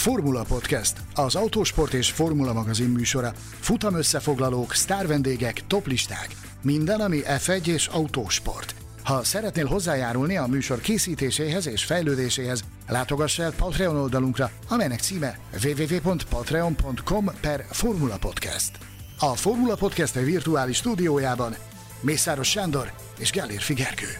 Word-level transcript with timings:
Formula 0.00 0.42
Podcast, 0.42 0.96
az 1.14 1.34
autósport 1.34 1.92
és 1.92 2.10
formula 2.10 2.52
magazin 2.52 2.88
műsora. 2.88 3.32
Futam 3.60 3.94
összefoglalók, 3.94 4.74
sztárvendégek, 4.74 5.66
toplisták. 5.66 6.28
Minden, 6.62 7.00
ami 7.00 7.20
F1 7.24 7.66
és 7.66 7.86
autósport. 7.86 8.74
Ha 9.04 9.24
szeretnél 9.24 9.66
hozzájárulni 9.66 10.36
a 10.36 10.46
műsor 10.46 10.80
készítéséhez 10.80 11.66
és 11.66 11.84
fejlődéséhez, 11.84 12.64
látogass 12.88 13.38
el 13.38 13.52
Patreon 13.52 13.96
oldalunkra, 13.96 14.50
amelynek 14.68 15.00
címe 15.00 15.38
www.patreon.com 15.64 17.30
per 17.40 17.64
Formula 17.70 18.16
Podcast. 18.16 18.70
A 19.18 19.34
Formula 19.36 19.74
Podcast 19.74 20.14
virtuális 20.14 20.76
stúdiójában 20.76 21.54
Mészáros 22.00 22.48
Sándor 22.48 22.92
és 23.18 23.30
Gellér 23.30 23.60
Figergő. 23.60 24.18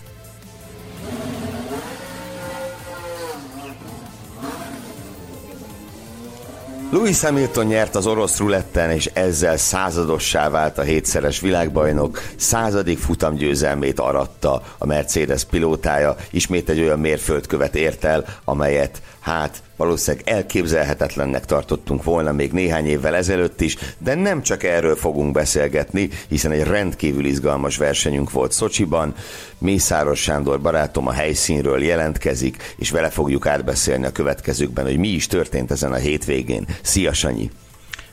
Louis 6.92 7.20
Hamilton 7.20 7.66
nyert 7.66 7.94
az 7.94 8.06
orosz 8.06 8.38
ruletten, 8.38 8.90
és 8.90 9.10
ezzel 9.12 9.56
századossá 9.56 10.48
vált 10.48 10.78
a 10.78 10.82
hétszeres 10.82 11.40
világbajnok. 11.40 12.22
Századik 12.36 12.98
futamgyőzelmét 12.98 14.00
aratta 14.00 14.62
a 14.78 14.86
Mercedes 14.86 15.44
pilótája. 15.44 16.16
Ismét 16.30 16.68
egy 16.68 16.80
olyan 16.80 16.98
mérföldkövet 16.98 17.74
ért 17.74 18.04
el, 18.04 18.24
amelyet 18.44 19.02
hát 19.20 19.62
valószínűleg 19.76 20.28
elképzelhetetlennek 20.28 21.44
tartottunk 21.44 22.02
volna 22.02 22.32
még 22.32 22.52
néhány 22.52 22.86
évvel 22.86 23.14
ezelőtt 23.14 23.60
is, 23.60 23.76
de 23.98 24.14
nem 24.14 24.42
csak 24.42 24.62
erről 24.62 24.96
fogunk 24.96 25.32
beszélgetni, 25.32 26.08
hiszen 26.28 26.50
egy 26.50 26.62
rendkívül 26.62 27.24
izgalmas 27.24 27.76
versenyünk 27.76 28.30
volt 28.30 28.52
Szocsiban. 28.52 29.14
Mészáros 29.58 30.20
Sándor 30.20 30.60
barátom 30.60 31.06
a 31.06 31.12
helyszínről 31.12 31.82
jelentkezik, 31.82 32.74
és 32.76 32.90
vele 32.90 33.10
fogjuk 33.10 33.46
átbeszélni 33.46 34.06
a 34.06 34.12
következőkben, 34.12 34.84
hogy 34.84 34.98
mi 34.98 35.08
is 35.08 35.26
történt 35.26 35.70
ezen 35.70 35.92
a 35.92 35.96
hétvégén. 35.96 36.66
Szia 36.82 37.12
Sanyi! 37.12 37.50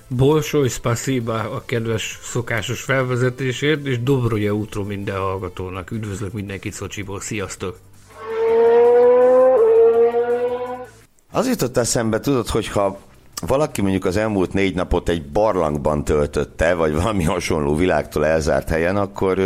Bolsoj 0.10 0.68
spasiba 0.68 1.34
a 1.34 1.64
kedves 1.66 2.20
szokásos 2.22 2.82
felvezetésért, 2.82 3.86
és 3.86 4.04
Dobroja 4.04 4.52
útról 4.52 4.86
minden 4.86 5.18
hallgatónak. 5.18 5.92
Üdvözlök 5.92 6.34
mindenkit 6.34 6.74
Szocsiból, 6.74 7.20
sziasztok! 7.20 7.87
Az 11.32 11.48
jutott 11.48 11.78
eszembe, 11.78 12.20
tudod, 12.20 12.48
hogyha 12.48 12.98
valaki 13.48 13.82
mondjuk 13.82 14.06
az 14.06 14.18
elmúlt 14.18 14.54
négy 14.54 14.76
napot 14.76 15.10
egy 15.10 15.26
barlangban 15.30 16.04
töltötte, 16.04 16.74
vagy 16.74 16.94
valami 16.94 17.24
hasonló 17.24 17.76
világtól 17.76 18.26
elzárt 18.26 18.70
helyen, 18.70 18.98
akkor 18.98 19.40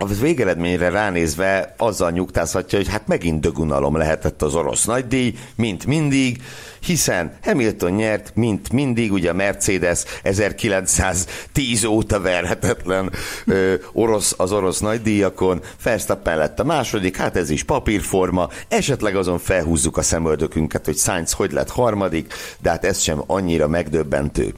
a 0.00 0.06
végeredményre 0.06 0.88
ránézve 0.88 1.74
azzal 1.76 2.10
nyugtázhatja, 2.10 2.78
hogy 2.78 2.88
hát 2.88 3.06
megint 3.06 3.40
dögunalom 3.40 3.96
lehetett 3.96 4.42
az 4.42 4.54
orosz 4.54 4.84
nagydíj, 4.84 5.34
mint 5.56 5.86
mindig, 5.86 6.42
hiszen 6.80 7.32
Hamilton 7.42 7.90
nyert, 7.90 8.32
mint 8.34 8.72
mindig, 8.72 9.12
ugye 9.12 9.30
a 9.30 9.34
Mercedes 9.34 10.02
1910 10.22 11.84
óta 11.84 12.20
verhetetlen 12.20 13.12
ö, 13.46 13.74
orosz, 13.92 14.34
az 14.36 14.52
orosz 14.52 14.78
nagydíjakon, 14.78 15.60
Verstappen 15.82 16.38
lett 16.38 16.60
a 16.60 16.64
második, 16.64 17.16
hát 17.16 17.36
ez 17.36 17.50
is 17.50 17.62
papírforma, 17.62 18.48
esetleg 18.68 19.16
azon 19.16 19.38
felhúzzuk 19.38 19.96
a 19.96 20.02
szemöldökünket, 20.02 20.84
hogy 20.84 20.96
Sainz 20.96 21.32
hogy 21.32 21.52
lett 21.52 21.70
harmadik, 21.70 22.34
de 22.60 22.70
hát 22.70 22.84
ez 22.84 23.00
sem 23.00 23.22
annyira 23.26 23.68
megdöbbentő. 23.68 24.54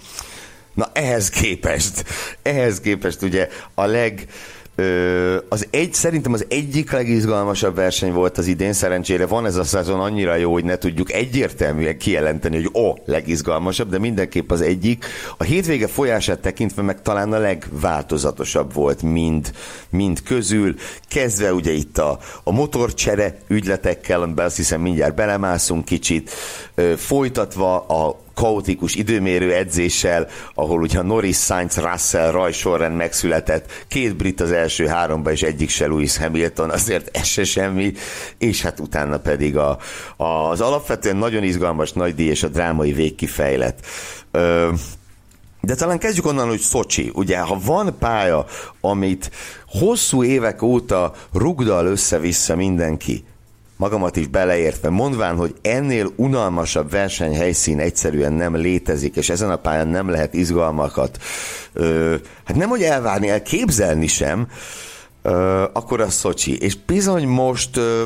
Na 0.74 0.90
ehhez 0.92 1.28
képest, 1.28 2.04
ehhez 2.42 2.80
képest 2.80 3.22
ugye 3.22 3.48
a 3.74 3.84
leg 3.84 4.26
az 5.48 5.66
egy, 5.70 5.94
szerintem 5.94 6.32
az 6.32 6.44
egyik 6.48 6.92
legizgalmasabb 6.92 7.74
verseny 7.74 8.12
volt 8.12 8.38
az 8.38 8.46
idén, 8.46 8.72
szerencsére 8.72 9.26
van 9.26 9.46
ez 9.46 9.56
a 9.56 9.64
szezon 9.64 10.00
annyira 10.00 10.34
jó, 10.34 10.52
hogy 10.52 10.64
ne 10.64 10.76
tudjuk 10.76 11.12
egyértelműen 11.12 11.98
kijelenteni, 11.98 12.56
hogy 12.56 12.70
ó, 12.82 12.94
legizgalmasabb, 13.04 13.90
de 13.90 13.98
mindenképp 13.98 14.50
az 14.50 14.60
egyik. 14.60 15.04
A 15.36 15.42
hétvége 15.42 15.86
folyását 15.86 16.38
tekintve 16.38 16.82
meg 16.82 17.02
talán 17.02 17.32
a 17.32 17.38
legváltozatosabb 17.38 18.72
volt 18.74 19.02
mind, 19.02 19.52
mind 19.90 20.22
közül, 20.22 20.74
kezdve 21.08 21.54
ugye 21.54 21.72
itt 21.72 21.98
a, 21.98 22.18
a 22.42 22.52
motorcsere 22.52 23.38
ügyletekkel, 23.48 24.22
amiben 24.22 24.44
azt 24.44 24.56
hiszem 24.56 24.80
mindjárt 24.80 25.14
belemászunk 25.14 25.84
kicsit, 25.84 26.30
folytatva 26.96 27.80
a 27.80 28.20
kaotikus 28.34 28.94
időmérő 28.94 29.54
edzéssel, 29.54 30.28
ahol 30.54 30.80
ugye 30.80 31.02
Norris, 31.02 31.36
Sainz, 31.36 31.76
Russell 31.76 32.30
rajsorrend 32.30 32.96
megszületett, 32.96 33.84
két 33.88 34.16
brit 34.16 34.40
az 34.40 34.52
első 34.52 34.86
háromba, 34.86 35.30
és 35.30 35.42
egyik 35.42 35.68
se 35.68 35.86
Lewis 35.86 36.16
Hamilton, 36.16 36.70
azért 36.70 37.16
ez 37.16 37.26
se 37.26 37.44
semmi, 37.44 37.92
és 38.38 38.62
hát 38.62 38.80
utána 38.80 39.18
pedig 39.18 39.56
a, 39.56 39.78
a, 40.16 40.24
az 40.24 40.60
alapvetően 40.60 41.16
nagyon 41.16 41.42
izgalmas 41.42 41.92
nagydíj 41.92 42.28
és 42.28 42.42
a 42.42 42.48
drámai 42.48 42.92
végkifejlet. 42.92 43.86
Ö, 44.30 44.70
de 45.60 45.74
talán 45.74 45.98
kezdjük 45.98 46.26
onnan, 46.26 46.48
hogy 46.48 46.58
Szocsi. 46.60 47.10
Ugye, 47.14 47.38
ha 47.38 47.58
van 47.64 47.96
pálya, 47.98 48.46
amit 48.80 49.30
hosszú 49.66 50.24
évek 50.24 50.62
óta 50.62 51.12
rugdal 51.32 51.86
össze-vissza 51.86 52.56
mindenki, 52.56 53.24
magamat 53.82 54.16
is 54.16 54.26
beleértve, 54.26 54.88
mondván, 54.88 55.36
hogy 55.36 55.54
ennél 55.62 56.12
unalmasabb 56.16 56.90
versenyhelyszín 56.90 57.78
egyszerűen 57.78 58.32
nem 58.32 58.56
létezik, 58.56 59.16
és 59.16 59.30
ezen 59.30 59.50
a 59.50 59.56
pályán 59.56 59.88
nem 59.88 60.08
lehet 60.08 60.34
izgalmakat, 60.34 61.18
ö, 61.72 62.14
hát 62.44 62.56
nem 62.56 62.68
hogy 62.68 62.82
elvárni, 62.82 63.28
elképzelni 63.28 64.06
sem, 64.06 64.48
ö, 65.22 65.62
akkor 65.72 66.00
a 66.00 66.08
Szocsi. 66.08 66.58
És 66.58 66.76
bizony 66.86 67.26
most 67.26 67.76
ö, 67.76 68.04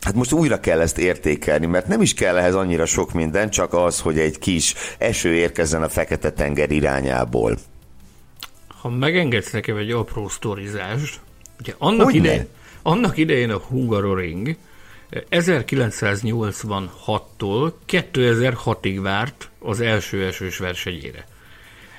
Hát 0.00 0.14
most 0.14 0.32
újra 0.32 0.60
kell 0.60 0.80
ezt 0.80 0.98
értékelni, 0.98 1.66
mert 1.66 1.86
nem 1.86 2.02
is 2.02 2.14
kell 2.14 2.36
ehhez 2.36 2.54
annyira 2.54 2.86
sok 2.86 3.12
minden, 3.12 3.50
csak 3.50 3.72
az, 3.72 4.00
hogy 4.00 4.18
egy 4.18 4.38
kis 4.38 4.74
eső 4.98 5.34
érkezzen 5.34 5.82
a 5.82 5.88
Fekete-tenger 5.88 6.70
irányából. 6.70 7.58
Ha 8.80 8.88
megengedsz 8.88 9.50
nekem 9.50 9.76
egy 9.76 9.90
apró 9.90 10.28
sztorizást, 10.28 11.20
ugye 11.60 11.74
annak 11.78 12.14
idején, 12.14 12.48
annak 12.82 13.16
idején 13.16 13.50
a 13.50 13.58
Hungaroring 13.58 14.56
1986-tól 15.30 17.72
2006-ig 17.88 18.98
várt 19.02 19.50
az 19.58 19.80
első 19.80 20.24
esős 20.24 20.58
versenyére. 20.58 21.26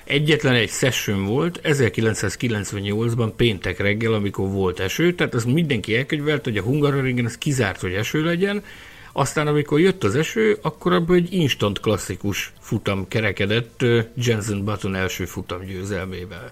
Egyetlen 0.03 0.53
egy 0.53 0.69
session 0.69 1.25
volt 1.25 1.59
1998-ban 1.63 3.31
péntek 3.35 3.79
reggel, 3.79 4.13
amikor 4.13 4.49
volt 4.49 4.79
eső, 4.79 5.13
tehát 5.13 5.33
az 5.33 5.43
mindenki 5.43 5.95
elkönyvelt, 5.95 6.43
hogy 6.43 6.57
a 6.57 6.61
Hungaroringen 6.61 7.25
az 7.25 7.37
kizárt, 7.37 7.81
hogy 7.81 7.93
eső 7.93 8.23
legyen, 8.23 8.63
aztán 9.11 9.47
amikor 9.47 9.79
jött 9.79 10.03
az 10.03 10.15
eső, 10.15 10.57
akkor 10.61 10.93
abban 10.93 11.15
egy 11.15 11.33
instant 11.33 11.79
klasszikus 11.79 12.53
futam 12.59 13.07
kerekedett 13.07 13.85
Jensen 14.15 14.63
Button 14.63 14.95
első 14.95 15.25
futam 15.25 15.65
győzelmével. 15.65 16.51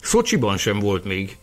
Szocsiban 0.00 0.56
sem 0.56 0.78
volt 0.78 1.04
még 1.04 1.36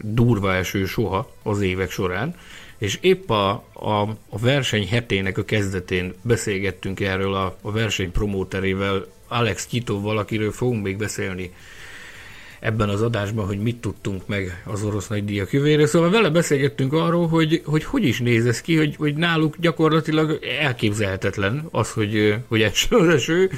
durva 0.00 0.54
eső 0.54 0.84
soha 0.84 1.30
az 1.42 1.60
évek 1.60 1.90
során, 1.90 2.34
és 2.78 2.98
épp 3.00 3.30
a, 3.30 3.50
a, 3.72 4.00
a 4.28 4.38
verseny 4.38 4.88
hetének 4.88 5.38
a 5.38 5.44
kezdetén 5.44 6.14
beszélgettünk 6.22 7.00
erről 7.00 7.34
a, 7.34 7.56
a 7.60 7.72
verseny 7.72 8.12
promóterével, 8.12 9.06
Alex 9.28 9.66
Kitovval, 9.66 10.18
akiről 10.18 10.52
fogunk 10.52 10.82
még 10.82 10.96
beszélni 10.96 11.52
ebben 12.60 12.88
az 12.88 13.02
adásban, 13.02 13.46
hogy 13.46 13.58
mit 13.58 13.76
tudtunk 13.76 14.26
meg 14.26 14.62
az 14.64 14.84
orosz 14.84 15.08
nagydíjak 15.08 15.52
jövőjéről. 15.52 15.86
Szóval 15.86 16.10
vele 16.10 16.30
beszélgettünk 16.30 16.92
arról, 16.92 17.28
hogy 17.28 17.62
hogy, 17.64 17.84
hogy 17.84 18.04
is 18.04 18.20
néz 18.20 18.46
ez 18.46 18.60
ki, 18.60 18.76
hogy, 18.76 18.96
hogy 18.96 19.14
náluk 19.14 19.56
gyakorlatilag 19.58 20.38
elképzelhetetlen 20.60 21.68
az, 21.70 21.90
hogy, 21.90 22.34
hogy 22.48 22.62
eső 22.62 22.96
az 22.96 23.08
eső, 23.08 23.50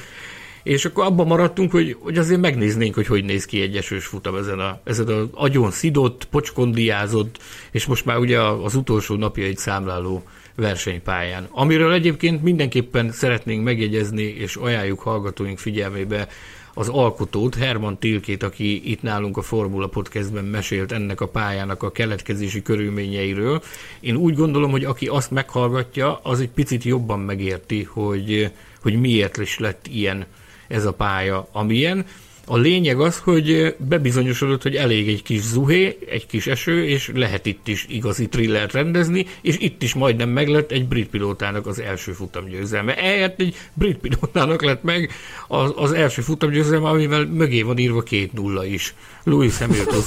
és 0.63 0.85
akkor 0.85 1.05
abban 1.05 1.27
maradtunk, 1.27 1.71
hogy, 1.71 1.97
hogy 1.99 2.19
azért 2.19 2.41
megnéznénk, 2.41 2.95
hogy 2.95 3.07
hogy 3.07 3.25
néz 3.25 3.45
ki 3.45 3.61
egy 3.61 3.77
esős 3.77 4.07
futam 4.07 4.37
ezen, 4.37 4.59
a, 4.59 4.81
ezen 4.85 5.09
az 5.09 5.27
agyon 5.33 5.71
szidott, 5.71 6.25
pocskondiázott, 6.25 7.39
és 7.71 7.87
most 7.87 8.05
már 8.05 8.19
ugye 8.19 8.41
az 8.41 8.75
utolsó 8.75 9.15
napja 9.15 9.45
egy 9.45 9.57
számláló 9.57 10.23
versenypályán. 10.55 11.49
Amiről 11.51 11.93
egyébként 11.93 12.43
mindenképpen 12.43 13.13
szeretnénk 13.13 13.65
megjegyezni, 13.65 14.23
és 14.23 14.57
ajánljuk 14.57 15.01
hallgatóink 15.01 15.59
figyelmébe 15.59 16.29
az 16.75 16.89
alkotót, 16.89 17.55
Herman 17.55 17.99
Tilkét, 17.99 18.43
aki 18.43 18.91
itt 18.91 19.03
nálunk 19.03 19.37
a 19.37 19.43
Formula 19.43 19.87
Podcastben 19.87 20.45
mesélt 20.45 20.93
ennek 20.93 21.21
a 21.21 21.29
pályának 21.29 21.83
a 21.83 21.93
keletkezési 21.93 22.63
körülményeiről. 22.63 23.63
Én 24.01 24.17
úgy 24.17 24.35
gondolom, 24.35 24.71
hogy 24.71 24.85
aki 24.85 25.07
azt 25.07 25.31
meghallgatja, 25.31 26.21
az 26.23 26.41
egy 26.41 26.51
picit 26.51 26.85
jobban 26.85 27.21
megérti, 27.21 27.83
hogy, 27.83 28.51
hogy 28.83 29.01
miért 29.01 29.37
is 29.37 29.59
lett 29.59 29.87
ilyen 29.87 30.27
ez 30.69 30.85
a 30.85 30.93
pálya, 30.93 31.49
amilyen. 31.53 32.07
A 32.51 32.57
lényeg 32.57 33.01
az, 33.01 33.19
hogy 33.19 33.77
bebizonyosodott, 33.79 34.63
hogy 34.63 34.77
elég 34.77 35.09
egy 35.09 35.23
kis 35.23 35.41
zuhé, 35.41 35.99
egy 36.09 36.27
kis 36.27 36.47
eső, 36.47 36.85
és 36.87 37.11
lehet 37.15 37.47
itt 37.47 37.69
is 37.69 37.87
igazi 37.89 38.29
trillert 38.29 38.73
rendezni, 38.73 39.27
és 39.41 39.59
itt 39.59 39.83
is 39.83 39.95
majdnem 39.95 40.29
meglett 40.29 40.71
egy 40.71 40.89
brit 40.89 41.09
pilótának 41.09 41.67
az 41.67 41.81
első 41.81 42.13
futamgyőzelme. 42.13 42.97
Ehelyett 42.97 43.41
egy 43.41 43.57
brit 43.75 43.99
pilótának 43.99 44.63
lett 44.63 44.83
meg 44.83 45.11
az, 45.49 45.73
az 45.77 45.93
első 45.93 46.23
futamgyőzelme, 46.23 46.89
amivel 46.89 47.27
mögé 47.27 47.63
van 47.63 47.79
írva 47.79 48.03
két 48.03 48.33
nulla 48.33 48.65
is. 48.65 48.95
Louis 49.25 49.59
Hamilton, 49.59 50.03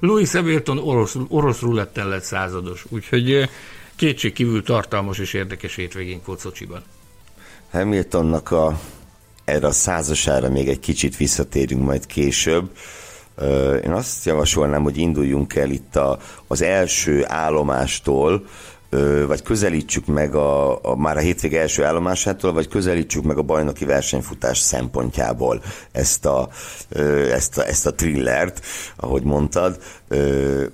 Louis 0.00 0.32
Hamilton 0.36 0.78
orosz, 0.78 1.16
orosz 1.28 1.60
rulettel 1.60 2.08
lett 2.08 2.22
százados. 2.22 2.84
Úgyhogy 2.88 3.48
kétségkívül 3.96 4.62
tartalmas 4.62 5.18
és 5.18 5.32
érdekes 5.32 5.74
hétvégénk 5.74 6.26
volt 6.26 6.38
Szocsiban. 6.38 6.82
Hamiltonnak 7.70 8.50
a, 8.50 8.80
erre 9.44 9.66
a 9.66 9.72
százasára 9.72 10.48
még 10.48 10.68
egy 10.68 10.80
kicsit 10.80 11.16
visszatérünk 11.16 11.84
majd 11.84 12.06
később. 12.06 12.70
Én 13.84 13.92
azt 13.92 14.24
javasolnám, 14.24 14.82
hogy 14.82 14.98
induljunk 14.98 15.54
el 15.54 15.70
itt 15.70 15.96
a, 15.96 16.18
az 16.46 16.62
első 16.62 17.24
állomástól, 17.26 18.44
vagy 19.26 19.42
közelítsük 19.42 20.06
meg 20.06 20.34
a, 20.34 20.84
a, 20.84 20.96
már 20.96 21.16
a 21.16 21.20
hétvége 21.20 21.60
első 21.60 21.84
állomásától, 21.84 22.52
vagy 22.52 22.68
közelítsük 22.68 23.24
meg 23.24 23.38
a 23.38 23.42
bajnoki 23.42 23.84
versenyfutás 23.84 24.58
szempontjából 24.58 25.62
ezt 25.92 26.26
a, 26.26 26.48
ezt 27.32 27.58
a, 27.58 27.66
ezt 27.66 27.86
a 27.86 27.94
thrillert, 27.94 28.60
ahogy 28.96 29.22
mondtad. 29.22 29.78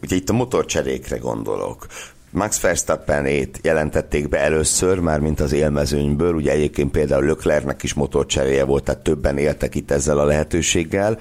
Ugye 0.03 0.17
itt 0.17 0.29
a 0.29 0.33
motorcserékre 0.33 1.17
gondolok. 1.17 1.87
Max 2.31 2.61
Verstappenét 2.61 3.59
jelentették 3.63 4.29
be 4.29 4.39
először, 4.39 4.99
már 4.99 5.21
mint 5.21 5.41
az 5.41 5.53
élmezőnyből, 5.53 6.35
ugye 6.35 6.53
egyébként 6.53 6.91
például 6.91 7.25
Löklernek 7.25 7.83
is 7.83 7.95
motorcseréje 7.95 8.65
volt, 8.65 8.85
tehát 8.85 9.03
többen 9.03 9.39
éltek 9.39 9.75
itt 9.75 9.91
ezzel 9.91 10.19
a 10.19 10.25
lehetőséggel. 10.25 11.19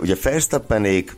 Ugye 0.00 0.16
Verstappenék 0.22 1.16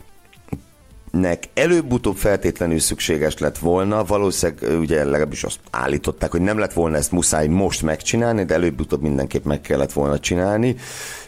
nek 1.10 1.48
előbb-utóbb 1.54 2.16
feltétlenül 2.16 2.78
szükséges 2.78 3.38
lett 3.38 3.58
volna, 3.58 4.04
valószínűleg 4.04 4.78
ugye 4.78 5.04
legalábbis 5.04 5.44
azt 5.44 5.58
állították, 5.70 6.30
hogy 6.30 6.40
nem 6.40 6.58
lett 6.58 6.72
volna 6.72 6.96
ezt 6.96 7.12
muszáj 7.12 7.46
most 7.46 7.82
megcsinálni, 7.82 8.44
de 8.44 8.54
előbb-utóbb 8.54 9.02
mindenképp 9.02 9.44
meg 9.44 9.60
kellett 9.60 9.92
volna 9.92 10.18
csinálni, 10.18 10.76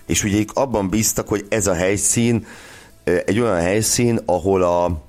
és 0.06 0.24
ugye 0.24 0.44
abban 0.52 0.88
bíztak, 0.88 1.28
hogy 1.28 1.46
ez 1.48 1.66
a 1.66 1.74
helyszín 1.74 2.46
egy 3.04 3.40
olyan 3.40 3.60
helyszín, 3.60 4.20
ahol 4.24 4.62
a 4.62 5.02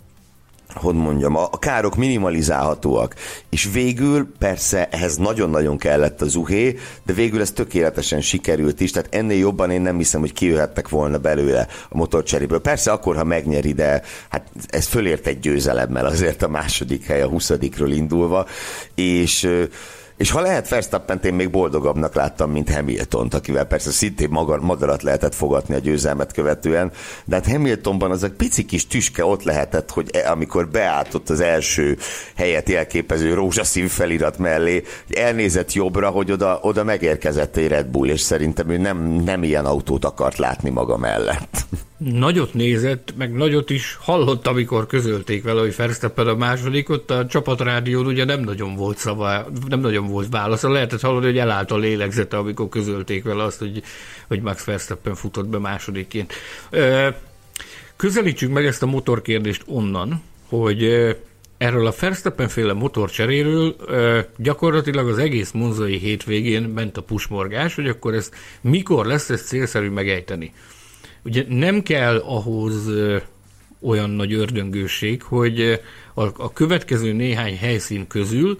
hogy 0.75 0.95
mondjam, 0.95 1.35
a 1.35 1.59
károk 1.59 1.95
minimalizálhatóak. 1.95 3.15
És 3.49 3.69
végül 3.73 4.31
persze 4.39 4.87
ehhez 4.91 5.17
nagyon-nagyon 5.17 5.77
kellett 5.77 6.21
az 6.21 6.35
uhé, 6.35 6.79
de 7.05 7.13
végül 7.13 7.41
ez 7.41 7.51
tökéletesen 7.51 8.21
sikerült 8.21 8.79
is, 8.79 8.91
tehát 8.91 9.15
ennél 9.15 9.37
jobban 9.37 9.71
én 9.71 9.81
nem 9.81 9.97
hiszem, 9.97 10.19
hogy 10.19 10.33
kijöhettek 10.33 10.89
volna 10.89 11.17
belőle 11.17 11.67
a 11.89 11.97
motorcseréből. 11.97 12.61
Persze 12.61 12.91
akkor, 12.91 13.15
ha 13.15 13.23
megnyeri, 13.23 13.73
de 13.73 14.01
hát 14.29 14.47
ez 14.67 14.85
fölért 14.85 15.27
egy 15.27 15.39
győzelemmel 15.39 16.05
azért 16.05 16.41
a 16.41 16.47
második 16.47 17.05
hely 17.05 17.21
a 17.21 17.27
20 17.27 17.51
indulva, 17.87 18.47
és 18.95 19.49
és 20.17 20.31
ha 20.31 20.41
lehet 20.41 20.69
verstappen 20.69 21.19
én 21.23 21.33
még 21.33 21.49
boldogabbnak 21.49 22.15
láttam, 22.15 22.51
mint 22.51 22.73
hamilton 22.73 23.27
akivel 23.31 23.65
persze 23.65 23.91
szintén 23.91 24.29
magar, 24.29 24.59
madarat 24.59 25.03
lehetett 25.03 25.35
fogatni 25.35 25.75
a 25.75 25.79
győzelmet 25.79 26.33
követően, 26.33 26.91
de 27.25 27.35
hát 27.35 27.47
Hamiltonban 27.47 28.11
az 28.11 28.23
a 28.23 28.29
pici 28.37 28.65
kis 28.65 28.87
tüske 28.87 29.25
ott 29.25 29.43
lehetett, 29.43 29.91
hogy 29.91 30.09
e, 30.13 30.31
amikor 30.31 30.67
beálltott 30.67 31.29
az 31.29 31.39
első 31.39 31.97
helyet 32.35 32.69
jelképező 32.69 33.33
rózsaszín 33.33 33.87
felirat 33.87 34.37
mellé, 34.37 34.83
elnézett 35.09 35.73
jobbra, 35.73 36.09
hogy 36.09 36.31
oda, 36.31 36.59
oda 36.61 36.83
megérkezett 36.83 37.55
egy 37.55 37.67
Red 37.67 37.87
Bull, 37.87 38.07
és 38.09 38.21
szerintem 38.21 38.69
ő 38.69 38.77
nem, 38.77 38.97
nem 39.01 39.43
ilyen 39.43 39.65
autót 39.65 40.05
akart 40.05 40.37
látni 40.37 40.69
maga 40.69 40.97
mellett. 40.97 41.65
Nagyot 42.13 42.53
nézett, 42.53 43.13
meg 43.17 43.33
nagyot 43.33 43.69
is 43.69 43.97
hallott, 44.01 44.47
amikor 44.47 44.85
közölték 44.85 45.43
vele, 45.43 45.59
hogy 45.59 45.75
Verstappen 45.75 46.27
a 46.27 46.35
második, 46.35 46.89
ott 46.89 47.11
a 47.11 47.25
csapatrádión 47.25 48.05
ugye 48.05 48.25
nem 48.25 48.39
nagyon 48.39 48.75
volt 48.75 48.97
szava, 48.97 49.47
nem 49.67 49.79
nagyon 49.79 50.07
volt 50.07 50.27
válasza. 50.29 50.69
Lehetett 50.69 51.01
hallani, 51.01 51.25
hogy 51.25 51.37
elállt 51.37 51.71
a 51.71 51.77
lélegzete, 51.77 52.37
amikor 52.37 52.69
közölték 52.69 53.23
vele 53.23 53.43
azt, 53.43 53.59
hogy, 53.59 53.83
hogy 54.27 54.41
Max 54.41 54.63
Verstappen 54.63 55.15
futott 55.15 55.47
be 55.47 55.57
másodikként. 55.57 56.33
Közelítsük 57.95 58.51
meg 58.51 58.65
ezt 58.65 58.83
a 58.83 58.85
motorkérdést 58.85 59.63
onnan, 59.65 60.21
hogy 60.49 60.83
erről 61.57 61.87
a 61.87 61.93
Verstappen 61.99 62.47
féle 62.47 62.73
motorcseréről 62.73 63.75
gyakorlatilag 64.37 65.07
az 65.07 65.17
egész 65.17 65.51
monzai 65.51 65.97
hétvégén 65.97 66.63
ment 66.63 66.97
a 66.97 67.01
pusmorgás, 67.01 67.75
hogy 67.75 67.87
akkor 67.87 68.13
ezt 68.13 68.35
mikor 68.61 69.05
lesz 69.05 69.29
ezt 69.29 69.47
célszerű 69.47 69.89
megejteni. 69.89 70.53
Ugye 71.25 71.45
nem 71.47 71.83
kell 71.83 72.17
ahhoz 72.17 72.89
olyan 73.81 74.09
nagy 74.09 74.33
ördöngőség, 74.33 75.21
hogy 75.21 75.81
a, 76.13 76.21
a 76.23 76.53
következő 76.53 77.13
néhány 77.13 77.57
helyszín 77.57 78.07
közül 78.07 78.59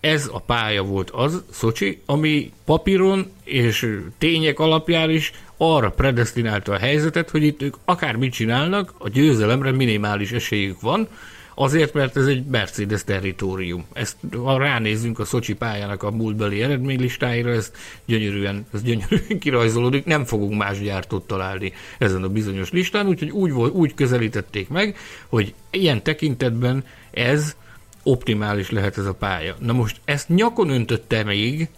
ez 0.00 0.28
a 0.32 0.38
pálya 0.38 0.82
volt 0.82 1.10
az, 1.10 1.42
Szocsi, 1.50 2.00
ami 2.06 2.52
papíron 2.64 3.30
és 3.44 4.00
tények 4.18 4.58
alapján 4.58 5.10
is 5.10 5.32
arra 5.56 5.90
predestinálta 5.90 6.72
a 6.72 6.78
helyzetet, 6.78 7.30
hogy 7.30 7.42
itt 7.42 7.62
ők 7.62 7.76
akármit 7.84 8.32
csinálnak, 8.32 8.94
a 8.98 9.08
győzelemre 9.08 9.70
minimális 9.70 10.32
esélyük 10.32 10.80
van, 10.80 11.08
Azért, 11.54 11.94
mert 11.94 12.16
ez 12.16 12.26
egy 12.26 12.44
Mercedes 12.44 13.04
territórium. 13.04 13.84
Ezt, 13.92 14.16
ha 14.44 14.58
ránézzünk 14.58 15.18
a 15.18 15.24
Szocsi 15.24 15.54
pályának 15.54 16.02
a 16.02 16.10
múltbeli 16.10 16.62
eredménylistáira, 16.62 17.50
ez 17.50 17.72
gyönyörűen, 18.04 18.66
ez 18.72 18.82
gyönyörűen 18.82 19.38
kirajzolódik, 19.38 20.04
nem 20.04 20.24
fogunk 20.24 20.58
más 20.58 20.80
gyártót 20.80 21.26
találni 21.26 21.72
ezen 21.98 22.22
a 22.22 22.28
bizonyos 22.28 22.70
listán, 22.70 23.06
úgyhogy 23.06 23.30
úgy, 23.30 23.52
volt, 23.52 23.74
úgy 23.74 23.94
közelítették 23.94 24.68
meg, 24.68 24.96
hogy 25.28 25.54
ilyen 25.70 26.02
tekintetben 26.02 26.84
ez 27.10 27.56
optimális 28.02 28.70
lehet 28.70 28.98
ez 28.98 29.06
a 29.06 29.14
pálya. 29.14 29.56
Na 29.58 29.72
most 29.72 30.00
ezt 30.04 30.28
nyakon 30.28 30.70
öntötte 30.70 31.24
még 31.24 31.68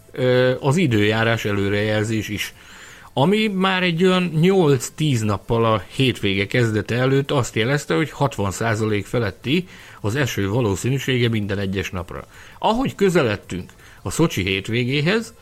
az 0.61 0.77
időjárás 0.77 1.45
előrejelzés 1.45 2.29
is 2.29 2.55
ami 3.17 3.49
már 3.49 3.83
egy 3.83 4.05
olyan 4.05 4.31
8-10 4.35 5.25
nappal 5.25 5.65
a 5.65 5.85
hétvége 5.95 6.47
kezdete 6.47 6.95
előtt 6.95 7.31
azt 7.31 7.55
jelezte, 7.55 7.95
hogy 7.95 8.13
60% 8.19 9.03
feletti 9.07 9.69
az 10.01 10.15
eső 10.15 10.49
valószínűsége 10.49 11.29
minden 11.29 11.59
egyes 11.59 11.91
napra. 11.91 12.27
Ahogy 12.59 12.95
közeledtünk 12.95 13.73
a 14.03 14.11
Szocsi 14.11 14.43
hétvégéhez, 14.43 15.35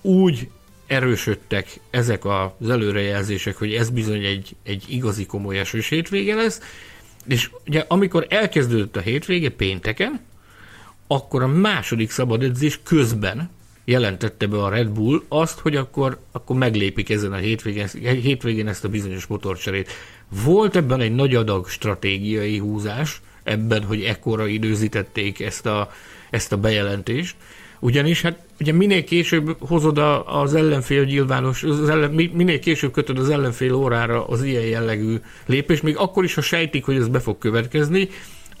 úgy 0.00 0.48
erősödtek 0.86 1.80
ezek 1.90 2.24
az 2.24 2.70
előrejelzések, 2.70 3.56
hogy 3.56 3.74
ez 3.74 3.90
bizony 3.90 4.24
egy, 4.24 4.56
egy 4.62 4.84
igazi 4.88 5.26
komoly 5.26 5.58
esős 5.58 5.88
hétvége 5.88 6.34
lesz, 6.34 6.60
és 7.26 7.50
ugye 7.66 7.84
amikor 7.88 8.26
elkezdődött 8.28 8.96
a 8.96 9.00
hétvége 9.00 9.50
pénteken, 9.50 10.20
akkor 11.06 11.42
a 11.42 11.46
második 11.46 12.10
szabad 12.10 12.42
edzés 12.42 12.80
közben 12.82 13.50
jelentette 13.84 14.46
be 14.46 14.62
a 14.62 14.68
Red 14.68 14.88
Bull 14.88 15.22
azt, 15.28 15.58
hogy 15.58 15.76
akkor, 15.76 16.18
akkor 16.32 16.56
meglépik 16.56 17.10
ezen 17.10 17.32
a 17.32 17.36
hétvégén, 17.36 17.86
hétvégén 18.02 18.68
ezt 18.68 18.84
a 18.84 18.88
bizonyos 18.88 19.26
motorcserét. 19.26 19.90
Volt 20.44 20.76
ebben 20.76 21.00
egy 21.00 21.14
nagy 21.14 21.34
adag 21.34 21.68
stratégiai 21.68 22.58
húzás, 22.58 23.20
ebben, 23.42 23.84
hogy 23.84 24.02
ekkora 24.02 24.46
időzítették 24.46 25.40
ezt 25.40 25.66
a, 25.66 25.92
ezt 26.30 26.52
a 26.52 26.56
bejelentést, 26.56 27.36
ugyanis 27.80 28.22
hát 28.22 28.38
ugye 28.60 28.72
minél 28.72 29.04
később 29.04 29.56
hozod 29.58 29.98
a, 29.98 30.40
az 30.40 30.54
ellenfél 30.54 31.04
nyilvános, 31.04 31.62
az 31.62 31.88
ellen, 31.88 32.10
minél 32.10 32.58
később 32.58 32.92
kötöd 32.92 33.18
az 33.18 33.30
ellenfél 33.30 33.74
órára 33.74 34.26
az 34.26 34.42
ilyen 34.42 34.62
jellegű 34.62 35.16
lépést, 35.46 35.82
még 35.82 35.96
akkor 35.96 36.24
is, 36.24 36.34
ha 36.34 36.40
sejtik, 36.40 36.84
hogy 36.84 36.96
ez 36.96 37.08
be 37.08 37.20
fog 37.20 37.38
következni, 37.38 38.08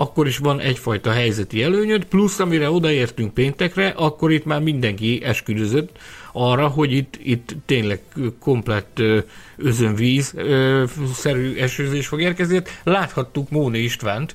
akkor 0.00 0.26
is 0.26 0.38
van 0.38 0.60
egyfajta 0.60 1.10
helyzeti 1.10 1.62
előnyöd, 1.62 2.04
plusz 2.04 2.38
amire 2.38 2.70
odaértünk 2.70 3.34
péntekre, 3.34 3.88
akkor 3.88 4.32
itt 4.32 4.44
már 4.44 4.60
mindenki 4.60 5.20
esküdözött 5.24 5.98
arra, 6.32 6.68
hogy 6.68 6.92
itt, 6.92 7.18
itt 7.22 7.54
tényleg 7.66 8.00
komplett 8.38 9.02
özönvíz 9.56 10.34
szerű 11.14 11.56
esőzés 11.56 12.06
fog 12.06 12.20
érkezni. 12.20 12.62
Láthattuk 12.82 13.50
Móni 13.50 13.78
Istvánt, 13.78 14.34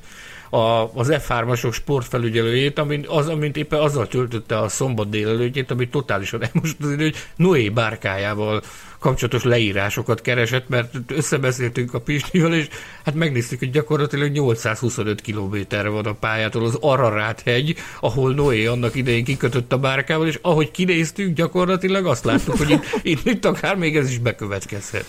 a, 0.55 0.91
az 0.93 1.07
F3-asok 1.11 1.73
sportfelügyelőjét, 1.73 2.79
amint, 2.79 3.07
az, 3.07 3.27
amint 3.27 3.57
éppen 3.57 3.79
azzal 3.79 4.07
töltötte 4.07 4.59
a 4.59 4.67
szombat 4.67 5.09
délelőttjét, 5.09 5.71
amit 5.71 5.91
totálisan 5.91 6.43
elmost 6.43 6.75
az 6.81 6.95
hogy 6.95 7.15
Noé 7.35 7.69
bárkájával 7.69 8.61
kapcsolatos 8.99 9.43
leírásokat 9.43 10.21
keresett, 10.21 10.69
mert 10.69 10.93
összebeszéltünk 11.07 11.93
a 11.93 11.99
Pistivel, 11.99 12.53
és 12.53 12.67
hát 13.05 13.15
megnéztük, 13.15 13.59
hogy 13.59 13.71
gyakorlatilag 13.71 14.31
825 14.31 15.21
kilométerre 15.21 15.89
van 15.89 16.05
a 16.05 16.13
pályától 16.13 16.65
az 16.65 16.77
Ararat 16.81 17.41
hegy, 17.41 17.75
ahol 17.99 18.33
Noé 18.33 18.65
annak 18.65 18.95
idején 18.95 19.23
kikötött 19.23 19.73
a 19.73 19.77
bárkával, 19.77 20.27
és 20.27 20.39
ahogy 20.41 20.71
kinéztünk, 20.71 21.35
gyakorlatilag 21.35 22.05
azt 22.05 22.25
láttuk, 22.25 22.57
hogy 22.57 22.69
itt, 22.69 22.83
itt, 23.01 23.25
itt 23.25 23.45
akár 23.45 23.75
még 23.75 23.97
ez 23.97 24.09
is 24.09 24.17
bekövetkezhet. 24.17 25.05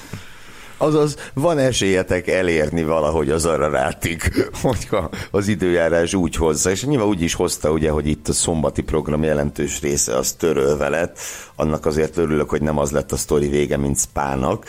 Azaz 0.76 1.16
van 1.34 1.58
esélyetek 1.58 2.28
elérni 2.28 2.82
valahogy 2.82 3.30
az 3.30 3.44
arra 3.46 3.70
rátig, 3.70 4.22
hogyha 4.62 5.10
az 5.30 5.48
időjárás 5.48 6.14
úgy 6.14 6.36
hozza, 6.36 6.70
és 6.70 6.84
nyilván 6.84 7.08
úgy 7.08 7.22
is 7.22 7.34
hozta, 7.34 7.70
ugye, 7.70 7.90
hogy 7.90 8.06
itt 8.06 8.28
a 8.28 8.32
szombati 8.32 8.82
program 8.82 9.22
jelentős 9.22 9.80
része 9.80 10.16
az 10.16 10.32
törölve 10.32 10.88
lett, 10.88 11.18
annak 11.54 11.86
azért 11.86 12.16
örülök, 12.16 12.50
hogy 12.50 12.62
nem 12.62 12.78
az 12.78 12.90
lett 12.90 13.12
a 13.12 13.16
sztori 13.16 13.48
vége, 13.48 13.76
mint 13.76 13.98
Spának, 13.98 14.66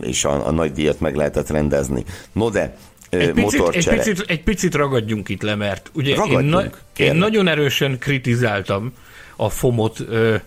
és 0.00 0.24
a, 0.24 0.46
a 0.46 0.50
nagy 0.50 0.72
díjat 0.72 1.00
meg 1.00 1.16
lehetett 1.16 1.50
rendezni. 1.50 2.04
No 2.32 2.50
de, 2.50 2.76
egy 3.10 3.32
picit, 3.32 3.68
egy, 3.68 3.88
picit, 3.88 4.24
egy 4.26 4.42
picit 4.42 4.74
ragadjunk 4.74 5.28
itt 5.28 5.42
le, 5.42 5.54
mert 5.54 5.90
ugye 5.94 6.14
én, 6.14 6.38
na, 6.38 6.62
én 6.96 7.14
nagyon 7.14 7.48
erősen 7.48 7.98
kritizáltam 7.98 8.92
a 9.40 9.48
FOMot 9.48 9.98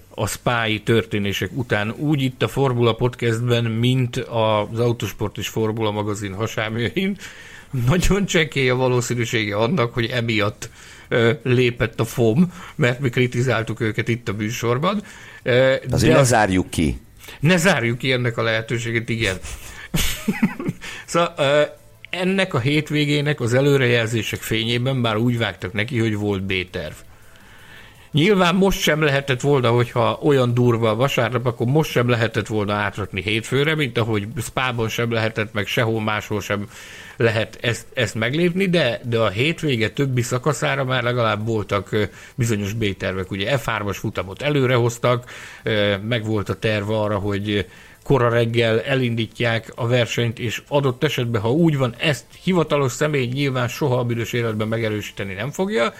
a 0.10 0.28
spái 0.28 0.82
történések 0.82 1.50
után, 1.54 1.94
úgy 1.98 2.22
itt 2.22 2.42
a 2.44 2.48
Formula 2.48 2.94
Podcastben, 2.94 3.64
mint 3.64 4.16
az 4.18 4.80
Autosport 4.80 5.38
és 5.38 5.48
Formula 5.48 5.92
magazin 5.92 6.34
hasámjain, 6.34 7.18
nagyon 7.88 8.26
csekély 8.26 8.70
a 8.70 8.76
valószínűsége 8.76 9.56
annak, 9.56 9.94
hogy 9.94 10.06
emiatt 10.06 10.70
lépett 11.44 12.00
a 12.00 12.06
FOM, 12.06 12.54
mert 12.76 13.00
mi 13.00 13.10
kritizáltuk 13.10 13.80
őket 13.80 14.08
itt 14.08 14.30
a 14.30 14.34
műsorban. 14.34 15.04
Azért 15.90 16.16
ne 16.16 16.24
zárjuk 16.24 16.70
ki. 16.70 16.98
Ne 17.40 17.58
zárjuk 17.58 17.98
ki 17.98 18.12
ennek 18.12 18.38
a 18.38 18.44
lehetőséget, 18.44 19.10
igen. 19.10 19.38
szóval 21.06 21.34
ennek 22.10 22.54
a 22.54 22.60
hétvégének 22.60 23.40
az 23.40 23.54
előrejelzések 23.54 24.42
fényében 24.42 24.96
már 24.96 25.18
úgy 25.18 25.38
vágtak 25.38 25.74
neki, 25.74 26.00
hogy 26.00 26.16
volt 26.16 26.44
B-terv. 26.44 26.94
Nyilván 28.14 28.56
most 28.56 28.80
sem 28.80 29.02
lehetett 29.02 29.42
volna, 29.42 29.70
hogyha 29.70 30.20
olyan 30.22 30.54
durva 30.54 30.90
a 30.90 30.96
vasárnap, 30.96 31.46
akkor 31.46 31.68
most 31.68 31.92
sem 31.92 32.10
lehetett 32.10 32.48
volna 32.48 32.74
átrakni 32.74 33.22
hétfőre, 33.22 33.76
mint 33.76 33.98
ahogy 33.98 34.28
Spában 34.42 34.90
sem 34.90 35.12
lehetett, 35.12 35.54
meg 35.54 35.68
sehol 35.68 36.02
máshol 36.02 36.42
sem 36.42 36.70
lehet 37.18 37.58
ezt, 37.62 37.86
ezt 37.94 38.16
meglépni, 38.16 38.70
de, 38.70 39.02
de 39.04 39.20
a 39.20 39.30
hétvége 39.30 39.90
többi 39.90 40.22
szakaszára 40.22 40.84
már 40.84 41.04
legalább 41.04 41.46
voltak 41.46 41.90
bizonyos 42.36 42.74
B-tervek. 42.74 43.32
Ugye 43.32 43.58
F3-as 43.58 43.98
futamot 44.00 44.42
előrehoztak, 44.42 45.32
meg 46.08 46.26
volt 46.26 46.50
a 46.50 46.60
terv 46.60 46.90
arra, 46.90 47.18
hogy 47.18 47.66
kora 48.04 48.30
reggel 48.30 48.82
elindítják 48.82 49.72
a 49.76 49.88
versenyt, 49.88 50.40
és 50.40 50.62
adott 50.68 51.04
esetben, 51.04 51.42
ha 51.42 51.52
úgy 51.52 51.78
van, 51.78 51.96
ezt 51.98 52.26
hivatalos 52.44 52.92
személy 52.92 53.26
nyilván 53.26 53.68
soha 53.68 53.98
a 54.00 54.04
büdös 54.04 54.34
életben 54.34 54.68
megerősíteni 54.68 55.34
nem 55.34 55.52
fogja, 55.52 55.94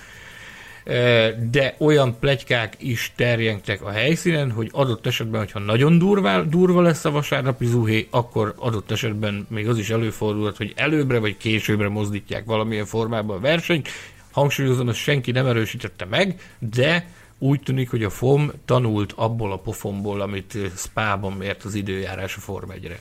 de 1.52 1.76
olyan 1.78 2.20
plegykák 2.20 2.76
is 2.80 3.12
terjengtek 3.16 3.82
a 3.82 3.90
helyszínen, 3.90 4.52
hogy 4.52 4.70
adott 4.72 5.06
esetben, 5.06 5.40
hogyha 5.40 5.60
nagyon 5.60 5.98
durva, 5.98 6.42
durva 6.42 6.82
lesz 6.82 7.06
a 7.06 7.12
vasárnapi 7.12 7.66
zuhé, 7.66 8.08
akkor 8.10 8.54
adott 8.58 8.92
esetben 8.92 9.48
még 9.50 9.68
az 9.68 9.78
is 9.78 9.90
előfordulhat, 9.90 10.58
hogy 10.58 10.74
előbbre 10.76 11.20
vagy 11.20 11.38
későbbre 11.38 11.90
mozdítják 11.90 12.46
valamilyen 12.46 12.86
formában 12.86 13.38
a 13.38 13.40
versenyt. 13.40 13.88
Hangsúlyozom, 14.32 14.90
ezt 14.90 14.98
senki 14.98 15.32
nem 15.32 15.46
erősítette 15.46 16.06
meg, 16.06 16.56
de 16.60 17.08
úgy 17.40 17.62
tűnik, 17.62 17.90
hogy 17.90 18.04
a 18.04 18.10
FOM 18.10 18.52
tanult 18.66 19.12
abból 19.12 19.52
a 19.52 19.58
pofonból, 19.58 20.22
amit 20.22 20.58
Spában 20.76 21.34
mért 21.34 21.64
az 21.64 21.76
időjárás 21.76 22.36
a 22.36 22.40
Form 22.40 22.72
1 22.72 22.98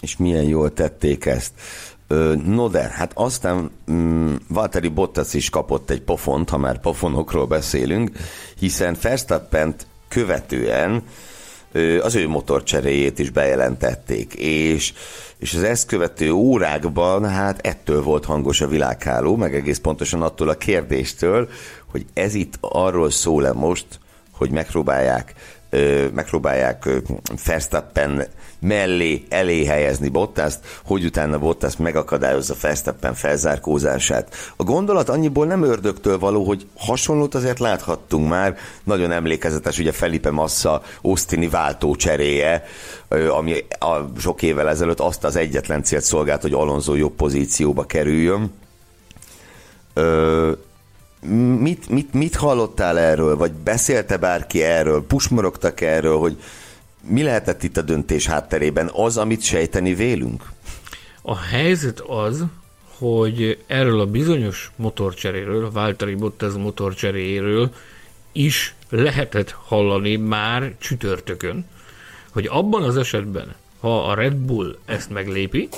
És 0.00 0.16
milyen 0.16 0.44
jól 0.44 0.72
tették 0.72 1.24
ezt. 1.26 1.52
No 2.44 2.70
hát 2.70 3.12
aztán 3.14 3.70
um, 3.86 4.38
Valtteri 4.48 4.88
Bottas 4.88 5.34
is 5.34 5.50
kapott 5.50 5.90
egy 5.90 6.02
pofont, 6.02 6.48
ha 6.48 6.58
már 6.58 6.80
pofonokról 6.80 7.46
beszélünk, 7.46 8.10
hiszen 8.58 8.96
verstappen 9.02 9.74
követően 10.08 11.02
az 12.02 12.14
ő 12.14 12.28
motorcseréjét 12.28 13.18
is 13.18 13.30
bejelentették, 13.30 14.34
és, 14.34 14.92
és 15.38 15.54
az 15.54 15.62
ezt 15.62 15.86
követő 15.86 16.30
órákban 16.30 17.28
hát 17.28 17.66
ettől 17.66 18.02
volt 18.02 18.24
hangos 18.24 18.60
a 18.60 18.68
világháló, 18.68 19.36
meg 19.36 19.54
egész 19.54 19.78
pontosan 19.78 20.22
attól 20.22 20.48
a 20.48 20.56
kérdéstől, 20.56 21.48
hogy 21.90 22.06
ez 22.14 22.34
itt 22.34 22.58
arról 22.60 23.10
szól-e 23.10 23.52
most, 23.52 23.86
hogy 24.30 24.50
megpróbálják 24.50 25.34
megpróbálják 26.14 26.88
Verstappen 27.46 28.26
mellé, 28.60 29.24
elé 29.28 29.64
helyezni 29.64 30.08
Bottaszt, 30.08 30.58
hogy 30.84 31.04
utána 31.04 31.38
Bottas 31.38 31.76
megakadályozza 31.76 32.54
Verstappen 32.60 33.14
felzárkózását. 33.14 34.34
A 34.56 34.62
gondolat 34.62 35.08
annyiból 35.08 35.46
nem 35.46 35.62
ördögtől 35.62 36.18
való, 36.18 36.44
hogy 36.44 36.66
hasonlót 36.76 37.34
azért 37.34 37.58
láthattunk 37.58 38.28
már, 38.28 38.56
nagyon 38.84 39.12
emlékezetes 39.12 39.78
ugye 39.78 39.92
Felipe 39.92 40.30
Massa 40.30 40.82
Austini 41.02 41.48
váltó 41.48 41.96
cseréje, 41.96 42.64
ami 43.28 43.64
a 43.78 44.18
sok 44.18 44.42
évvel 44.42 44.68
ezelőtt 44.68 45.00
azt 45.00 45.24
az 45.24 45.36
egyetlen 45.36 45.82
célt 45.82 46.04
szolgált, 46.04 46.42
hogy 46.42 46.52
Alonso 46.52 46.94
jobb 46.94 47.12
pozícióba 47.12 47.84
kerüljön. 47.84 48.52
Ö, 49.94 50.52
mit, 51.28 51.88
mit, 51.88 52.14
mit 52.14 52.34
hallottál 52.34 52.98
erről, 52.98 53.36
vagy 53.36 53.52
beszélte 53.52 54.16
bárki 54.16 54.62
erről, 54.62 55.06
pusmorogtak 55.06 55.80
erről, 55.80 56.18
hogy 56.18 56.36
mi 57.02 57.22
lehetett 57.22 57.62
itt 57.62 57.76
a 57.76 57.82
döntés 57.82 58.26
hátterében? 58.26 58.90
Az, 58.92 59.16
amit 59.16 59.42
sejteni 59.42 59.94
vélünk? 59.94 60.44
A 61.22 61.38
helyzet 61.38 62.00
az, 62.00 62.44
hogy 62.98 63.58
erről 63.66 64.00
a 64.00 64.06
bizonyos 64.06 64.70
motorcseréről, 64.76 65.70
Valtteri 65.70 66.14
Bottas 66.14 66.52
motorcseréről 66.52 67.74
is 68.32 68.74
lehetett 68.88 69.50
hallani 69.50 70.16
már 70.16 70.74
csütörtökön, 70.78 71.64
hogy 72.30 72.46
abban 72.50 72.82
az 72.82 72.96
esetben, 72.96 73.54
ha 73.80 74.04
a 74.04 74.14
Red 74.14 74.34
Bull 74.34 74.76
ezt 74.84 75.10
meglépi, 75.10 75.68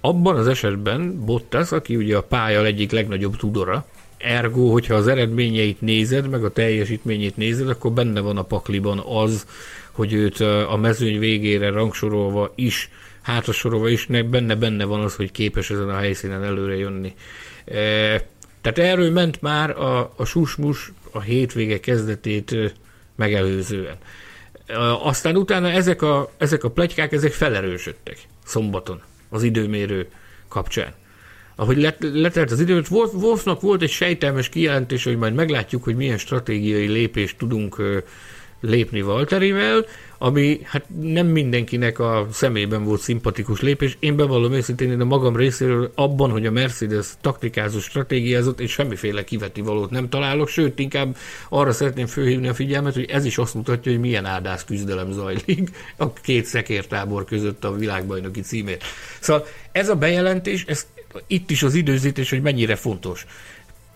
abban 0.00 0.36
az 0.36 0.48
esetben 0.48 1.24
Bottas, 1.24 1.72
aki 1.72 1.96
ugye 1.96 2.16
a 2.16 2.22
pálya 2.22 2.64
egyik 2.64 2.90
legnagyobb 2.90 3.36
tudora, 3.36 3.86
ergo, 4.18 4.70
hogyha 4.70 4.94
az 4.94 5.08
eredményeit 5.08 5.80
nézed, 5.80 6.28
meg 6.28 6.44
a 6.44 6.52
teljesítményét 6.52 7.36
nézed, 7.36 7.68
akkor 7.68 7.92
benne 7.92 8.20
van 8.20 8.36
a 8.36 8.42
pakliban 8.42 8.98
az, 8.98 9.46
hogy 9.90 10.12
őt 10.12 10.40
a 10.40 10.76
mezőny 10.80 11.18
végére 11.18 11.70
rangsorolva 11.70 12.52
is, 12.54 12.90
hátrasorolva 13.22 13.88
is, 13.88 14.06
benne-benne 14.06 14.84
van 14.84 15.00
az, 15.00 15.14
hogy 15.14 15.30
képes 15.30 15.70
ezen 15.70 15.88
a 15.88 15.96
helyszínen 15.96 16.44
előre 16.44 16.76
jönni. 16.76 17.14
E, 17.64 17.74
tehát 18.60 18.78
erről 18.78 19.10
ment 19.10 19.42
már 19.42 19.70
a, 19.70 20.12
a 20.16 20.24
susmus 20.24 20.92
a 21.10 21.20
hétvége 21.20 21.80
kezdetét 21.80 22.74
megelőzően. 23.16 23.96
E, 24.66 24.92
aztán 24.92 25.36
utána 25.36 25.70
ezek 25.70 26.02
a, 26.02 26.32
ezek 26.36 26.64
a 26.64 26.70
plegykák, 26.70 27.12
ezek 27.12 27.32
felerősödtek 27.32 28.18
szombaton 28.44 29.02
az 29.28 29.42
időmérő 29.42 30.08
kapcsán 30.48 30.94
ahogy 31.60 31.76
let, 31.76 31.96
letelt 32.12 32.50
az 32.50 32.60
idő, 32.60 32.82
Wolfnak 32.90 33.60
volt 33.60 33.82
egy 33.82 33.90
sejtelmes 33.90 34.48
kijelentés, 34.48 35.04
hogy 35.04 35.16
majd 35.16 35.34
meglátjuk, 35.34 35.84
hogy 35.84 35.96
milyen 35.96 36.18
stratégiai 36.18 36.86
lépést 36.86 37.38
tudunk 37.38 37.82
lépni 38.60 39.00
Valterivel, 39.02 39.86
ami 40.18 40.60
hát 40.64 40.84
nem 41.00 41.26
mindenkinek 41.26 41.98
a 41.98 42.26
szemében 42.32 42.84
volt 42.84 43.00
szimpatikus 43.00 43.60
lépés. 43.60 43.96
Én 44.00 44.16
bevallom 44.16 44.52
őszintén, 44.52 44.90
én 44.90 45.00
a 45.00 45.04
magam 45.04 45.36
részéről 45.36 45.92
abban, 45.94 46.30
hogy 46.30 46.46
a 46.46 46.50
Mercedes 46.50 47.06
taktikázó 47.20 47.78
stratégiázott, 47.78 48.60
és 48.60 48.70
semmiféle 48.70 49.24
kiveti 49.24 49.60
valót 49.60 49.90
nem 49.90 50.08
találok, 50.08 50.48
sőt, 50.48 50.78
inkább 50.78 51.16
arra 51.48 51.72
szeretném 51.72 52.06
fölhívni 52.06 52.48
a 52.48 52.54
figyelmet, 52.54 52.94
hogy 52.94 53.10
ez 53.10 53.24
is 53.24 53.38
azt 53.38 53.54
mutatja, 53.54 53.92
hogy 53.92 54.00
milyen 54.00 54.24
áldász 54.24 54.64
küzdelem 54.64 55.12
zajlik 55.12 55.70
a 55.96 56.12
két 56.12 56.44
szekértábor 56.44 57.24
között 57.24 57.64
a 57.64 57.76
világbajnoki 57.76 58.40
címért. 58.40 58.84
Szóval 59.20 59.46
ez 59.72 59.88
a 59.88 59.94
bejelentés, 59.94 60.64
ez 60.64 60.86
itt 61.26 61.50
is 61.50 61.62
az 61.62 61.74
időzítés, 61.74 62.30
hogy 62.30 62.42
mennyire 62.42 62.76
fontos 62.76 63.26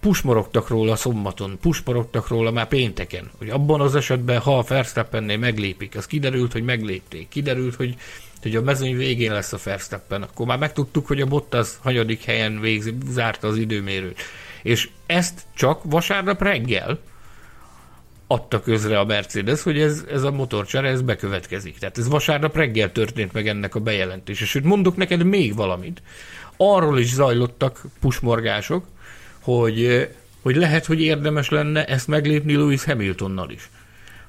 pusmorogtak 0.03 0.69
róla 0.69 0.97
szombaton, 0.97 1.59
pusmorogtak 1.61 2.29
róla 2.29 2.51
már 2.51 2.69
pénteken, 2.69 3.31
hogy 3.39 3.49
abban 3.49 3.81
az 3.81 3.95
esetben, 3.95 4.39
ha 4.39 4.59
a 4.59 4.65
Verstappennél 4.69 5.37
meglépik, 5.37 5.97
az 5.97 6.07
kiderült, 6.07 6.53
hogy 6.53 6.63
meglépték, 6.63 7.29
kiderült, 7.29 7.75
hogy, 7.75 7.95
hogy 8.43 8.57
a 8.57 8.63
mezőny 8.63 8.97
végén 8.97 9.33
lesz 9.33 9.53
a 9.53 9.59
Verstappen, 9.65 10.23
akkor 10.23 10.47
már 10.47 10.59
megtudtuk, 10.59 11.07
hogy 11.07 11.21
a 11.21 11.27
Bottas 11.27 11.69
hanyadik 11.83 12.25
helyen 12.25 12.61
végzi, 12.61 12.95
zárta 13.09 13.49
az 13.49 13.57
időmérőt. 13.57 14.21
És 14.63 14.89
ezt 15.07 15.41
csak 15.55 15.81
vasárnap 15.85 16.43
reggel 16.43 16.99
adta 18.27 18.61
közre 18.61 18.99
a 18.99 19.05
Mercedes, 19.05 19.63
hogy 19.63 19.81
ez, 19.81 20.05
ez 20.11 20.23
a 20.23 20.31
motorcsere, 20.31 20.89
ez 20.89 21.03
bekövetkezik. 21.03 21.79
Tehát 21.79 21.99
ez 21.99 22.09
vasárnap 22.09 22.57
reggel 22.57 22.93
történt 22.93 23.33
meg 23.33 23.49
ennek 23.49 23.75
a 23.75 23.81
bejelentése. 23.81 24.45
Sőt, 24.45 24.65
mondok 24.65 24.97
neked 24.97 25.25
még 25.25 25.55
valamit. 25.55 26.03
Arról 26.65 26.99
is 26.99 27.13
zajlottak 27.13 27.81
pusmorgások, 28.01 28.85
hogy, 29.41 30.09
hogy 30.43 30.57
lehet, 30.57 30.87
hogy 30.87 31.01
érdemes 31.01 31.49
lenne 31.49 31.85
ezt 31.85 32.09
meglépni 32.09 32.55
Lewis 32.55 32.85
Hamiltonnal 32.85 33.51
is. 33.51 33.71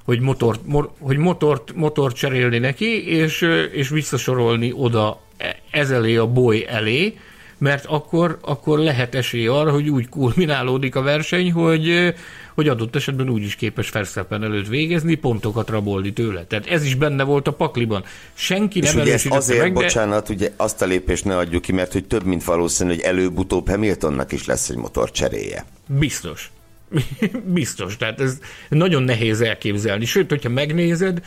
Hogy 0.04 0.20
motort, 0.20 0.60
mor, 0.66 0.92
hogy 1.00 1.18
motort, 1.18 1.74
motort 1.76 2.16
cserélni 2.16 2.58
neki, 2.58 3.08
és, 3.08 3.42
és 3.72 3.90
visszasorolni 3.90 4.74
oda 4.76 5.22
e, 5.38 5.56
ez 5.72 5.92
elé 5.92 6.16
a 6.16 6.28
boly 6.28 6.66
elé, 6.68 7.18
mert 7.64 7.86
akkor, 7.86 8.38
akkor 8.42 8.80
lehet 8.80 9.16
esély 9.16 9.48
arra, 9.48 9.72
hogy 9.72 9.90
úgy 9.90 10.10
kulminálódik 10.10 10.96
a 10.96 11.02
verseny, 11.02 11.52
hogy, 11.52 12.14
hogy 12.54 12.68
adott 12.68 12.96
esetben 12.96 13.30
úgy 13.30 13.44
is 13.44 13.56
képes 13.56 13.90
Verstappen 13.90 14.44
előtt 14.44 14.68
végezni, 14.68 15.16
pontokat 15.16 15.70
rabolni 15.70 16.14
tőle. 16.14 16.46
Tehát 16.46 16.68
ez 16.68 16.84
is 16.86 16.96
benne 16.96 17.24
volt 17.24 17.48
a 17.48 17.54
pakliban. 17.54 18.04
Senki 18.34 18.80
és 18.80 18.92
nem 18.92 19.02
ugye 19.02 19.14
ezt 19.14 19.28
azért, 19.28 19.62
meg, 19.62 19.74
bocsánat, 19.74 20.30
ugye 20.30 20.52
azt 20.58 20.82
a 20.82 20.86
lépést 20.86 21.26
ne 21.26 21.38
adjuk 21.38 21.62
ki, 21.62 21.72
mert 21.72 21.92
hogy 21.92 22.06
több, 22.06 22.26
mint 22.26 22.44
valószínű, 22.44 22.90
hogy 22.90 23.02
előbb-utóbb 23.02 23.70
Hamiltonnak 23.70 24.32
is 24.32 24.46
lesz 24.46 24.70
egy 24.70 24.78
motor 24.78 25.12
cseréje. 25.12 25.66
Biztos. 25.88 26.52
Biztos, 27.60 27.98
tehát 27.98 28.22
ez 28.22 28.38
nagyon 28.70 29.04
nehéz 29.04 29.42
elképzelni. 29.42 30.06
Sőt, 30.06 30.30
hogyha 30.30 30.50
megnézed, 30.50 31.22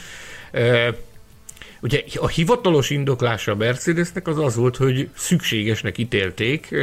Ugye 1.87 2.03
a 2.15 2.29
hivatalos 2.29 2.91
indoklása 2.91 3.53
a 3.53 3.55
Mercedesnek 3.55 4.27
az 4.29 4.39
az 4.39 4.57
volt, 4.57 4.77
hogy 4.77 5.09
szükségesnek 5.17 5.99
ítélték 5.99 6.75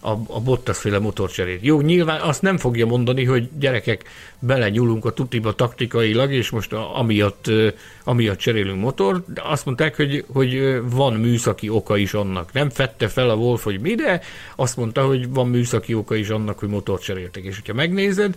a, 0.00 0.10
a 0.10 0.40
Bottas 0.40 0.78
féle 0.78 0.98
motorcserét. 0.98 1.62
Jó, 1.62 1.80
nyilván 1.80 2.20
azt 2.20 2.42
nem 2.42 2.58
fogja 2.58 2.86
mondani, 2.86 3.24
hogy 3.24 3.48
gyerekek, 3.58 4.04
belenyúlunk 4.46 5.04
a 5.04 5.12
tutiba 5.12 5.54
taktikailag, 5.54 6.32
és 6.32 6.50
most 6.50 6.72
a, 6.72 6.98
amiatt, 6.98 7.50
amiatt 8.04 8.38
cserélünk 8.38 8.80
motor, 8.80 9.24
de 9.26 9.42
azt 9.44 9.64
mondták, 9.64 9.96
hogy, 9.96 10.24
hogy 10.32 10.80
van 10.90 11.14
műszaki 11.14 11.68
oka 11.68 11.96
is 11.96 12.14
annak. 12.14 12.52
Nem 12.52 12.70
fette 12.70 13.08
fel 13.08 13.30
a 13.30 13.34
Wolf, 13.34 13.64
hogy 13.64 13.80
mi, 13.80 13.94
de 13.94 14.20
azt 14.56 14.76
mondta, 14.76 15.06
hogy 15.06 15.30
van 15.30 15.48
műszaki 15.48 15.94
oka 15.94 16.14
is 16.14 16.28
annak, 16.28 16.58
hogy 16.58 16.68
motor 16.68 16.98
cseréltek. 16.98 17.44
És 17.44 17.54
hogyha 17.54 17.74
megnézed, 17.74 18.34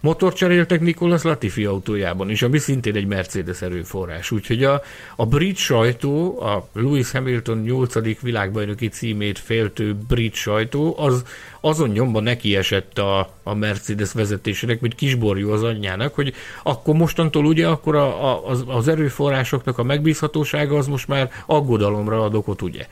motor 0.00 0.32
cseréltek 0.32 0.80
Nicolas 0.80 1.22
Latifi 1.22 1.64
autójában 1.64 2.30
is, 2.30 2.42
ami 2.42 2.58
szintén 2.58 2.96
egy 2.96 3.06
Mercedes 3.06 3.62
erőforrás. 3.62 4.30
Úgyhogy 4.30 4.64
a, 4.64 4.82
a 5.16 5.26
brit 5.26 5.56
sajtó, 5.56 6.40
a 6.42 6.68
Lewis 6.72 7.10
Hamilton 7.10 7.58
8. 7.58 8.20
világbajnoki 8.20 8.88
címét 8.88 9.38
féltő 9.38 9.96
brit 10.08 10.34
sajtó, 10.34 10.94
az 10.98 11.24
azon 11.60 11.88
nyomban 11.88 12.22
neki 12.22 12.56
esett 12.56 12.98
a, 12.98 13.34
a 13.42 13.54
Mercedes 13.54 14.12
vezetésének, 14.12 14.80
mint 14.80 14.94
kisborjú 14.94 15.45
az 15.50 15.62
anyjának, 15.62 16.14
hogy 16.14 16.34
akkor 16.62 16.94
mostantól 16.94 17.44
ugye 17.44 17.66
akkor 17.66 17.96
a, 17.96 18.32
a, 18.32 18.48
az, 18.48 18.64
az 18.66 18.88
erőforrásoknak 18.88 19.78
a 19.78 19.82
megbízhatósága 19.82 20.76
az 20.76 20.86
most 20.86 21.08
már 21.08 21.30
aggodalomra 21.46 22.24
ad 22.24 22.34
okot, 22.34 22.62
ugye? 22.62 22.86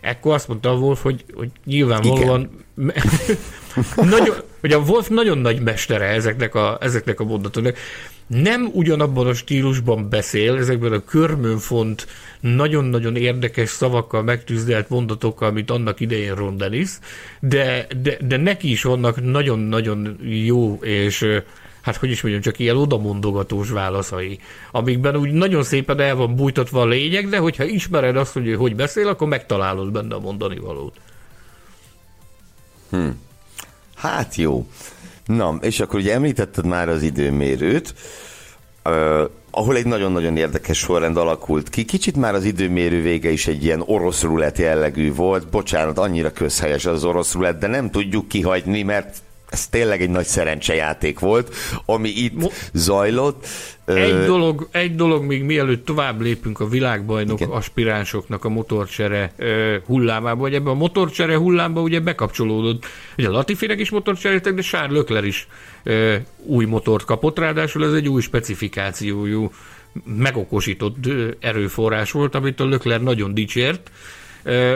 Ekkor 0.00 0.34
azt 0.34 0.48
mondta 0.48 0.70
a 0.70 0.74
Wolf, 0.76 1.02
hogy, 1.02 1.24
hogy 1.34 1.50
nyilvánvalóan 1.64 2.50
nagyon, 3.96 4.36
hogy 4.60 4.72
a 4.72 4.78
Wolf 4.78 5.08
nagyon 5.08 5.38
nagy 5.38 5.60
mestere 5.60 6.04
ezeknek 6.04 6.54
a, 6.54 6.78
ezeknek 6.80 7.20
a 7.20 7.24
mondatoknak. 7.24 7.76
Nem 8.26 8.70
ugyanabban 8.72 9.26
a 9.26 9.34
stílusban 9.34 10.08
beszél, 10.08 10.56
ezekben 10.56 10.92
a 10.92 11.04
körmönfont, 11.04 12.06
nagyon-nagyon 12.40 13.16
érdekes 13.16 13.68
szavakkal 13.68 14.22
megtűzdelt 14.22 14.88
mondatokkal, 14.88 15.52
mint 15.52 15.70
annak 15.70 16.00
idején 16.00 16.34
Ron 16.34 16.56
Dennis, 16.56 16.90
de, 17.40 17.86
de, 18.02 18.16
de 18.20 18.36
neki 18.36 18.70
is 18.70 18.82
vannak 18.82 19.22
nagyon-nagyon 19.24 20.18
jó 20.22 20.74
és 20.82 21.26
hát 21.86 21.96
hogy 21.96 22.10
is 22.10 22.22
mondjam, 22.22 22.42
csak 22.42 22.58
ilyen 22.58 22.76
odamondogatós 22.76 23.70
válaszai, 23.70 24.38
amikben 24.70 25.16
úgy 25.16 25.32
nagyon 25.32 25.62
szépen 25.62 26.00
el 26.00 26.14
van 26.14 26.36
bújtatva 26.36 26.80
a 26.80 26.86
lényeg, 26.86 27.28
de 27.28 27.38
hogyha 27.38 27.64
ismered 27.64 28.16
azt, 28.16 28.32
hogy 28.32 28.46
ő 28.46 28.54
hogy 28.54 28.76
beszél, 28.76 29.08
akkor 29.08 29.28
megtalálod 29.28 29.92
benne 29.92 30.14
a 30.14 30.20
mondani 30.20 30.58
valót. 30.58 30.96
Hm. 32.90 33.08
Hát 33.94 34.34
jó. 34.34 34.66
Na, 35.26 35.58
és 35.60 35.80
akkor 35.80 36.00
ugye 36.00 36.14
említetted 36.14 36.66
már 36.66 36.88
az 36.88 37.02
időmérőt, 37.02 37.94
uh, 38.84 39.30
ahol 39.50 39.76
egy 39.76 39.86
nagyon-nagyon 39.86 40.36
érdekes 40.36 40.78
sorrend 40.78 41.16
alakult 41.16 41.68
ki. 41.68 41.84
Kicsit 41.84 42.16
már 42.16 42.34
az 42.34 42.44
időmérő 42.44 43.02
vége 43.02 43.30
is 43.30 43.46
egy 43.46 43.64
ilyen 43.64 43.82
orosz 43.86 44.22
rulett 44.22 44.58
jellegű 44.58 45.14
volt. 45.14 45.48
Bocsánat, 45.48 45.98
annyira 45.98 46.32
közhelyes 46.32 46.86
az 46.86 47.04
orosz 47.04 47.32
rulett, 47.32 47.58
de 47.58 47.66
nem 47.66 47.90
tudjuk 47.90 48.28
kihagyni, 48.28 48.82
mert 48.82 49.22
ez 49.56 49.66
tényleg 49.68 50.02
egy 50.02 50.10
nagy 50.10 50.24
szerencsejáték 50.24 51.18
volt, 51.18 51.54
ami 51.84 52.08
itt 52.08 52.34
Mo- 52.34 52.70
zajlott. 52.72 53.46
Egy 53.84 54.24
dolog, 54.24 54.68
egy 54.70 54.94
dolog 54.94 55.24
még 55.24 55.42
mielőtt 55.42 55.84
tovább 55.84 56.20
lépünk 56.20 56.60
a 56.60 56.68
világbajnok 56.68 57.40
Igen. 57.40 57.52
aspiránsoknak 57.52 58.44
a 58.44 58.48
motorcsere 58.48 59.32
hullámába, 59.86 60.40
vagy 60.40 60.54
ebbe 60.54 60.70
a 60.70 60.74
motorcsere 60.74 61.36
hullámba 61.36 61.80
ugye 61.80 62.00
bekapcsolódott. 62.00 62.86
Ugye 63.18 63.28
a 63.28 63.30
Latifinek 63.30 63.80
is 63.80 63.90
motorcseréltek, 63.90 64.54
de 64.54 64.62
Charles 64.62 64.98
Leclerc 64.98 65.26
is 65.26 65.48
új 66.36 66.64
motort 66.64 67.04
kapott, 67.04 67.38
ráadásul 67.38 67.84
ez 67.84 67.92
egy 67.92 68.08
új 68.08 68.22
specifikációjú 68.22 69.50
megokosított 70.04 70.96
erőforrás 71.40 72.10
volt, 72.10 72.34
amit 72.34 72.60
a 72.60 72.64
Lökler 72.64 73.02
nagyon 73.02 73.34
dicsért, 73.34 73.90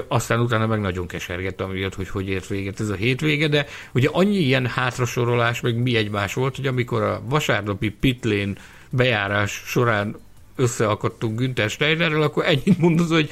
aztán 0.09 0.41
utána 0.41 0.67
meg 0.67 0.81
nagyon 0.81 1.07
kesergett, 1.07 1.61
amiatt, 1.61 1.95
hogy 1.95 2.09
hogy 2.09 2.29
ért 2.29 2.47
véget 2.47 2.81
ez 2.81 2.89
a 2.89 2.95
hétvége, 2.95 3.49
de 3.49 3.67
ugye 3.93 4.09
annyi 4.13 4.39
ilyen 4.39 4.67
hátrasorolás, 4.67 5.61
meg 5.61 5.77
mi 5.77 5.97
egymás 5.97 6.35
volt, 6.35 6.57
hogy 6.57 6.67
amikor 6.67 7.03
a 7.03 7.23
vasárnapi 7.29 7.89
pitlén 7.89 8.59
bejárás 8.91 9.63
során 9.67 10.17
összeakadtunk 10.57 11.39
Günther 11.39 11.71
Steinerrel, 11.71 12.23
akkor 12.23 12.45
ennyit 12.45 12.79
mondod, 12.79 13.09
hogy 13.09 13.31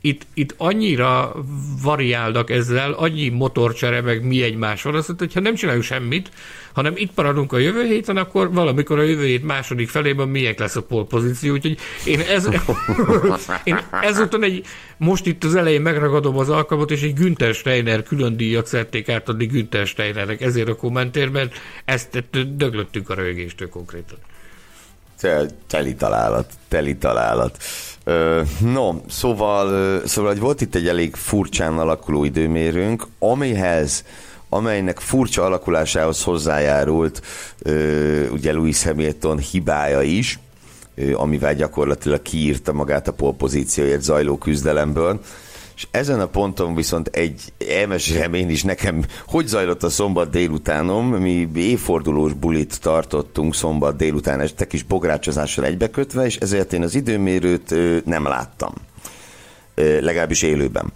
itt, 0.00 0.26
itt 0.34 0.54
annyira 0.56 1.34
variálnak 1.82 2.50
ezzel, 2.50 2.92
annyi 2.92 3.28
motorcsere, 3.28 4.00
meg 4.00 4.24
mi 4.24 4.42
egymás 4.42 4.82
van, 4.82 4.94
azt 4.94 5.12
hogyha 5.18 5.40
nem 5.40 5.54
csinálunk 5.54 5.84
semmit, 5.84 6.30
hanem 6.76 6.92
itt 6.96 7.10
maradunk 7.14 7.52
a 7.52 7.58
jövő 7.58 7.84
héten, 7.84 8.16
akkor 8.16 8.52
valamikor 8.52 8.98
a 8.98 9.02
jövő 9.02 9.24
hét 9.24 9.44
második 9.44 9.88
felében 9.88 10.28
miért 10.28 10.58
lesz 10.58 10.76
a 10.76 10.82
polpozíció, 10.82 11.52
úgyhogy 11.52 11.78
én, 12.04 12.20
ez, 12.20 12.48
én 13.64 13.78
ezúton 14.02 14.42
egy, 14.42 14.64
most 14.96 15.26
itt 15.26 15.44
az 15.44 15.54
elején 15.54 15.80
megragadom 15.80 16.38
az 16.38 16.48
alkalmat, 16.48 16.90
és 16.90 17.02
egy 17.02 17.14
Günther 17.14 17.54
Steiner 17.54 18.02
külön 18.02 18.36
díjat 18.36 18.66
szerették 18.66 19.08
átadni 19.08 19.46
Günther 19.46 19.86
Steinernek 19.86 20.40
ezért 20.40 20.68
a 20.68 20.76
kommentér, 20.76 21.28
mert 21.28 21.54
ezt 21.84 22.24
döglöttünk 22.56 23.10
a 23.10 23.14
rögéstől 23.14 23.68
konkrétan. 23.68 24.18
Teli 25.66 25.94
találat, 25.94 26.52
teli 26.68 26.96
találat. 26.96 27.62
No, 28.60 28.94
szóval, 29.08 30.00
szóval 30.06 30.30
hogy 30.30 30.40
volt 30.40 30.60
itt 30.60 30.74
egy 30.74 30.88
elég 30.88 31.14
furcsán 31.14 31.78
alakuló 31.78 32.24
időmérőnk, 32.24 33.06
amihez 33.18 34.04
amelynek 34.56 34.98
furcsa 34.98 35.44
alakulásához 35.44 36.22
hozzájárult 36.22 37.22
ugye 38.30 38.52
Louis 38.52 38.82
Hamilton 38.82 39.38
hibája 39.38 40.02
is, 40.02 40.38
amivel 41.12 41.54
gyakorlatilag 41.54 42.22
kiírta 42.22 42.72
magát 42.72 43.08
a 43.08 43.12
polpozícióért 43.12 44.02
zajló 44.02 44.38
küzdelemből. 44.38 45.20
És 45.76 45.86
ezen 45.90 46.20
a 46.20 46.26
ponton 46.26 46.74
viszont 46.74 47.08
egy 47.08 47.52
elmesélem 47.68 48.34
én 48.34 48.50
is 48.50 48.62
nekem, 48.62 49.04
hogy 49.26 49.46
zajlott 49.46 49.82
a 49.82 49.90
szombat 49.90 50.30
délutánom, 50.30 51.06
mi 51.06 51.48
évfordulós 51.54 52.32
bulit 52.32 52.80
tartottunk 52.80 53.54
szombat 53.54 53.96
délután 53.96 54.40
este 54.40 54.66
kis 54.66 54.82
bográcsozással 54.82 55.64
egybekötve, 55.64 56.24
és 56.24 56.36
ezért 56.36 56.72
én 56.72 56.82
az 56.82 56.94
időmérőt 56.94 57.74
nem 58.04 58.24
láttam. 58.24 58.72
Legalábbis 59.74 60.42
élőben 60.42 60.92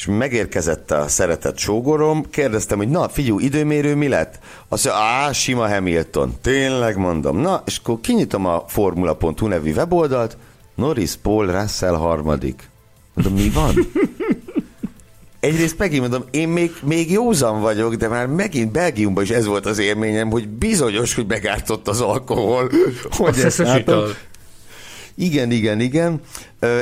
és 0.00 0.06
megérkezett 0.06 0.90
a 0.90 1.08
szeretett 1.08 1.58
sógorom, 1.58 2.30
kérdeztem, 2.30 2.78
hogy 2.78 2.88
na, 2.88 3.08
figyú, 3.08 3.38
időmérő 3.38 3.94
mi 3.94 4.08
lett? 4.08 4.38
Azt 4.68 4.84
mondja, 4.84 5.02
á, 5.02 5.32
sima 5.32 5.68
Hamilton. 5.68 6.34
Tényleg 6.42 6.96
mondom. 6.96 7.36
Na, 7.36 7.62
és 7.66 7.78
akkor 7.82 8.00
kinyitom 8.00 8.46
a 8.46 8.64
formula.hu 8.66 9.46
nevű 9.46 9.72
weboldalt, 9.72 10.36
Norris, 10.74 11.16
Paul, 11.22 11.46
Russell 11.46 11.94
harmadik. 11.94 12.70
Mondom, 13.14 13.34
mi 13.34 13.50
van? 13.54 13.74
Egyrészt 15.40 15.78
megint 15.78 16.00
mondom, 16.00 16.24
én 16.30 16.48
még, 16.48 16.72
még 16.82 17.10
józan 17.10 17.60
vagyok, 17.60 17.94
de 17.94 18.08
már 18.08 18.26
megint 18.26 18.72
Belgiumban 18.72 19.22
is 19.22 19.30
ez 19.30 19.46
volt 19.46 19.66
az 19.66 19.78
élményem, 19.78 20.30
hogy 20.30 20.48
bizonyos, 20.48 21.14
hogy 21.14 21.26
megártott 21.26 21.88
az 21.88 22.00
alkohol. 22.00 22.70
Hogy 23.10 23.38
ezt 23.38 23.58
látom. 23.58 24.04
Igen, 25.14 25.50
igen, 25.50 25.80
igen. 25.80 26.20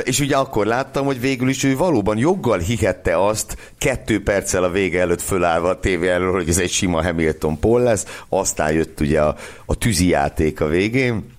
És 0.03 0.19
ugye 0.19 0.35
akkor 0.35 0.65
láttam, 0.65 1.05
hogy 1.05 1.19
végül 1.19 1.49
is 1.49 1.63
ő 1.63 1.77
valóban 1.77 2.17
joggal 2.17 2.59
hihette 2.59 3.25
azt, 3.25 3.57
kettő 3.77 4.23
perccel 4.23 4.63
a 4.63 4.71
vége 4.71 4.99
előtt 4.99 5.21
fölállva 5.21 5.69
a 5.69 5.79
tévé 5.79 6.07
elől, 6.07 6.31
hogy 6.31 6.49
ez 6.49 6.57
egy 6.57 6.71
sima 6.71 7.03
Hamilton 7.03 7.59
Paul 7.59 7.81
lesz, 7.81 8.05
aztán 8.29 8.73
jött 8.73 8.99
ugye 8.99 9.21
a, 9.21 9.35
a 9.65 9.75
tűzi 9.75 10.07
játék 10.07 10.61
a 10.61 10.67
végén 10.67 11.37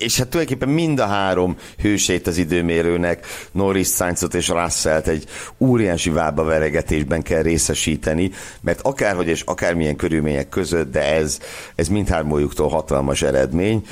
és 0.00 0.18
hát 0.18 0.28
tulajdonképpen 0.28 0.74
mind 0.74 1.00
a 1.00 1.06
három 1.06 1.56
hősét 1.78 2.26
az 2.26 2.36
időmérőnek, 2.36 3.26
Norris, 3.52 3.88
Sainzot 3.88 4.34
és 4.34 4.48
Russellt 4.48 5.08
egy 5.08 5.24
óriási 5.58 6.10
vába 6.10 6.44
veregetésben 6.44 7.22
kell 7.22 7.42
részesíteni, 7.42 8.30
mert 8.60 8.80
akárhogy 8.80 9.28
és 9.28 9.42
akármilyen 9.42 9.96
körülmények 9.96 10.48
között, 10.48 10.92
de 10.92 11.14
ez, 11.14 11.38
ez 11.74 11.88
mindhármójuktól 11.88 12.68
hatalmas 12.68 13.22
eredmény. 13.22 13.86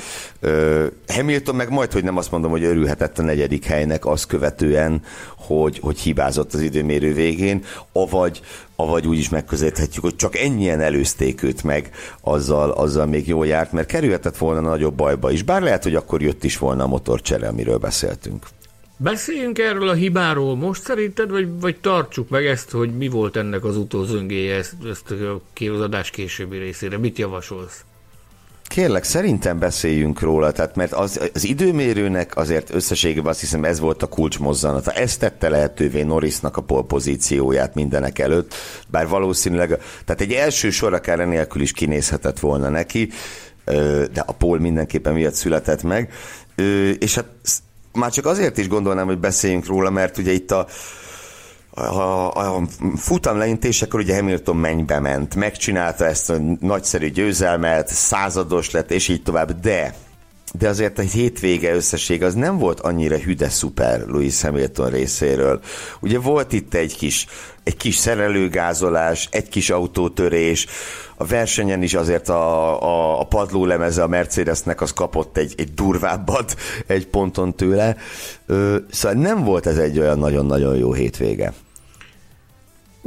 Hamilton 1.07 1.55
meg 1.55 1.69
majd, 1.69 1.91
hogy 1.91 2.03
nem 2.03 2.17
azt 2.17 2.31
mondom, 2.31 2.51
hogy 2.51 2.63
örülhetett 2.63 3.19
a 3.19 3.21
negyedik 3.21 3.65
helynek 3.65 4.05
azt 4.05 4.25
követően, 4.25 5.01
hogy, 5.35 5.79
hogy 5.81 5.99
hibázott 5.99 6.53
az 6.53 6.61
időmérő 6.61 7.13
végén, 7.13 7.63
avagy, 7.91 8.41
avagy 8.75 9.07
úgy 9.07 9.17
is 9.17 9.29
megközelíthetjük, 9.29 10.03
hogy 10.03 10.15
csak 10.15 10.37
ennyien 10.37 10.81
előzték 10.81 11.43
őt 11.43 11.63
meg, 11.63 11.89
azzal, 12.21 12.71
azzal 12.71 13.05
még 13.05 13.27
jól 13.27 13.47
járt, 13.47 13.71
mert 13.71 13.87
kerülhetett 13.87 14.37
volna 14.37 14.59
nagyobb 14.59 14.95
bajba 14.95 15.31
is. 15.31 15.43
Bár 15.43 15.61
lehet, 15.61 15.83
hogy 15.83 15.95
akkor 15.95 16.21
jött 16.21 16.43
is 16.43 16.57
volna 16.57 16.83
a 16.83 16.87
motorcsere, 16.87 17.47
amiről 17.47 17.77
beszéltünk. 17.77 18.45
Beszéljünk 18.97 19.59
erről 19.59 19.89
a 19.89 19.93
hibáról 19.93 20.55
most 20.55 20.81
szerinted, 20.83 21.29
vagy, 21.29 21.59
vagy 21.59 21.79
tartsuk 21.79 22.29
meg 22.29 22.45
ezt, 22.45 22.71
hogy 22.71 22.97
mi 22.97 23.07
volt 23.07 23.35
ennek 23.35 23.63
az 23.63 23.77
utózöngéje, 23.77 24.55
ezt, 24.55 24.73
ezt 24.89 25.11
a 25.11 25.41
képzadás 25.53 26.09
későbbi 26.09 26.57
részére. 26.57 26.97
Mit 26.97 27.17
javasolsz? 27.17 27.83
Kérlek, 28.69 29.03
szerintem 29.03 29.59
beszéljünk 29.59 30.19
róla, 30.19 30.51
tehát 30.51 30.75
mert 30.75 30.93
az, 30.93 31.29
az 31.33 31.45
időmérőnek 31.45 32.37
azért 32.37 32.73
összességében 32.73 33.29
azt 33.29 33.39
hiszem 33.39 33.63
ez 33.63 33.79
volt 33.79 34.03
a 34.03 34.07
kulcsmozzanata. 34.07 34.91
Ez 34.91 35.17
tette 35.17 35.49
lehetővé 35.49 36.01
Norrisnak 36.01 36.57
a 36.57 36.61
polpozícióját 36.61 37.75
mindenek 37.75 38.19
előtt, 38.19 38.53
bár 38.87 39.07
valószínűleg, 39.07 39.67
tehát 40.05 40.21
egy 40.21 40.31
első 40.31 40.69
sor 40.69 40.93
akár 40.93 41.17
nélkül 41.17 41.61
is 41.61 41.71
kinézhetett 41.71 42.39
volna 42.39 42.69
neki, 42.69 43.09
de 44.13 44.23
a 44.25 44.31
pol 44.31 44.59
mindenképpen 44.59 45.13
miatt 45.13 45.33
született 45.33 45.83
meg, 45.83 46.13
és 46.99 47.15
hát 47.15 47.25
már 47.93 48.11
csak 48.11 48.25
azért 48.25 48.57
is 48.57 48.67
gondolnám, 48.67 49.05
hogy 49.05 49.19
beszéljünk 49.19 49.65
róla, 49.65 49.89
mert 49.89 50.17
ugye 50.17 50.31
itt 50.31 50.51
a 50.51 50.67
a, 51.79 52.31
a 52.33 52.61
futam 52.95 53.37
leintésekor 53.37 53.99
ugye 53.99 54.15
Hamilton 54.15 54.55
mennybe 54.55 54.99
ment, 54.99 55.35
megcsinálta 55.35 56.05
ezt 56.05 56.29
a 56.29 56.37
nagyszerű 56.59 57.09
győzelmet, 57.09 57.87
százados 57.87 58.71
lett, 58.71 58.91
és 58.91 59.07
így 59.07 59.23
tovább, 59.23 59.59
de 59.59 59.93
de 60.53 60.67
azért 60.67 60.99
a 60.99 61.01
hétvége 61.01 61.73
összesség 61.73 62.23
az 62.23 62.33
nem 62.33 62.57
volt 62.57 62.79
annyira 62.79 63.17
hüde 63.17 63.49
szuper 63.49 64.05
Louis 64.07 64.41
Hamilton 64.41 64.89
részéről. 64.89 65.59
Ugye 65.99 66.19
volt 66.19 66.53
itt 66.53 66.73
egy 66.73 66.95
kis, 66.95 67.25
egy 67.63 67.77
kis 67.77 67.95
szerelőgázolás, 67.95 69.27
egy 69.31 69.49
kis 69.49 69.69
autótörés, 69.69 70.67
a 71.17 71.25
versenyen 71.25 71.83
is 71.83 71.93
azért 71.93 72.29
a, 72.29 72.81
a, 72.81 73.19
a 73.19 73.23
padlólemeze 73.23 74.03
a 74.03 74.07
Mercedesnek 74.07 74.81
az 74.81 74.93
kapott 74.93 75.37
egy, 75.37 75.53
egy 75.57 75.73
durvábbat 75.73 76.55
egy 76.87 77.07
ponton 77.07 77.55
tőle. 77.55 77.95
Szóval 78.91 79.21
nem 79.21 79.43
volt 79.43 79.65
ez 79.65 79.77
egy 79.77 79.99
olyan 79.99 80.19
nagyon-nagyon 80.19 80.75
jó 80.75 80.93
hétvége 80.93 81.53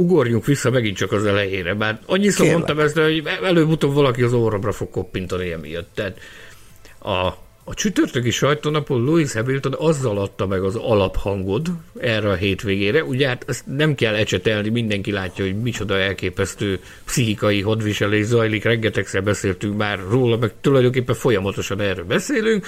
ugorjunk 0.02 0.44
vissza 0.44 0.70
megint 0.70 0.96
csak 0.96 1.12
az 1.12 1.24
elejére, 1.24 1.74
bár 1.74 2.00
annyiszor 2.06 2.46
Kérlek. 2.46 2.54
mondtam 2.54 2.78
ezt, 2.78 2.98
hogy 2.98 3.22
előbb-utóbb 3.42 3.94
valaki 3.94 4.22
az 4.22 4.32
orromra 4.32 4.72
fog 4.72 4.90
koppintani 4.90 5.52
emiatt. 5.52 5.88
Tehát 5.94 6.18
a, 6.98 7.26
a 7.64 7.74
csütörtöki 7.74 8.30
sajtónapon 8.30 9.04
Louis 9.04 9.32
Hamilton 9.32 9.74
azzal 9.78 10.18
adta 10.18 10.46
meg 10.46 10.62
az 10.62 10.76
alaphangod 10.76 11.66
erre 12.00 12.30
a 12.30 12.34
hétvégére, 12.34 13.04
ugye 13.04 13.28
hát 13.28 13.44
ezt 13.46 13.66
nem 13.66 13.94
kell 13.94 14.14
ecsetelni, 14.14 14.68
mindenki 14.68 15.10
látja, 15.10 15.44
hogy 15.44 15.62
micsoda 15.62 15.98
elképesztő 15.98 16.80
pszichikai 17.04 17.60
hadviselés 17.60 18.24
zajlik, 18.24 18.64
rengetegszer 18.64 19.22
beszéltünk 19.22 19.76
már 19.76 19.98
róla, 20.10 20.36
meg 20.36 20.52
tulajdonképpen 20.60 21.14
folyamatosan 21.14 21.80
erről 21.80 22.04
beszélünk, 22.04 22.66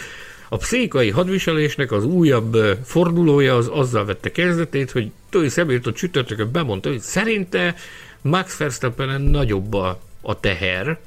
a 0.54 0.56
pszichikai 0.56 1.10
hadviselésnek 1.10 1.92
az 1.92 2.04
újabb 2.04 2.56
fordulója 2.84 3.56
az 3.56 3.68
azzal 3.72 4.04
vette 4.04 4.30
kezdetét, 4.30 4.90
hogy 4.90 5.10
Louis 5.30 5.54
Hamilton 5.54 5.92
csütörtökön 5.94 6.50
bemondta, 6.52 6.88
hogy 6.88 7.00
szerinte 7.00 7.74
Max 8.20 8.56
Verstappen 8.56 9.20
nagyobb 9.20 9.72
a, 9.74 10.00
a 10.20 10.40
teher, 10.40 10.98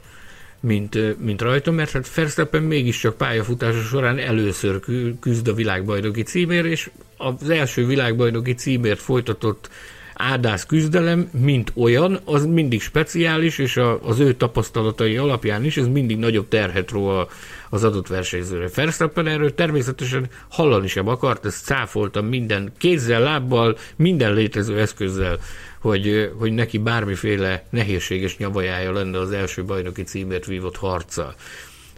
mint, 0.60 1.20
mint 1.24 1.42
rajta, 1.42 1.72
mert 1.72 1.92
hát 1.92 2.14
Verstappen 2.14 2.64
mégiscsak 2.64 3.18
pályafutása 3.18 3.82
során 3.82 4.20
először 4.20 4.80
küzd 5.20 5.48
a 5.48 5.54
világbajnoki 5.54 6.24
címér, 6.24 6.66
és 6.66 6.90
az 7.18 7.50
első 7.50 7.86
világbajnoki 7.86 8.54
címért 8.54 9.00
folytatott 9.00 9.70
ádász 10.18 10.66
küzdelem, 10.66 11.30
mint 11.32 11.72
olyan, 11.76 12.20
az 12.26 12.46
mindig 12.46 12.82
speciális, 12.82 13.58
és 13.58 13.78
a, 13.78 14.04
az 14.04 14.20
ő 14.20 14.34
tapasztalatai 14.34 15.18
alapján 15.18 15.64
is 15.64 15.78
ez 15.78 15.88
mindig 15.88 16.18
nagyobb 16.18 16.48
terhet 16.48 16.92
ró 16.92 17.28
az 17.70 17.84
adott 17.84 18.08
versenyzőre. 18.08 18.70
Verstappen 18.76 19.28
erről 19.28 19.56
természetesen 19.56 20.28
hallani 20.48 20.88
sem 20.88 21.08
akart, 21.08 21.46
ezt 21.46 21.66
cáfoltam 21.66 22.26
minden 22.26 22.72
kézzel, 22.78 23.22
lábbal, 23.22 23.78
minden 23.96 24.34
létező 24.34 24.80
eszközzel 24.80 25.40
hogy, 25.80 26.32
hogy 26.38 26.54
neki 26.54 26.78
bármiféle 26.78 27.66
nehézséges 27.70 28.38
nyavajája 28.38 28.92
lenne 28.92 29.20
az 29.20 29.32
első 29.32 29.64
bajnoki 29.64 30.04
címért 30.04 30.46
vívott 30.46 30.78
harca. 30.78 31.36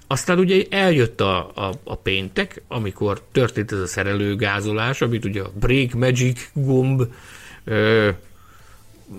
Aztán 0.07 0.39
ugye 0.39 0.63
eljött 0.69 1.21
a, 1.21 1.37
a, 1.55 1.71
a 1.83 1.95
péntek, 1.95 2.61
amikor 2.67 3.21
történt 3.31 3.71
ez 3.71 3.79
a 3.79 3.87
szerelőgázolás, 3.87 5.01
amit 5.01 5.25
ugye 5.25 5.41
a 5.41 5.51
Break 5.59 5.93
Magic 5.93 6.49
gomb 6.53 7.03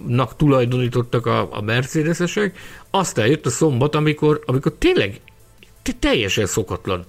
nak 0.07 0.37
tulajdonítottak 0.37 1.27
a, 1.27 1.57
a 1.57 1.61
Mercedesesek, 1.61 2.59
aztán 2.91 3.27
jött 3.27 3.47
a 3.47 3.51
szombat, 3.51 3.95
amikor, 3.95 4.43
amikor 4.47 4.73
tényleg 4.79 5.21
teljesen 5.99 6.47
szokatlan 6.47 7.05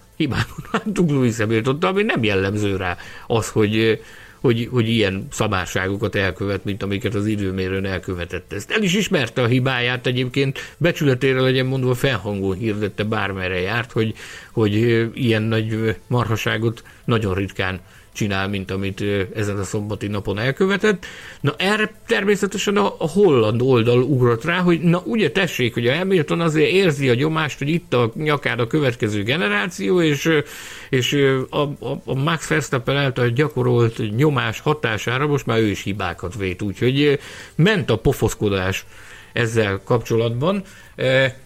láttuk 0.72 1.10
Louis 1.10 1.38
Hamilton, 1.38 1.78
ami 1.82 2.04
nem 2.04 2.24
jellemző 2.24 2.76
rá 2.76 2.98
az, 3.28 3.50
hogy, 3.50 4.02
hogy, 4.40 4.68
hogy 4.72 4.90
ilyen 4.90 5.28
szabárságokat 5.32 6.16
elkövet, 6.16 6.64
mint 6.64 6.84
amiket 6.84 7.16
az 7.16 7.26
időmérőn 7.26 7.86
elkövetett. 7.86 8.54
Ezt 8.54 8.72
el 8.72 8.84
is 8.84 8.94
ismerte 8.94 9.42
a 9.42 9.48
hibáját 9.48 10.08
egyébként, 10.08 10.60
becsületére 10.78 11.40
legyen 11.40 11.66
mondva 11.66 11.94
felhangon 11.94 12.56
hirdette 12.56 13.04
bármerre 13.04 13.60
járt, 13.60 13.92
hogy, 13.92 14.14
hogy 14.52 14.74
ilyen 15.14 15.42
nagy 15.42 15.96
marhaságot 16.08 16.84
nagyon 17.06 17.34
ritkán 17.34 17.80
csinál, 18.13 18.47
mint 18.47 18.71
amit 18.71 19.04
ezen 19.36 19.58
a 19.58 19.63
szombati 19.63 20.08
napon 20.08 20.39
elkövetett. 20.39 21.06
Na 21.41 21.54
erre 21.58 21.93
természetesen 22.08 22.78
a, 22.78 22.95
a 22.97 23.10
holland 23.10 23.62
oldal 23.62 24.02
ugrott 24.02 24.43
rá, 24.43 24.60
hogy 24.60 24.82
na 24.82 25.02
ugye 25.06 25.32
tessék, 25.32 25.74
hogy 25.74 25.88
a 25.88 25.95
Hamilton 25.95 26.41
azért 26.41 26.71
érzi 26.71 27.10
a 27.10 27.13
nyomást, 27.13 27.58
hogy 27.58 27.69
itt 27.69 27.93
a 27.93 28.12
nyakán 28.15 28.60
a 28.60 28.67
következő 28.67 29.24
generáció, 29.24 30.02
és, 30.02 30.30
és 30.89 31.13
a, 31.50 31.62
a, 31.62 32.02
a 32.06 32.13
Max 32.13 32.47
Verstappen 32.47 32.97
által 32.97 33.30
gyakorolt 33.30 34.15
nyomás 34.15 34.60
hatására 34.60 35.28
most 35.28 35.45
már 35.45 35.58
ő 35.60 35.67
is 35.67 35.84
hibákat 35.84 36.36
vét, 36.36 36.62
úgyhogy 36.62 37.19
ment 37.56 37.89
a 37.89 37.97
pofoszkodás 37.97 38.86
ezzel 39.34 39.82
kapcsolatban. 39.86 40.63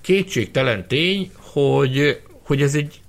Kétségtelen 0.01 0.88
tény, 0.88 1.32
hogy, 1.36 2.19
hogy 2.43 2.62
ez 2.62 2.75
egy 2.75 2.99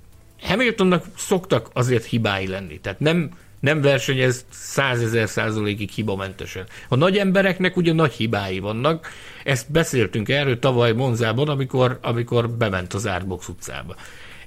Hamiltonnak 0.42 1.04
szoktak 1.16 1.70
azért 1.72 2.04
hibái 2.04 2.46
lenni. 2.46 2.80
Tehát 2.80 3.00
nem 3.00 3.30
nem 3.66 3.81
versenyez 3.81 4.44
százezer 4.50 5.29
százalékig 5.29 5.90
hibamentesen. 5.90 6.66
A 6.88 6.96
nagy 6.96 7.16
embereknek 7.18 7.76
ugye 7.76 7.92
nagy 7.92 8.12
hibái 8.12 8.59
vannak, 8.59 9.09
ezt 9.44 9.72
beszéltünk 9.72 10.29
erről 10.29 10.59
tavaly 10.59 10.92
Monzában, 10.92 11.48
amikor, 11.48 11.98
amikor 12.02 12.50
bement 12.50 12.94
az 12.94 13.07
Árbox 13.07 13.48
utcába. 13.48 13.96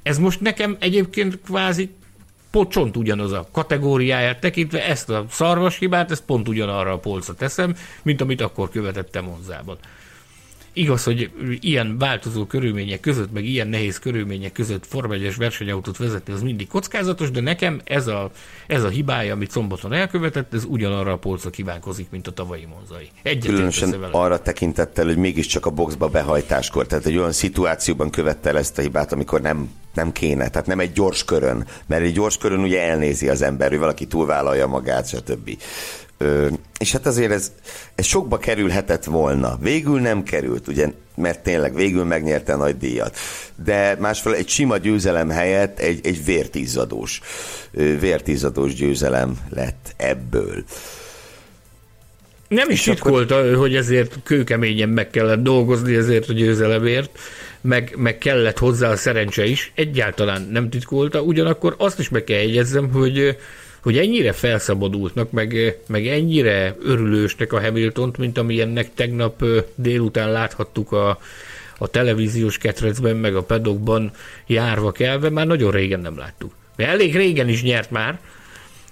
Ez 0.04 0.18
most 0.18 0.42
nekem 0.42 0.78
egyébként 0.80 1.40
kvázi 1.46 1.90
pont 2.52 2.98
ugyanaz 2.98 3.32
a 3.32 3.48
kategóriáját 3.52 4.40
tekintve, 4.40 4.88
ezt 4.88 5.10
a 5.10 5.26
szarvas 5.30 5.78
hibát, 5.78 6.12
ezt 6.12 6.26
pont 6.26 6.48
ugyanarra 6.48 6.92
a 6.92 7.00
polcra 7.00 7.34
teszem, 7.34 7.76
mint 8.02 8.22
amit 8.22 8.42
akkor 8.42 8.70
követettem 8.70 9.26
Monzában. 9.26 9.78
Igaz, 10.80 11.04
hogy 11.04 11.32
ilyen 11.60 11.98
változó 11.98 12.46
körülmények 12.46 13.00
között, 13.00 13.32
meg 13.32 13.46
ilyen 13.46 13.68
nehéz 13.68 14.00
körülmények 14.00 14.52
között 14.52 14.86
Forma 14.86 15.14
1 15.14 15.36
versenyautót 15.38 15.98
vezetni, 15.98 16.34
az 16.34 16.42
mindig 16.42 16.68
kockázatos, 16.68 17.32
de 17.32 17.42
nekem 17.42 17.82
ez 17.84 18.08
a, 18.08 18.32
ez 18.68 18.84
a 18.84 18.90
hibája, 18.90 19.34
amit 19.34 19.52
szombaton 19.52 19.94
elkövetett, 19.94 20.54
ez 20.54 20.64
ugyanarra 20.66 21.12
a 21.12 21.18
polcra 21.18 21.50
kívánkozik, 21.50 22.10
mint 22.10 22.28
a 22.28 22.32
tavalyi 22.32 22.66
monzai. 22.66 23.10
Egyet 23.24 23.46
Különösen 23.46 23.94
arra 24.12 24.42
tekintettel, 24.42 25.06
hogy 25.06 25.18
mégiscsak 25.18 25.66
a 25.66 25.70
boxba 25.70 26.08
behajtáskor, 26.08 26.88
tehát 26.88 27.06
egy 27.06 27.18
olyan 27.18 27.32
szituációban 27.32 28.10
követte 28.10 28.50
el 28.50 28.58
ezt 28.58 28.78
a 28.78 28.82
hibát, 28.82 29.12
amikor 29.12 29.42
nem 29.42 29.70
nem 29.94 30.12
kéne, 30.12 30.50
tehát 30.50 30.68
nem 30.68 30.80
egy 30.80 30.92
gyors 30.92 31.26
körön, 31.26 31.68
mert 31.88 32.04
egy 32.04 32.14
gyors 32.14 32.38
körön 32.38 32.60
ugye 32.60 32.82
elnézi 32.82 33.30
az 33.30 33.42
ember, 33.42 33.70
hogy 33.70 33.80
valaki 33.80 34.08
túlvállalja 34.08 34.68
magát, 34.68 35.08
stb. 35.08 35.58
Ö, 36.22 36.48
és 36.80 36.92
hát 36.92 37.06
azért 37.06 37.32
ez, 37.32 37.52
ez 37.96 38.06
sokba 38.06 38.38
kerülhetett 38.38 39.04
volna. 39.04 39.58
Végül 39.62 40.00
nem 40.00 40.24
került, 40.24 40.68
ugye, 40.68 40.92
mert 41.16 41.40
tényleg 41.44 41.76
végül 41.76 42.04
megnyerte 42.04 42.54
a 42.54 42.58
nagy 42.58 42.78
díjat. 42.78 43.18
De 43.64 43.96
másfél 44.00 44.34
egy 44.34 44.48
sima 44.50 44.78
győzelem 44.78 45.30
helyett 45.30 45.80
egy, 45.80 46.00
egy 46.04 46.26
vértízadós, 46.26 47.22
vértízadós 48.00 48.74
győzelem 48.74 49.38
lett 49.50 49.94
ebből. 49.98 50.64
Nem 52.48 52.70
is 52.70 52.82
titkolta, 52.82 53.36
akkor... 53.36 53.56
hogy 53.56 53.76
ezért 53.76 54.16
kőkeményen 54.24 54.90
meg 54.90 55.10
kellett 55.10 55.44
dolgozni 55.44 55.96
ezért 55.96 56.30
a 56.30 56.34
győzelemért, 56.34 57.20
meg, 57.62 57.94
meg 57.98 58.18
kellett 58.18 58.58
hozzá 58.58 58.90
a 58.90 58.96
szerencse 58.96 59.46
is, 59.46 59.72
egyáltalán 59.76 60.48
nem 60.52 60.70
titkolta, 60.70 61.22
ugyanakkor 61.22 61.76
azt 61.78 62.00
is 62.00 62.10
meg 62.10 62.24
kell 62.24 62.38
jegyezzem, 62.38 62.92
hogy 62.92 63.38
hogy 63.82 63.98
ennyire 63.98 64.32
felszabadultnak, 64.32 65.32
meg, 65.32 65.80
meg 65.88 66.08
ennyire 66.08 66.76
örülősnek 66.84 67.54
a 67.54 67.62
Hamiltont, 67.62 68.18
mint 68.18 68.38
amilyennek 68.38 68.94
tegnap 68.94 69.46
délután 69.76 70.32
láthattuk 70.32 70.92
a, 70.92 71.20
a 71.78 71.88
televíziós 71.88 72.58
ketrecben, 72.58 73.16
meg 73.16 73.36
a 73.36 73.44
pedokban 73.44 74.12
járva 74.48 74.92
kelve, 74.92 75.30
már 75.30 75.48
nagyon 75.48 75.72
régen 75.72 76.00
nem 76.00 76.18
láttuk. 76.18 76.54
Mert 76.76 76.90
elég 76.90 77.16
régen 77.16 77.50
is 77.50 77.64
nyert 77.64 77.92
már 77.92 78.20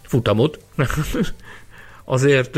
futamot. 0.02 0.60
Azért... 2.06 2.58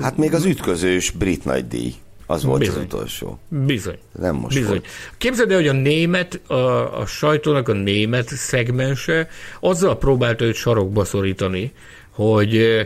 Hát 0.00 0.16
még 0.16 0.34
az 0.34 0.44
ütközős 0.44 1.10
brit 1.10 1.44
nagydíj. 1.44 1.94
Az 2.30 2.44
volt 2.44 2.58
Bizony. 2.58 2.76
az 2.76 2.84
utolsó. 2.84 3.38
Bizony. 3.48 3.98
Nem 4.18 4.34
most 4.34 4.56
Bizony. 4.56 4.70
Volt. 4.70 4.86
Képzeld 5.18 5.50
el, 5.50 5.56
hogy 5.56 5.68
a 5.68 5.72
német, 5.72 6.40
a, 6.46 7.00
a 7.00 7.06
sajtónak 7.06 7.68
a 7.68 7.72
német 7.72 8.28
szegmense 8.28 9.28
azzal 9.60 9.98
próbálta 9.98 10.44
őt 10.44 10.54
sarokba 10.54 11.04
szorítani, 11.04 11.72
hogy 12.10 12.80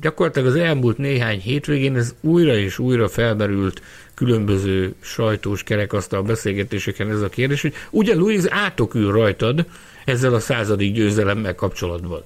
gyakorlatilag 0.00 0.48
az 0.48 0.54
elmúlt 0.54 0.98
néhány 0.98 1.40
hétvégén 1.40 1.96
ez 1.96 2.14
újra 2.20 2.56
és 2.56 2.78
újra 2.78 3.08
felmerült 3.08 3.82
különböző 4.14 4.94
sajtós 5.00 5.62
kerekasztal 5.62 6.22
beszélgetéseken 6.22 7.10
ez 7.10 7.20
a 7.20 7.28
kérdés, 7.28 7.62
hogy 7.62 7.74
ugye 7.90 8.14
Louis 8.14 8.42
átokül 8.48 9.12
rajtad 9.12 9.66
ezzel 10.04 10.34
a 10.34 10.40
századik 10.40 10.92
győzelemmel 10.92 11.54
kapcsolatban. 11.54 12.22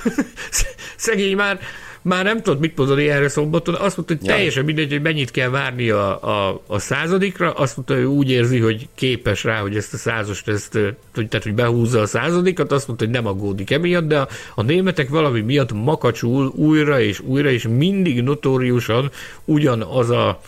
Szegény 0.96 1.36
már 1.36 1.60
már 2.08 2.24
nem 2.24 2.42
tudod 2.42 2.60
mit 2.60 2.76
mondani 2.76 3.08
erre 3.08 3.28
szombaton, 3.28 3.74
azt 3.74 3.96
mondta, 3.96 4.14
hogy 4.18 4.26
teljesen 4.26 4.64
mindegy, 4.64 4.90
hogy 4.90 5.02
mennyit 5.02 5.30
kell 5.30 5.48
várni 5.48 5.90
a, 5.90 6.22
a, 6.22 6.60
a 6.66 6.78
századikra, 6.78 7.52
azt 7.52 7.76
mondta, 7.76 7.94
hogy 7.94 8.04
úgy 8.04 8.30
érzi, 8.30 8.58
hogy 8.58 8.88
képes 8.94 9.44
rá, 9.44 9.60
hogy 9.60 9.76
ezt 9.76 9.94
a 9.94 9.96
százost, 9.96 10.48
ezt, 10.48 10.78
hogy, 11.14 11.28
tehát, 11.28 11.42
hogy 11.46 11.54
behúzza 11.54 12.00
a 12.00 12.06
századikat, 12.06 12.72
azt 12.72 12.86
mondta, 12.86 13.04
hogy 13.04 13.14
nem 13.14 13.26
aggódik 13.26 13.70
emiatt, 13.70 14.06
de 14.06 14.18
a, 14.18 14.28
a 14.54 14.62
németek 14.62 15.08
valami 15.08 15.40
miatt 15.40 15.72
makacsul 15.72 16.46
újra 16.46 17.00
és 17.00 17.20
újra, 17.20 17.50
és 17.50 17.66
mindig 17.68 18.22
notóriusan 18.22 19.10
ugyanaz 19.44 20.10
a 20.10 20.40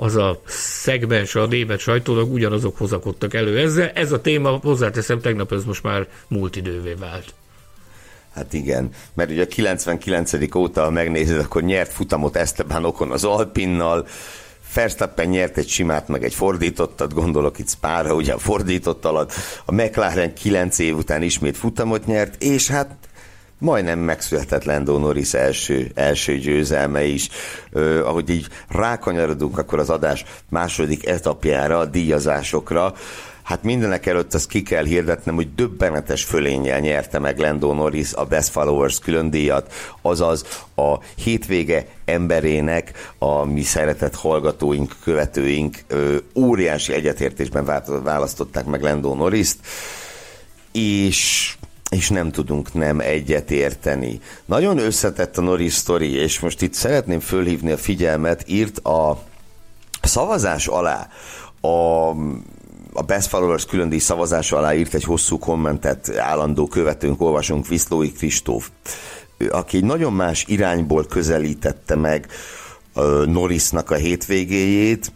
az 0.00 0.16
a 0.16 0.40
szegmens 0.44 1.34
a 1.34 1.46
német 1.46 1.78
sajtónak 1.78 2.32
ugyanazok 2.32 2.76
hozakodtak 2.76 3.34
elő 3.34 3.58
ezzel. 3.58 3.90
Ez 3.94 4.12
a 4.12 4.20
téma, 4.20 4.48
hozzáteszem, 4.62 5.20
tegnap 5.20 5.52
ez 5.52 5.64
most 5.64 5.82
már 5.82 6.06
múlt 6.28 6.56
idővé 6.56 6.94
vált. 6.98 7.34
Hát 8.38 8.52
igen, 8.52 8.90
mert 9.14 9.30
ugye 9.30 9.42
a 9.42 9.46
99. 9.46 10.54
óta, 10.54 10.82
ha 10.82 10.90
megnézed, 10.90 11.38
akkor 11.38 11.62
nyert 11.62 11.92
futamot 11.92 12.36
Esteban 12.36 12.84
Okon 12.84 13.10
az 13.10 13.24
Alpinnal, 13.24 14.06
Verstappen 14.74 15.28
nyert 15.28 15.56
egy 15.56 15.68
simát, 15.68 16.08
meg 16.08 16.24
egy 16.24 16.34
fordítottat, 16.34 17.14
gondolok 17.14 17.58
itt 17.58 17.68
Spára, 17.68 18.14
ugye 18.14 18.32
a 18.32 18.38
fordított 18.38 19.04
alatt, 19.04 19.32
a 19.64 19.72
McLaren 19.72 20.34
9 20.34 20.78
év 20.78 20.96
után 20.96 21.22
ismét 21.22 21.56
futamot 21.56 22.06
nyert, 22.06 22.42
és 22.42 22.68
hát 22.68 22.96
majdnem 23.58 23.98
megszületett 23.98 24.64
Lando 24.64 24.98
Norris 24.98 25.34
első, 25.34 25.90
első 25.94 26.38
győzelme 26.38 27.04
is. 27.04 27.28
Ö, 27.70 28.04
ahogy 28.04 28.30
így 28.30 28.46
rákanyarodunk 28.68 29.58
akkor 29.58 29.78
az 29.78 29.90
adás 29.90 30.24
második 30.48 31.06
etapjára, 31.06 31.78
a 31.78 31.84
díjazásokra, 31.84 32.94
Hát 33.48 33.62
mindenek 33.62 34.06
előtt 34.06 34.34
azt 34.34 34.48
ki 34.48 34.62
kell 34.62 34.84
hirdetnem, 34.84 35.34
hogy 35.34 35.54
döbbenetes 35.54 36.24
fölénnyel 36.24 36.80
nyerte 36.80 37.18
meg 37.18 37.38
Lando 37.38 37.74
Norris 37.74 38.12
a 38.12 38.24
Best 38.24 38.48
Followers 38.48 38.98
külön 38.98 39.30
díjat, 39.30 39.72
azaz 40.02 40.44
a 40.76 40.98
hétvége 41.14 41.86
emberének, 42.04 43.14
a 43.18 43.44
mi 43.44 43.62
szeretett 43.62 44.14
hallgatóink, 44.14 44.96
követőink 45.02 45.78
ö, 45.86 46.16
óriási 46.34 46.92
egyetértésben 46.92 47.84
választották 48.02 48.64
meg 48.64 48.82
Lando 48.82 49.14
Norris-t, 49.14 49.58
és 50.72 51.52
és 51.90 52.08
nem 52.08 52.30
tudunk 52.30 52.74
nem 52.74 53.00
egyet 53.00 53.50
érteni. 53.50 54.20
Nagyon 54.44 54.78
összetett 54.78 55.38
a 55.38 55.40
Norris 55.40 55.72
sztori, 55.72 56.14
és 56.14 56.40
most 56.40 56.62
itt 56.62 56.74
szeretném 56.74 57.20
fölhívni 57.20 57.70
a 57.70 57.76
figyelmet, 57.76 58.44
írt 58.46 58.78
a 58.78 59.22
szavazás 60.02 60.66
alá 60.66 61.08
a 61.60 62.12
a 62.98 63.02
Best 63.02 63.28
Followers 63.28 63.64
külön 63.64 63.88
díj 63.88 63.98
szavazása 63.98 64.56
alá 64.56 64.74
írt 64.74 64.94
egy 64.94 65.04
hosszú 65.04 65.38
kommentet 65.38 66.16
állandó 66.16 66.66
követőnk, 66.66 67.20
olvasunk 67.20 67.66
Viszlói 67.66 68.12
Kristóf, 68.12 68.70
aki 69.50 69.76
egy 69.76 69.84
nagyon 69.84 70.12
más 70.12 70.44
irányból 70.48 71.06
közelítette 71.06 71.94
meg 71.94 72.26
Norrisnak 73.26 73.90
a 73.90 73.94
hétvégéjét, 73.94 75.12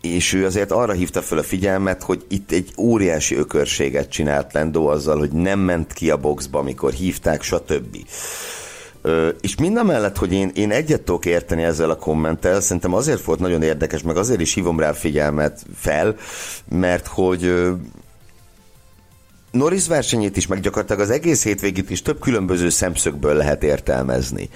és 0.00 0.32
ő 0.32 0.44
azért 0.44 0.70
arra 0.70 0.92
hívta 0.92 1.22
fel 1.22 1.38
a 1.38 1.42
figyelmet, 1.42 2.02
hogy 2.02 2.24
itt 2.28 2.50
egy 2.52 2.72
óriási 2.78 3.34
ökörséget 3.34 4.10
csinált 4.10 4.52
Lendo 4.52 4.84
azzal, 4.86 5.18
hogy 5.18 5.32
nem 5.32 5.58
ment 5.58 5.92
ki 5.92 6.10
a 6.10 6.16
boxba, 6.16 6.58
amikor 6.58 6.92
hívták, 6.92 7.42
stb. 7.42 7.96
Ö, 9.06 9.28
és 9.40 9.56
mindamellett, 9.56 10.16
hogy 10.16 10.32
én, 10.32 10.50
én 10.54 10.70
egyet 10.70 11.02
tudok 11.02 11.24
érteni 11.24 11.62
ezzel 11.62 11.90
a 11.90 11.96
kommenttel, 11.96 12.60
szerintem 12.60 12.94
azért 12.94 13.24
volt 13.24 13.38
nagyon 13.38 13.62
érdekes, 13.62 14.02
meg 14.02 14.16
azért 14.16 14.40
is 14.40 14.54
hívom 14.54 14.80
rá 14.80 14.92
figyelmet 14.92 15.66
fel, 15.76 16.16
mert 16.68 17.06
hogy 17.06 17.54
Norris 19.50 19.86
versenyét 19.86 20.36
is, 20.36 20.46
meg 20.46 20.60
gyakorlatilag 20.60 21.00
az 21.02 21.10
egész 21.10 21.42
hétvégét 21.42 21.90
is 21.90 22.02
több 22.02 22.20
különböző 22.20 22.68
szemszögből 22.68 23.34
lehet 23.34 23.62
értelmezni. 23.62 24.48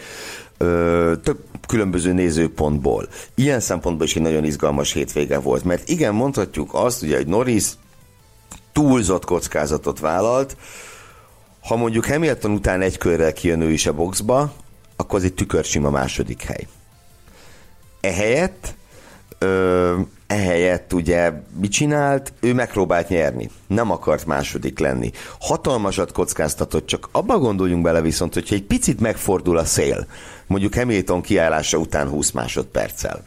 Több 1.22 1.38
különböző 1.68 2.12
nézőpontból. 2.12 3.08
Ilyen 3.34 3.60
szempontból 3.60 4.06
is 4.06 4.16
egy 4.16 4.22
nagyon 4.22 4.44
izgalmas 4.44 4.92
hétvége 4.92 5.38
volt, 5.38 5.64
mert 5.64 5.88
igen, 5.88 6.14
mondhatjuk 6.14 6.70
azt, 6.72 7.02
ugye, 7.02 7.16
hogy 7.16 7.26
Norris 7.26 7.64
túlzott 8.72 9.24
kockázatot 9.24 10.00
vállalt, 10.00 10.56
ha 11.68 11.76
mondjuk 11.76 12.06
Hamilton 12.06 12.50
után 12.50 12.80
egy 12.80 12.98
körrel 12.98 13.32
kijön 13.32 13.60
ő 13.60 13.70
is 13.70 13.86
a 13.86 13.92
boxba, 13.92 14.52
akkor 14.96 15.18
az 15.18 15.24
egy 15.24 15.34
tükörsima 15.34 15.90
második 15.90 16.42
hely. 16.42 16.66
Ehelyett, 18.00 18.74
ö, 19.38 20.00
ehelyett 20.26 20.92
ugye 20.92 21.32
mit 21.60 21.70
csinált? 21.70 22.32
Ő 22.40 22.54
megpróbált 22.54 23.08
nyerni. 23.08 23.50
Nem 23.66 23.90
akart 23.90 24.26
második 24.26 24.78
lenni. 24.78 25.10
Hatalmasat 25.40 26.12
kockáztatott, 26.12 26.86
csak 26.86 27.08
abba 27.12 27.38
gondoljunk 27.38 27.82
bele 27.82 28.00
viszont, 28.00 28.34
hogyha 28.34 28.54
egy 28.54 28.64
picit 28.64 29.00
megfordul 29.00 29.58
a 29.58 29.64
szél, 29.64 30.06
mondjuk 30.46 30.74
Hamilton 30.74 31.20
kiállása 31.20 31.78
után 31.78 32.08
20 32.08 32.30
másodperccel, 32.30 33.24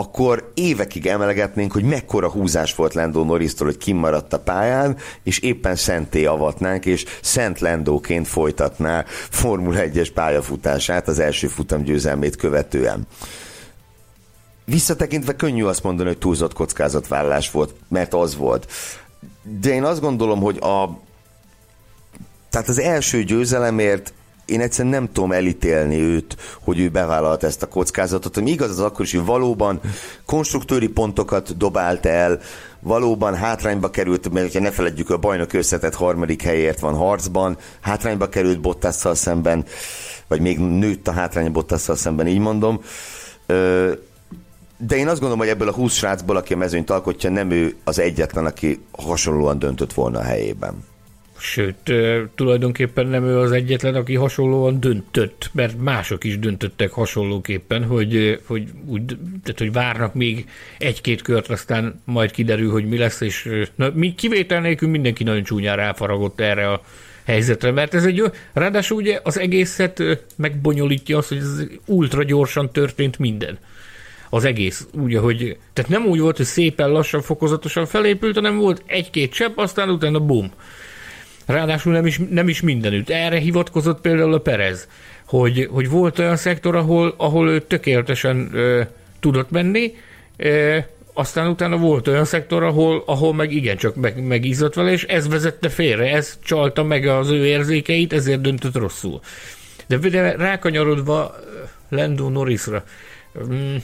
akkor 0.00 0.50
évekig 0.54 1.06
emelegetnénk, 1.06 1.72
hogy 1.72 1.84
mekkora 1.84 2.30
húzás 2.30 2.74
volt 2.74 2.94
Lando 2.94 3.24
Norris-tól, 3.24 3.66
hogy 3.66 3.76
kimaradt 3.76 4.32
a 4.32 4.38
pályán, 4.38 4.96
és 5.22 5.38
éppen 5.38 5.76
szenté 5.76 6.24
avatnánk, 6.24 6.86
és 6.86 7.04
Szent 7.22 7.60
Lendóként 7.60 8.28
folytatná 8.28 9.04
Formula 9.30 9.80
1-es 9.82 10.10
pályafutását 10.14 11.08
az 11.08 11.18
első 11.18 11.46
futam 11.46 11.82
győzelmét 11.82 12.36
követően. 12.36 13.06
Visszatekintve 14.64 15.36
könnyű 15.36 15.64
azt 15.64 15.82
mondani, 15.82 16.08
hogy 16.08 16.18
túlzott 16.18 16.52
kockázatvállalás 16.52 17.50
volt, 17.50 17.74
mert 17.88 18.14
az 18.14 18.36
volt. 18.36 18.72
De 19.60 19.72
én 19.72 19.84
azt 19.84 20.00
gondolom, 20.00 20.40
hogy 20.40 20.56
a 20.60 21.00
tehát 22.50 22.68
az 22.68 22.78
első 22.78 23.24
győzelemért 23.24 24.12
én 24.50 24.60
egyszerűen 24.60 24.94
nem 24.94 25.12
tudom 25.12 25.32
elítélni 25.32 25.98
őt, 25.98 26.36
hogy 26.60 26.80
ő 26.80 26.88
bevállalt 26.88 27.42
ezt 27.42 27.62
a 27.62 27.68
kockázatot. 27.68 28.36
Ami 28.36 28.50
igaz, 28.50 28.70
az 28.70 28.80
akkor 28.80 29.04
is, 29.04 29.14
hogy 29.14 29.24
valóban 29.24 29.80
konstruktőri 30.26 30.88
pontokat 30.88 31.56
dobált 31.56 32.06
el, 32.06 32.40
valóban 32.80 33.34
hátrányba 33.34 33.90
került, 33.90 34.32
mert 34.32 34.52
ha 34.52 34.60
ne 34.60 34.70
feledjük, 34.70 35.10
a 35.10 35.18
bajnok 35.18 35.52
összetett 35.52 35.94
harmadik 35.94 36.42
helyért 36.42 36.80
van 36.80 36.94
harcban, 36.94 37.56
hátrányba 37.80 38.28
került 38.28 38.60
Bottasszal 38.60 39.14
szemben, 39.14 39.64
vagy 40.28 40.40
még 40.40 40.58
nőtt 40.58 41.08
a 41.08 41.12
hátrány 41.12 41.52
Bottasszal 41.52 41.96
szemben, 41.96 42.26
így 42.26 42.38
mondom. 42.38 42.80
De 44.86 44.96
én 44.96 45.08
azt 45.08 45.20
gondolom, 45.20 45.38
hogy 45.38 45.48
ebből 45.48 45.68
a 45.68 45.72
20 45.72 45.94
srácból, 45.94 46.36
aki 46.36 46.52
a 46.52 46.56
mezőnyt 46.56 46.90
alkotja, 46.90 47.30
nem 47.30 47.50
ő 47.50 47.74
az 47.84 47.98
egyetlen, 47.98 48.46
aki 48.46 48.80
hasonlóan 48.90 49.58
döntött 49.58 49.92
volna 49.92 50.18
a 50.18 50.22
helyében. 50.22 50.89
Sőt, 51.40 51.92
tulajdonképpen 52.34 53.06
nem 53.06 53.24
ő 53.24 53.38
az 53.38 53.52
egyetlen, 53.52 53.94
aki 53.94 54.14
hasonlóan 54.14 54.80
döntött, 54.80 55.50
mert 55.52 55.78
mások 55.78 56.24
is 56.24 56.38
döntöttek 56.38 56.92
hasonlóképpen, 56.92 57.84
hogy, 57.84 58.40
hogy, 58.46 58.68
úgy, 58.86 59.04
tehát, 59.42 59.58
hogy 59.58 59.72
várnak 59.72 60.14
még 60.14 60.48
egy-két 60.78 61.22
kört, 61.22 61.48
aztán 61.48 62.00
majd 62.04 62.30
kiderül, 62.30 62.70
hogy 62.70 62.88
mi 62.88 62.98
lesz, 62.98 63.20
és 63.20 63.50
na, 63.74 63.90
mi 63.94 64.14
kivétel 64.14 64.60
nélkül 64.60 64.88
mindenki 64.88 65.24
nagyon 65.24 65.42
csúnyán 65.42 65.76
ráfaragott 65.76 66.40
erre 66.40 66.70
a 66.72 66.82
helyzetre, 67.24 67.70
mert 67.70 67.94
ez 67.94 68.04
egy, 68.04 68.22
ráadásul 68.52 68.96
ugye 68.96 69.20
az 69.22 69.38
egészet 69.38 70.02
megbonyolítja 70.36 71.18
az, 71.18 71.28
hogy 71.28 71.38
ez 71.38 71.62
ultra 71.86 72.22
gyorsan 72.22 72.70
történt 72.70 73.18
minden 73.18 73.58
az 74.30 74.44
egész. 74.44 74.86
Úgy, 74.92 75.14
hogy, 75.16 75.56
tehát 75.72 75.90
nem 75.90 76.06
úgy 76.06 76.20
volt, 76.20 76.36
hogy 76.36 76.46
szépen 76.46 76.90
lassan, 76.90 77.22
fokozatosan 77.22 77.86
felépült, 77.86 78.34
hanem 78.34 78.56
volt 78.56 78.82
egy-két 78.86 79.32
csepp, 79.32 79.58
aztán 79.58 79.90
utána 79.90 80.20
bum. 80.20 80.52
Ráadásul 81.50 81.92
nem 81.92 82.06
is, 82.06 82.20
nem 82.30 82.48
is 82.48 82.60
mindenütt. 82.60 83.10
Erre 83.10 83.38
hivatkozott 83.38 84.00
például 84.00 84.34
a 84.34 84.38
Perez, 84.38 84.88
hogy, 85.26 85.68
hogy 85.70 85.88
volt 85.88 86.18
olyan 86.18 86.36
szektor, 86.36 86.76
ahol, 86.76 87.14
ahol 87.16 87.50
ő 87.50 87.60
tökéletesen 87.60 88.48
ö, 88.52 88.82
tudott 89.20 89.50
menni, 89.50 89.94
ö, 90.36 90.78
aztán 91.12 91.46
utána 91.46 91.76
volt 91.76 92.08
olyan 92.08 92.24
szektor, 92.24 92.62
ahol, 92.62 93.02
ahol 93.06 93.34
meg 93.34 93.52
igencsak 93.52 93.94
meg, 93.94 94.22
megizzott 94.22 94.74
vele, 94.74 94.90
és 94.90 95.04
ez 95.04 95.28
vezette 95.28 95.68
félre, 95.68 96.10
ez 96.10 96.38
csalta 96.42 96.82
meg 96.82 97.06
az 97.06 97.30
ő 97.30 97.46
érzékeit, 97.46 98.12
ezért 98.12 98.40
döntött 98.40 98.76
rosszul. 98.76 99.20
De, 99.86 99.96
de 99.96 100.36
rákanyarodva 100.36 101.34
Lando 101.88 102.28
Norrisra, 102.28 102.84
mm, 103.52 103.76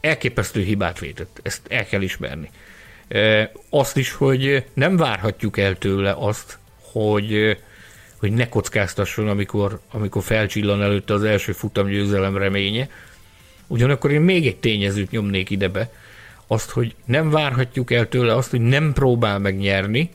elképesztő 0.00 0.62
hibát 0.62 0.98
vétett, 0.98 1.40
ezt 1.42 1.60
el 1.68 1.86
kell 1.86 2.02
ismerni. 2.02 2.50
Azt 3.70 3.96
is, 3.96 4.12
hogy 4.12 4.64
nem 4.74 4.96
várhatjuk 4.96 5.58
el 5.58 5.78
tőle 5.78 6.14
azt, 6.18 6.58
hogy, 6.92 7.58
hogy 8.18 8.32
ne 8.32 8.48
kockáztasson, 8.48 9.28
amikor, 9.28 9.80
amikor 9.90 10.22
felcsillan 10.22 10.82
előtte 10.82 11.14
az 11.14 11.24
első 11.24 11.52
futamgyőzelem 11.52 12.36
reménye. 12.36 12.88
Ugyanakkor 13.66 14.10
én 14.10 14.20
még 14.20 14.46
egy 14.46 14.56
tényezőt 14.56 15.10
nyomnék 15.10 15.50
idebe, 15.50 15.90
azt, 16.46 16.70
hogy 16.70 16.94
nem 17.04 17.30
várhatjuk 17.30 17.92
el 17.92 18.08
tőle 18.08 18.34
azt, 18.34 18.50
hogy 18.50 18.60
nem 18.60 18.92
próbál 18.92 19.38
megnyerni, 19.38 20.10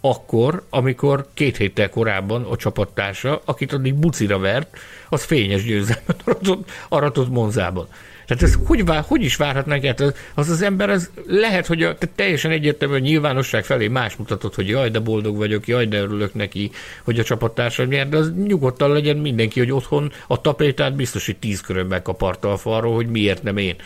akkor, 0.00 0.66
amikor 0.70 1.26
két 1.34 1.56
héttel 1.56 1.90
korábban 1.90 2.44
a 2.44 2.56
csapattársa, 2.56 3.42
akit 3.44 3.72
addig 3.72 3.94
bucira 3.94 4.38
vert, 4.38 4.76
az 5.08 5.24
fényes 5.24 5.64
győzelmet 5.64 6.22
aratott, 6.24 6.70
aratott 6.88 7.28
Monzában. 7.28 7.88
Tehát 8.26 8.42
ez 8.42 8.56
hogy, 8.64 8.84
vár, 8.84 9.04
hogy 9.06 9.22
is 9.22 9.36
várhatnánk 9.36 9.84
el? 9.84 10.14
Az 10.34 10.48
az 10.48 10.62
ember, 10.62 10.90
az 10.90 11.10
lehet, 11.26 11.66
hogy 11.66 11.82
a, 11.82 11.96
teljesen 12.14 12.50
egyértelműen 12.50 13.00
a 13.00 13.04
nyilvánosság 13.04 13.64
felé 13.64 13.88
más 13.88 14.16
mutatott, 14.16 14.54
hogy 14.54 14.68
jaj, 14.68 14.90
de 14.90 14.98
boldog 14.98 15.36
vagyok, 15.36 15.66
jaj, 15.66 15.86
de 15.86 16.00
örülök 16.00 16.34
neki, 16.34 16.70
hogy 17.04 17.18
a 17.18 17.22
csapattársam 17.22 17.88
nyer, 17.88 18.08
de 18.08 18.16
az 18.16 18.32
nyugodtan 18.34 18.92
legyen 18.92 19.16
mindenki, 19.16 19.58
hogy 19.58 19.72
otthon 19.72 20.12
a 20.26 20.40
tapétát 20.40 20.94
biztos, 20.94 21.26
hogy 21.26 21.36
tíz 21.36 21.60
körön 21.60 21.86
megkaparta 21.86 22.52
a 22.52 22.56
falról, 22.56 22.94
hogy 22.94 23.08
miért 23.08 23.42
nem 23.42 23.56
én. 23.56 23.76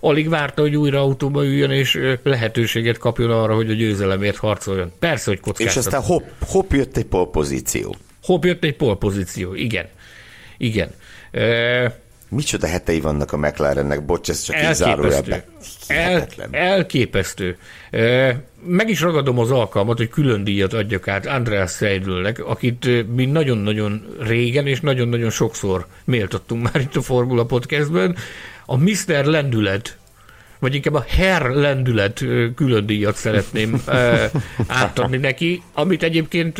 Alig 0.00 0.28
várta, 0.28 0.62
hogy 0.62 0.76
újra 0.76 1.00
autóba 1.00 1.44
üljön, 1.44 1.70
és 1.70 2.00
lehetőséget 2.22 2.98
kapjon 2.98 3.30
arra, 3.30 3.54
hogy 3.54 3.70
a 3.70 3.74
győzelemért 3.74 4.36
harcoljon. 4.36 4.92
Persze, 4.98 5.30
hogy 5.30 5.40
kockáztat. 5.40 5.76
És 5.76 5.76
aztán 5.76 6.02
hopp, 6.02 6.24
hopp 6.40 6.72
jött 6.72 6.96
egy 6.96 7.04
polpozíció. 7.04 7.96
Hopp 8.22 8.44
jött 8.44 8.64
egy 8.64 8.76
polpozíció, 8.76 9.54
igen. 9.54 9.86
Igen. 10.56 10.90
E- 11.30 12.04
Micsoda 12.28 12.66
hetei 12.66 13.00
vannak 13.00 13.32
a 13.32 13.36
McLarennek, 13.36 14.04
bocs, 14.04 14.28
ez 14.28 14.42
csak 14.42 14.56
elképesztő. 14.56 15.42
El, 15.86 16.26
elképesztő. 16.50 17.58
Meg 18.66 18.88
is 18.88 19.00
ragadom 19.00 19.38
az 19.38 19.50
alkalmat, 19.50 19.96
hogy 19.96 20.08
külön 20.08 20.44
díjat 20.44 20.72
adjak 20.72 21.08
át 21.08 21.26
Andreas 21.26 21.72
Seidlnek, 21.72 22.44
akit 22.44 23.06
mi 23.14 23.24
nagyon-nagyon 23.24 24.16
régen 24.20 24.66
és 24.66 24.80
nagyon-nagyon 24.80 25.30
sokszor 25.30 25.86
méltattunk 26.04 26.62
már 26.62 26.80
itt 26.80 26.96
a 26.96 27.02
Formula 27.02 27.44
Podcastben. 27.44 28.16
A 28.66 28.76
Mr. 28.76 29.24
Lendület 29.24 29.96
vagy 30.58 30.74
inkább 30.74 30.94
a 30.94 31.04
Herr 31.08 31.50
lendület 31.50 32.24
külön 32.54 32.86
díjat 32.86 33.16
szeretném 33.16 33.82
átadni 34.66 35.16
neki, 35.16 35.62
amit 35.72 36.02
egyébként 36.02 36.58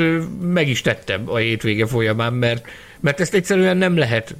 meg 0.52 0.68
is 0.68 0.80
tettem 0.80 1.22
a 1.26 1.36
hétvége 1.36 1.86
folyamán, 1.86 2.32
mert, 2.32 2.66
mert 3.00 3.20
ezt 3.20 3.34
egyszerűen 3.34 3.76
nem 3.76 3.96
lehet 3.96 4.36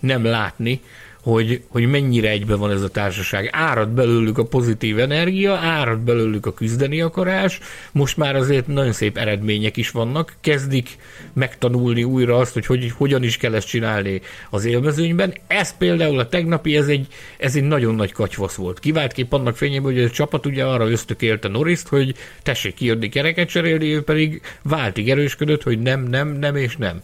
nem 0.00 0.24
látni, 0.24 0.80
hogy, 1.22 1.62
hogy 1.68 1.86
mennyire 1.86 2.28
egybe 2.28 2.54
van 2.54 2.70
ez 2.70 2.82
a 2.82 2.88
társaság. 2.88 3.48
Árad 3.52 3.88
belőlük 3.88 4.38
a 4.38 4.44
pozitív 4.44 4.98
energia, 4.98 5.56
árad 5.56 5.98
belőlük 5.98 6.46
a 6.46 6.54
küzdeni 6.54 7.00
akarás, 7.00 7.58
most 7.92 8.16
már 8.16 8.36
azért 8.36 8.66
nagyon 8.66 8.92
szép 8.92 9.16
eredmények 9.16 9.76
is 9.76 9.90
vannak, 9.90 10.34
kezdik 10.40 10.96
megtanulni 11.32 12.04
újra 12.04 12.36
azt, 12.36 12.52
hogy, 12.52 12.66
hogy 12.66 12.92
hogyan 12.96 13.22
is 13.22 13.36
kell 13.36 13.54
ezt 13.54 13.66
csinálni 13.66 14.20
az 14.50 14.64
élmezőnyben. 14.64 15.34
Ez 15.46 15.76
például 15.76 16.18
a 16.18 16.28
tegnapi, 16.28 16.76
ez 16.76 16.86
egy, 16.86 17.06
ez 17.38 17.56
egy 17.56 17.64
nagyon 17.64 17.94
nagy 17.94 18.12
katyvasz 18.12 18.54
volt. 18.54 18.80
Kiváltképp 18.80 19.32
annak 19.32 19.56
fényében, 19.56 19.92
hogy 19.92 20.02
a 20.02 20.10
csapat 20.10 20.46
ugye 20.46 20.64
arra 20.64 20.90
ösztökélte 20.90 21.48
Noriszt, 21.48 21.88
hogy 21.88 22.14
tessék 22.42 22.74
kijönni 22.74 23.08
kereket 23.08 23.48
cserélni, 23.48 23.94
ő 23.94 24.02
pedig 24.02 24.40
váltig 24.62 25.10
erősködött, 25.10 25.62
hogy 25.62 25.78
nem, 25.78 26.02
nem, 26.02 26.28
nem 26.28 26.56
és 26.56 26.76
nem. 26.76 27.00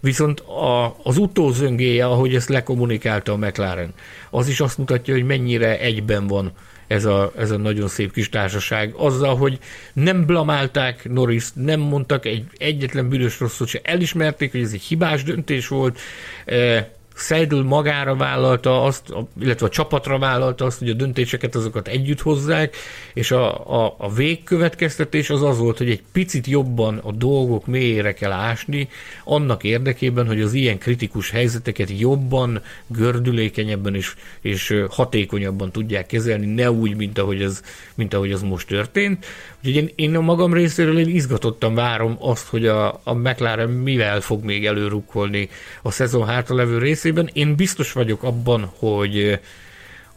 Viszont 0.00 0.40
a, 0.40 0.96
az 1.02 1.16
utózöngéje, 1.16 2.06
ahogy 2.06 2.34
ezt 2.34 2.48
lekommunikálta 2.48 3.32
a 3.32 3.36
McLaren, 3.36 3.94
az 4.30 4.48
is 4.48 4.60
azt 4.60 4.78
mutatja, 4.78 5.14
hogy 5.14 5.24
mennyire 5.24 5.78
egyben 5.78 6.26
van 6.26 6.52
ez 6.86 7.04
a, 7.04 7.32
ez 7.36 7.50
a 7.50 7.56
nagyon 7.56 7.88
szép 7.88 8.12
kis 8.12 8.28
társaság. 8.28 8.94
Azzal, 8.96 9.36
hogy 9.36 9.58
nem 9.92 10.26
blamálták 10.26 11.08
Norris, 11.08 11.48
nem 11.54 11.80
mondtak 11.80 12.26
egy 12.26 12.44
egyetlen 12.56 13.08
bűnös 13.08 13.40
rosszot 13.40 13.68
se, 13.68 13.80
elismerték, 13.82 14.50
hogy 14.50 14.60
ez 14.60 14.72
egy 14.72 14.82
hibás 14.82 15.22
döntés 15.22 15.68
volt, 15.68 15.98
e, 16.44 16.90
Seidel 17.20 17.62
magára 17.62 18.16
vállalta 18.16 18.82
azt, 18.82 19.14
illetve 19.40 19.66
a 19.66 19.70
csapatra 19.70 20.18
vállalta 20.18 20.64
azt, 20.64 20.78
hogy 20.78 20.90
a 20.90 20.94
döntéseket 20.94 21.54
azokat 21.54 21.88
együtt 21.88 22.20
hozzák, 22.20 22.76
és 23.14 23.30
a, 23.30 23.72
a, 23.84 23.94
a 23.98 24.12
végkövetkeztetés 24.12 25.30
az 25.30 25.42
az 25.42 25.58
volt, 25.58 25.78
hogy 25.78 25.90
egy 25.90 26.02
picit 26.12 26.46
jobban 26.46 26.98
a 26.98 27.12
dolgok 27.12 27.66
mélyére 27.66 28.12
kell 28.12 28.32
ásni, 28.32 28.88
annak 29.24 29.64
érdekében, 29.64 30.26
hogy 30.26 30.40
az 30.40 30.52
ilyen 30.52 30.78
kritikus 30.78 31.30
helyzeteket 31.30 31.90
jobban, 31.98 32.62
gördülékenyebben 32.86 33.94
és, 33.94 34.14
és 34.40 34.84
hatékonyabban 34.88 35.70
tudják 35.72 36.06
kezelni, 36.06 36.46
ne 36.46 36.70
úgy, 36.70 36.96
mint 36.96 37.18
ahogy 37.18 37.42
ez, 37.42 37.62
mint 37.94 38.14
ahogy 38.14 38.30
ez 38.30 38.42
most 38.42 38.66
történt. 38.66 39.26
Úgyhogy 39.64 39.76
én, 39.76 39.90
én 39.94 40.16
a 40.16 40.20
magam 40.20 40.52
részéről 40.52 40.98
én 40.98 41.08
izgatottan 41.08 41.74
várom 41.74 42.16
azt, 42.18 42.48
hogy 42.48 42.66
a, 42.66 43.00
a 43.04 43.14
McLaren 43.14 43.70
mivel 43.70 44.20
fog 44.20 44.44
még 44.44 44.66
előrukkolni 44.66 45.48
a 45.82 45.90
szezon 45.90 46.26
hátralevő 46.26 46.78
részében. 46.78 47.30
Én 47.32 47.54
biztos 47.56 47.92
vagyok 47.92 48.22
abban, 48.22 48.72
hogy 48.78 49.40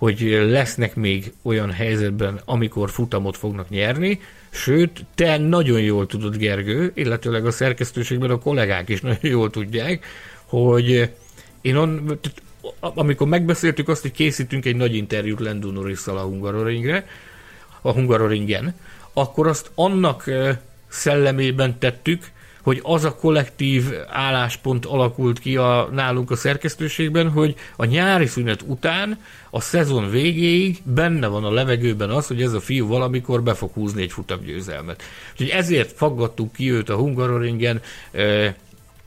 hogy 0.03 0.21
lesznek 0.49 0.95
még 0.95 1.33
olyan 1.41 1.71
helyzetben, 1.71 2.41
amikor 2.45 2.89
futamot 2.89 3.37
fognak 3.37 3.69
nyerni, 3.69 4.19
sőt, 4.49 5.05
te 5.15 5.37
nagyon 5.37 5.81
jól 5.81 6.05
tudod, 6.05 6.37
Gergő, 6.37 6.91
illetőleg 6.95 7.45
a 7.45 7.51
szerkesztőségben 7.51 8.29
a 8.29 8.39
kollégák 8.39 8.89
is 8.89 9.01
nagyon 9.11 9.31
jól 9.31 9.49
tudják, 9.49 10.05
hogy 10.45 11.09
én 11.61 11.75
on, 11.75 12.19
amikor 12.79 13.27
megbeszéltük 13.27 13.87
azt, 13.87 14.01
hogy 14.01 14.11
készítünk 14.11 14.65
egy 14.65 14.75
nagy 14.75 14.95
interjút 14.95 15.39
Lando 15.39 15.71
norris 15.71 16.07
a 16.07 16.19
Hungaroringre, 16.19 17.07
a 17.81 17.91
Hungaroringen, 17.91 18.75
akkor 19.13 19.47
azt 19.47 19.71
annak 19.75 20.23
szellemében 20.87 21.79
tettük, 21.79 22.31
hogy 22.63 22.79
az 22.83 23.03
a 23.03 23.15
kollektív 23.15 23.83
álláspont 24.09 24.85
alakult 24.85 25.39
ki 25.39 25.57
a, 25.57 25.89
nálunk 25.91 26.31
a 26.31 26.35
szerkesztőségben, 26.35 27.29
hogy 27.29 27.55
a 27.75 27.85
nyári 27.85 28.25
szünet 28.25 28.61
után 28.67 29.19
a 29.49 29.61
szezon 29.61 30.09
végéig 30.09 30.81
benne 30.83 31.27
van 31.27 31.43
a 31.43 31.51
levegőben 31.51 32.09
az, 32.09 32.27
hogy 32.27 32.41
ez 32.41 32.53
a 32.53 32.59
fiú 32.59 32.87
valamikor 32.87 33.43
be 33.43 33.53
fog 33.53 33.71
húzni 33.73 34.01
egy 34.01 34.11
futamgyőzelmet. 34.11 35.03
Úgyhogy 35.31 35.49
ezért 35.49 35.91
faggattuk 35.91 36.53
ki 36.53 36.71
őt 36.71 36.89
a 36.89 36.95
Hungaroringen, 36.95 37.81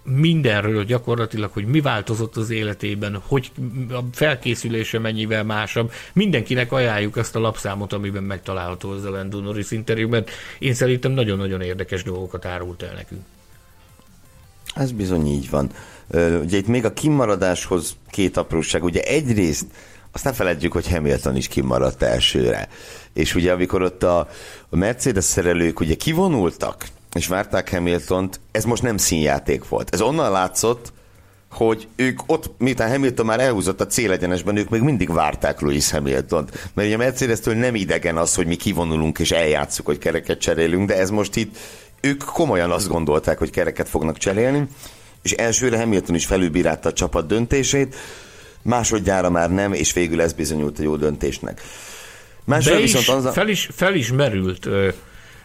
mindenről 0.07 0.85
gyakorlatilag, 0.85 1.51
hogy 1.53 1.67
mi 1.67 1.81
változott 1.81 2.37
az 2.37 2.51
életében, 2.51 3.23
hogy 3.27 3.51
a 3.91 4.01
felkészülése 4.13 4.99
mennyivel 4.99 5.45
másabb. 5.45 5.93
Mindenkinek 6.13 6.73
ajánljuk 6.73 7.17
ezt 7.17 7.37
a 7.37 7.41
lapszámot, 7.41 7.93
amiben 7.93 8.23
megtalálható 8.23 8.91
az 8.91 9.05
a 9.05 9.11
Lando 9.11 9.41
Norris 9.41 9.71
interjúban. 9.71 10.25
Én 10.59 10.75
szerintem 10.75 11.13
nagyon-nagyon 11.13 11.61
érdekes 11.61 12.03
dolgokat 12.03 12.45
árult 12.45 12.83
el 12.83 12.95
nekünk. 12.95 13.21
Ez 14.75 14.93
bizony 14.93 15.27
így 15.27 15.51
van. 15.51 15.71
Ugye 16.43 16.57
itt 16.57 16.67
még 16.67 16.85
a 16.85 16.93
kimaradáshoz 16.93 17.97
két 18.11 18.37
apróság. 18.37 18.85
Ugye 18.85 19.03
egyrészt 19.03 19.67
azt 20.13 20.25
ne 20.25 20.33
feledjük, 20.33 20.73
hogy 20.73 20.89
Hamilton 20.89 21.37
is 21.37 21.49
kimaradt 21.49 22.03
elsőre. 22.03 22.69
És 23.13 23.35
ugye 23.35 23.53
amikor 23.53 23.83
ott 23.83 24.03
a, 24.03 24.19
a 24.69 24.77
Mercedes 24.77 25.25
szerelők 25.25 25.81
ugye 25.81 25.95
kivonultak, 25.95 26.87
és 27.17 27.27
várták 27.27 27.71
hamilton 27.71 28.31
ez 28.51 28.65
most 28.65 28.83
nem 28.83 28.97
színjáték 28.97 29.69
volt. 29.69 29.95
Ez 29.95 30.01
onnan 30.01 30.33
látszott, 30.33 30.93
hogy 31.51 31.89
ők 31.97 32.21
ott, 32.27 32.51
miután 32.59 32.91
Hamilton 32.91 33.27
már 33.27 33.41
elhúzott 33.41 33.81
a 33.81 33.87
célegyenesben, 33.87 34.57
ők 34.57 34.69
még 34.69 34.81
mindig 34.81 35.13
várták 35.13 35.61
Louis 35.61 35.91
hamilton 35.91 36.49
Mert 36.75 36.89
ugye 36.89 36.97
a 36.97 36.99
Mercedes-től 36.99 37.55
nem 37.55 37.75
idegen 37.75 38.17
az, 38.17 38.35
hogy 38.35 38.47
mi 38.47 38.57
kivonulunk 38.57 39.19
és 39.19 39.31
eljátszuk, 39.31 39.87
hogy 39.87 39.99
kereket 39.99 40.39
cserélünk, 40.39 40.89
de 40.89 40.97
ez 40.99 41.11
most 41.11 41.37
itt, 41.37 41.57
ők 42.01 42.25
komolyan 42.25 42.71
azt 42.71 42.89
gondolták, 42.89 43.39
hogy 43.39 43.51
kereket 43.51 43.89
fognak 43.89 44.19
cserélni, 44.19 44.69
és 45.23 45.33
elsőre 45.33 45.79
Hamilton 45.79 46.15
is 46.15 46.27
felülbírálta 46.27 46.89
a 46.89 46.93
csapat 46.93 47.27
döntését, 47.27 47.97
másodjára 48.63 49.31
már 49.31 49.51
nem, 49.51 49.73
és 49.73 49.93
végül 49.93 50.21
ez 50.21 50.33
bizonyult 50.33 50.79
a 50.79 50.83
jó 50.83 50.97
döntésnek. 50.97 51.63
Másodjára 52.45 52.81
viszont 52.81 53.09
az 53.09 53.25
a... 53.25 53.33
fel, 53.33 53.49
is, 53.49 53.69
felismerült 53.73 54.69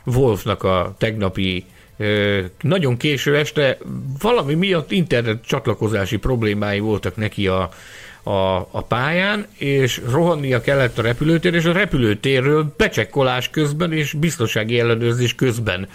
Wolfnak 0.05 0.63
a 0.63 0.95
tegnapi 0.97 1.65
nagyon 2.61 2.97
késő 2.97 3.37
este 3.37 3.77
valami 4.21 4.53
miatt 4.53 4.91
internet 4.91 5.45
csatlakozási 5.45 6.17
problémái 6.17 6.79
voltak 6.79 7.15
neki 7.15 7.47
a, 7.47 7.69
a, 8.23 8.55
a 8.71 8.81
pályán, 8.87 9.47
és 9.57 10.01
rohannia 10.09 10.61
kellett 10.61 10.97
a 10.97 11.01
repülőtér, 11.01 11.53
és 11.53 11.65
a 11.65 11.71
repülőtérről 11.71 12.73
becsekkolás 12.77 13.49
közben 13.49 13.93
és 13.93 14.13
biztonsági 14.13 14.79
ellenőrzés 14.79 15.35
közben 15.35 15.87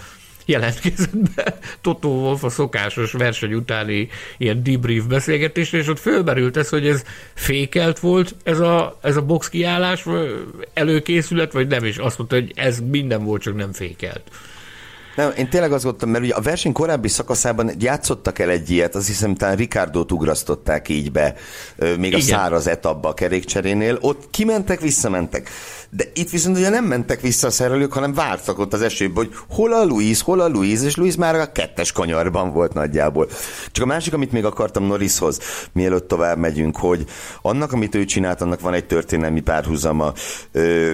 jelentkezett 0.47 1.33
be 1.35 1.57
Totó 1.81 2.09
Wolf 2.09 2.43
a 2.43 2.49
szokásos 2.49 3.11
verseny 3.11 3.53
utáni 3.53 4.09
ilyen 4.37 4.63
debrief 4.63 5.03
beszélgetésre, 5.03 5.77
és 5.77 5.87
ott 5.87 5.99
fölmerült 5.99 6.57
ez, 6.57 6.69
hogy 6.69 6.87
ez 6.87 7.03
fékelt 7.33 7.99
volt, 7.99 8.35
ez 8.43 8.59
a, 8.59 8.97
ez 9.01 9.17
a 9.17 9.21
box 9.21 9.49
kiállás, 9.49 10.05
előkészület, 10.73 11.51
vagy 11.51 11.67
nem, 11.67 11.83
és 11.83 11.97
azt 11.97 12.17
mondta, 12.17 12.35
hogy 12.35 12.51
ez 12.55 12.79
minden 12.79 13.23
volt, 13.23 13.41
csak 13.41 13.55
nem 13.55 13.73
fékelt. 13.73 14.21
Nem, 15.17 15.31
én 15.37 15.49
tényleg 15.49 15.71
azt 15.71 15.83
gondoltam, 15.83 16.09
mert 16.09 16.23
ugye 16.23 16.33
a 16.33 16.41
verseny 16.41 16.71
korábbi 16.71 17.07
szakaszában 17.07 17.71
játszottak 17.79 18.39
el 18.39 18.49
egy 18.49 18.69
ilyet, 18.69 18.95
azt 18.95 19.07
hiszem 19.07 19.35
talán 19.35 19.55
Ricardo-t 19.55 20.11
ugrasztották 20.11 20.89
így 20.89 21.11
be, 21.11 21.35
még 21.77 22.05
Igen. 22.05 22.19
a 22.19 22.23
száraz 22.23 22.67
etapba 22.67 23.09
a 23.09 23.13
kerékcserénél. 23.13 23.97
Ott 24.01 24.29
kimentek, 24.29 24.81
visszamentek. 24.81 25.49
De 25.89 26.03
itt 26.13 26.29
viszont 26.29 26.57
ugye 26.57 26.69
nem 26.69 26.85
mentek 26.85 27.21
vissza 27.21 27.47
a 27.47 27.51
szerelők, 27.51 27.93
hanem 27.93 28.13
vártak 28.13 28.59
ott 28.59 28.73
az 28.73 28.81
esőben, 28.81 29.15
hogy 29.15 29.35
hol 29.49 29.73
a 29.73 29.83
Louis, 29.83 30.21
hol 30.21 30.39
a 30.39 30.47
Louis, 30.47 30.83
és 30.83 30.95
Louis 30.95 31.15
már 31.15 31.35
a 31.35 31.51
kettes 31.51 31.91
kanyarban 31.91 32.53
volt 32.53 32.73
nagyjából. 32.73 33.29
Csak 33.71 33.83
a 33.83 33.87
másik, 33.87 34.13
amit 34.13 34.31
még 34.31 34.45
akartam 34.45 34.83
Norrishoz, 34.83 35.39
mielőtt 35.71 36.07
tovább 36.07 36.37
megyünk, 36.37 36.77
hogy 36.77 37.05
annak, 37.41 37.71
amit 37.71 37.95
ő 37.95 38.05
csinált, 38.05 38.41
annak 38.41 38.59
van 38.59 38.73
egy 38.73 38.85
történelmi 38.85 39.41
párhuzama. 39.41 40.13
Ö, 40.51 40.91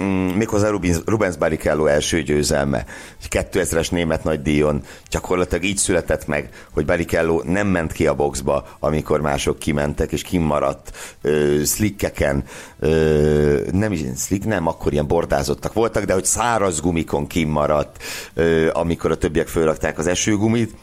mm, 0.00 0.28
méghozzá 0.28 0.68
Rubens, 0.68 0.98
Rubens 1.04 1.36
Barrichello 1.36 1.86
első 1.86 2.22
győzelme, 2.22 2.84
2000-es 3.30 3.90
német 3.90 4.24
nagydíjon 4.24 4.82
gyakorlatilag 5.10 5.64
így 5.64 5.76
született 5.76 6.26
meg, 6.26 6.48
hogy 6.72 6.84
Barrichello 6.84 7.42
nem 7.44 7.66
ment 7.66 7.92
ki 7.92 8.06
a 8.06 8.14
boxba, 8.14 8.76
amikor 8.78 9.20
mások 9.20 9.58
kimentek, 9.58 10.12
és 10.12 10.22
kimaradt 10.22 10.96
ö, 11.22 11.60
slickeken, 11.64 12.44
ö, 12.78 13.60
nem 13.72 13.92
is 13.92 14.00
slick, 14.16 14.44
nem, 14.44 14.66
akkor 14.66 14.92
ilyen 14.92 15.06
bordázottak 15.06 15.72
voltak, 15.72 16.04
de 16.04 16.12
hogy 16.12 16.24
száraz 16.24 16.80
gumikon 16.80 17.26
kimaradt, 17.26 18.02
ö, 18.34 18.70
amikor 18.72 19.10
a 19.10 19.16
többiek 19.16 19.48
fölrakták 19.48 19.98
az 19.98 20.06
esőgumit, 20.06 20.74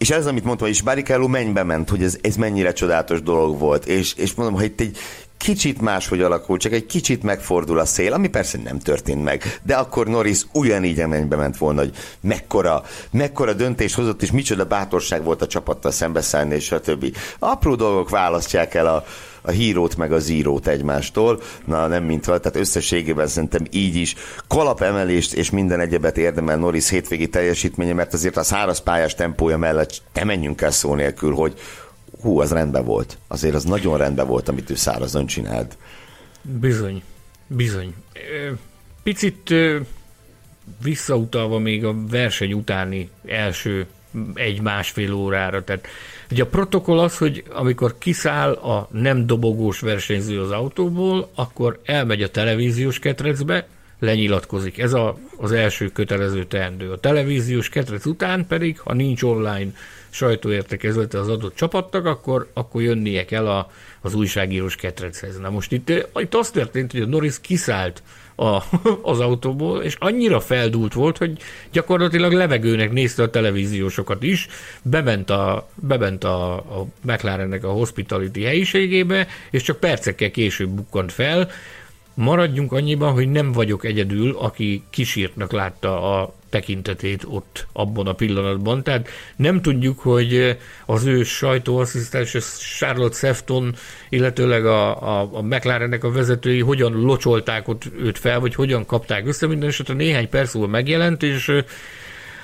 és 0.00 0.10
ez, 0.10 0.26
amit 0.26 0.44
mondtam, 0.44 0.68
és 0.68 0.82
Barrichello 0.82 1.26
mennybe 1.26 1.62
ment, 1.62 1.88
hogy 1.88 2.02
ez, 2.02 2.18
ez 2.22 2.36
mennyire 2.36 2.72
csodálatos 2.72 3.22
dolog 3.22 3.58
volt, 3.58 3.86
és, 3.86 4.14
és 4.14 4.34
mondom, 4.34 4.54
hogy 4.54 4.64
itt 4.64 4.80
egy 4.80 4.98
kicsit 5.40 5.80
máshogy 5.80 6.22
alakul, 6.22 6.58
csak 6.58 6.72
egy 6.72 6.86
kicsit 6.86 7.22
megfordul 7.22 7.78
a 7.78 7.84
szél, 7.84 8.12
ami 8.12 8.28
persze 8.28 8.58
nem 8.64 8.78
történt 8.78 9.24
meg, 9.24 9.60
de 9.62 9.74
akkor 9.74 10.06
Norris 10.06 10.42
ugyanígy 10.52 11.00
a 11.00 11.08
mennybe 11.08 11.36
ment 11.36 11.58
volna, 11.58 11.80
hogy 11.80 11.96
mekkora, 12.20 12.82
mekkora 13.10 13.52
döntés 13.52 13.94
hozott, 13.94 14.22
és 14.22 14.30
micsoda 14.30 14.64
bátorság 14.64 15.24
volt 15.24 15.42
a 15.42 15.46
csapattal 15.46 15.90
szembeszállni, 15.90 16.54
és 16.54 16.72
a 16.72 16.80
többi. 16.80 17.12
Apró 17.38 17.74
dolgok 17.74 18.10
választják 18.10 18.74
el 18.74 18.86
a, 18.86 19.04
a 19.42 19.50
hírót 19.50 19.96
meg 19.96 20.12
a 20.12 20.18
zírót 20.18 20.66
egymástól, 20.66 21.40
na 21.64 21.86
nem 21.86 22.04
mint 22.04 22.24
tehát 22.24 22.56
összességében 22.56 23.26
szerintem 23.26 23.66
így 23.70 23.96
is. 23.96 24.14
Kalapemelést 24.48 25.34
és 25.34 25.50
minden 25.50 25.80
egyebet 25.80 26.18
érdemel 26.18 26.56
Norris 26.56 26.88
hétvégi 26.88 27.28
teljesítménye, 27.28 27.92
mert 27.92 28.12
azért 28.12 28.36
a 28.36 28.42
száraz 28.42 28.80
pályás 28.80 29.14
tempója 29.14 29.56
mellett 29.56 30.02
nem 30.14 30.26
menjünk 30.26 30.60
el 30.60 30.70
szó 30.70 30.94
nélkül, 30.94 31.34
hogy 31.34 31.54
hú, 32.22 32.40
az 32.40 32.52
rendben 32.52 32.84
volt. 32.84 33.18
Azért 33.26 33.54
az 33.54 33.64
nagyon 33.64 33.96
rendben 33.96 34.26
volt, 34.26 34.48
amit 34.48 34.70
ő 34.70 34.74
szárazon 34.74 35.26
csinált. 35.26 35.76
Bizony, 36.42 37.02
bizony. 37.46 37.94
Picit 39.02 39.54
visszautalva 40.82 41.58
még 41.58 41.84
a 41.84 41.94
verseny 42.10 42.52
utáni 42.52 43.10
első 43.26 43.86
egy-másfél 44.34 45.12
órára. 45.12 45.64
Tehát 45.64 45.86
ugye 46.30 46.42
a 46.42 46.46
protokoll 46.46 46.98
az, 46.98 47.18
hogy 47.18 47.44
amikor 47.52 47.98
kiszáll 47.98 48.52
a 48.52 48.88
nem 48.92 49.26
dobogós 49.26 49.80
versenyző 49.80 50.40
az 50.40 50.50
autóból, 50.50 51.30
akkor 51.34 51.80
elmegy 51.84 52.22
a 52.22 52.30
televíziós 52.30 52.98
ketrecbe, 52.98 53.66
lenyilatkozik. 53.98 54.78
Ez 54.78 54.92
a, 54.92 55.18
az 55.36 55.52
első 55.52 55.88
kötelező 55.88 56.44
teendő. 56.44 56.90
A 56.90 56.98
televíziós 56.98 57.68
ketrec 57.68 58.06
után 58.06 58.46
pedig, 58.46 58.80
ha 58.80 58.94
nincs 58.94 59.22
online 59.22 59.72
sajtóértekezlete 60.10 61.18
az 61.18 61.28
adott 61.28 61.54
csapatnak, 61.54 62.06
akkor, 62.06 62.50
akkor 62.52 62.82
jönnie 62.82 63.24
kell 63.24 63.48
a, 63.48 63.70
az 64.00 64.14
újságírós 64.14 64.76
ketrechez. 64.76 65.38
Na 65.38 65.50
most 65.50 65.72
itt, 65.72 65.92
itt 66.14 66.34
az 66.34 66.50
történt, 66.50 66.92
hogy 66.92 67.00
a 67.00 67.06
Norris 67.06 67.40
kiszállt 67.40 68.02
a, 68.34 68.62
az 69.12 69.20
autóból, 69.20 69.82
és 69.82 69.96
annyira 69.98 70.40
feldúlt 70.40 70.92
volt, 70.92 71.18
hogy 71.18 71.38
gyakorlatilag 71.72 72.32
levegőnek 72.32 72.92
nézte 72.92 73.22
a 73.22 73.30
televíziósokat 73.30 74.22
is, 74.22 74.48
bement 74.82 75.30
a, 75.30 75.68
bement 75.74 76.24
a, 76.24 76.54
a 76.54 76.86
McLarennek 77.00 77.64
a 77.64 77.70
hospitality 77.72 78.42
helyiségébe, 78.42 79.26
és 79.50 79.62
csak 79.62 79.80
percekkel 79.80 80.30
később 80.30 80.68
bukkant 80.68 81.12
fel, 81.12 81.50
Maradjunk 82.14 82.72
annyiban, 82.72 83.12
hogy 83.12 83.30
nem 83.30 83.52
vagyok 83.52 83.84
egyedül, 83.84 84.36
aki 84.36 84.82
kísírtnak 84.90 85.52
látta 85.52 86.20
a 86.20 86.34
tekintetét 86.50 87.24
ott 87.28 87.66
abban 87.72 88.06
a 88.06 88.12
pillanatban. 88.12 88.82
Tehát 88.82 89.08
nem 89.36 89.62
tudjuk, 89.62 89.98
hogy 89.98 90.56
az 90.86 91.04
ő 91.04 91.22
sajtóasszisztens 91.22 92.36
Charlotte 92.78 93.16
Sefton, 93.16 93.74
illetőleg 94.08 94.66
a, 94.66 95.02
a, 95.02 95.28
a 95.32 95.42
McLarennek 95.42 96.04
a 96.04 96.10
vezetői 96.10 96.60
hogyan 96.60 96.92
locsolták 96.92 97.68
ott 97.68 97.82
őt 97.98 98.18
fel, 98.18 98.40
vagy 98.40 98.54
hogyan 98.54 98.86
kapták 98.86 99.26
össze. 99.26 99.46
Minden 99.46 99.68
esetre 99.68 99.94
néhány 99.94 100.28
perc 100.28 100.54
múlva 100.54 100.70
megjelent, 100.70 101.22
és 101.22 101.52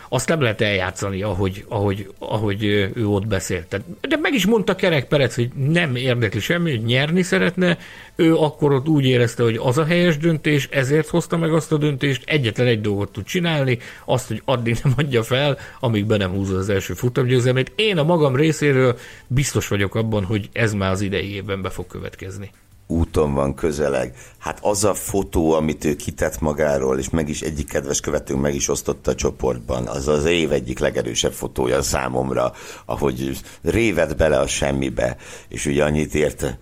azt 0.09 0.29
nem 0.29 0.41
lehet 0.41 0.61
eljátszani, 0.61 1.23
ahogy, 1.23 1.65
ahogy, 1.69 2.11
ahogy 2.19 2.65
ő 2.95 3.07
ott 3.07 3.27
beszélt. 3.27 3.81
De 4.09 4.17
meg 4.17 4.35
is 4.35 4.47
mondta 4.47 4.75
Kerek 4.75 5.09
Perec, 5.09 5.35
hogy 5.35 5.51
nem 5.55 5.97
érdekli 5.97 6.41
semmi, 6.41 6.71
hogy 6.71 6.85
nyerni 6.85 7.23
szeretne, 7.23 7.79
ő 8.17 8.35
akkor 8.35 8.73
ott 8.73 8.89
úgy 8.89 9.05
érezte, 9.05 9.43
hogy 9.43 9.59
az 9.63 9.79
a 9.79 9.85
helyes 9.85 10.17
döntés, 10.17 10.69
ezért 10.71 11.09
hozta 11.09 11.37
meg 11.37 11.53
azt 11.53 11.73
a 11.73 11.77
döntést, 11.77 12.23
egyetlen 12.27 12.67
egy 12.67 12.81
dolgot 12.81 13.13
tud 13.13 13.25
csinálni, 13.25 13.79
azt, 14.05 14.29
hogy 14.29 14.43
addig 14.45 14.79
nem 14.83 14.93
adja 14.97 15.23
fel, 15.23 15.59
amíg 15.81 16.07
be 16.07 16.17
nem 16.17 16.31
húzza 16.31 16.57
az 16.57 16.69
első 16.69 16.95
futamgyőzelmét. 16.95 17.73
Én 17.77 17.99
a 17.99 18.05
magam 18.05 18.37
részéről 18.37 18.99
biztos 19.27 19.69
vagyok 19.69 19.95
abban, 19.95 20.25
hogy 20.25 20.49
ez 20.53 20.73
már 20.73 20.91
az 20.91 21.01
idei 21.01 21.35
évben 21.35 21.63
be 21.63 21.71
fog 21.71 21.87
következni 21.87 22.51
úton 22.87 23.35
van 23.35 23.55
közeleg. 23.55 24.15
Hát 24.39 24.59
az 24.63 24.85
a 24.85 24.95
fotó, 24.95 25.53
amit 25.53 25.85
ő 25.85 25.97
kitett 25.97 26.41
magáról, 26.41 26.99
és 26.99 27.11
meg 27.11 27.29
is 27.29 27.41
egyik 27.41 27.69
kedves 27.69 28.01
követőnk 28.01 28.41
meg 28.41 28.55
is 28.55 28.69
osztotta 28.69 29.11
a 29.11 29.15
csoportban, 29.15 29.87
az 29.87 30.09
az 30.09 30.25
év 30.25 30.53
egyik 30.53 30.79
legerősebb 30.79 31.33
fotója 31.33 31.83
számomra, 31.83 32.53
ahogy 32.85 33.41
réved 33.63 34.17
bele 34.17 34.39
a 34.39 34.47
semmibe, 34.47 35.17
és 35.49 35.67
ugye 35.67 35.85
annyit 35.85 36.15
ért 36.15 36.59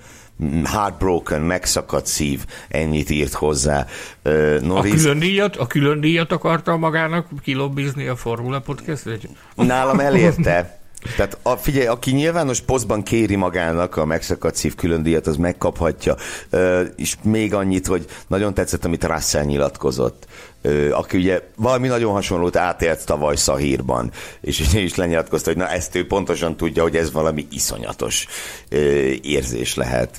heartbroken, 0.64 1.40
megszakadt 1.40 2.06
szív, 2.06 2.44
ennyit 2.68 3.10
írt 3.10 3.32
hozzá. 3.32 3.86
Uh, 4.24 4.60
Norris... 4.60 4.92
A 4.92 4.96
külön 4.96 5.18
díjat, 5.18 5.56
a 5.56 5.66
külön 5.66 6.00
díjat 6.00 6.32
akarta 6.32 6.76
magának 6.76 7.26
kilobbizni 7.42 8.06
a 8.06 8.16
Formula 8.16 8.60
Podcast? 8.60 9.28
Nálam 9.54 10.00
elérte, 10.00 10.83
Tehát 11.16 11.38
a, 11.42 11.56
figyelj, 11.56 11.86
aki 11.86 12.10
nyilvános 12.10 12.60
posztban 12.60 13.02
kéri 13.02 13.36
magának 13.36 13.96
a 13.96 14.04
megszakadt 14.04 14.54
szív 14.54 14.74
külön 14.74 15.02
díjat, 15.02 15.26
az 15.26 15.36
megkaphatja. 15.36 16.16
Uh, 16.52 16.80
és 16.96 17.16
még 17.22 17.54
annyit, 17.54 17.86
hogy 17.86 18.04
nagyon 18.26 18.54
tetszett, 18.54 18.84
amit 18.84 19.04
Russell 19.04 19.44
nyilatkozott. 19.44 20.26
Uh, 20.62 20.88
aki 20.92 21.16
ugye 21.16 21.40
valami 21.56 21.88
nagyon 21.88 22.12
hasonlót 22.12 22.56
átélt 22.56 23.06
tavaly 23.06 23.36
Szahírban, 23.36 24.10
és 24.40 24.74
is 24.74 24.94
lenyilatkozta, 24.94 25.48
hogy 25.48 25.58
na 25.58 25.68
ezt 25.68 25.94
ő 25.94 26.06
pontosan 26.06 26.56
tudja, 26.56 26.82
hogy 26.82 26.96
ez 26.96 27.12
valami 27.12 27.46
iszonyatos 27.50 28.26
uh, 28.72 28.78
érzés 29.22 29.74
lehet. 29.74 30.18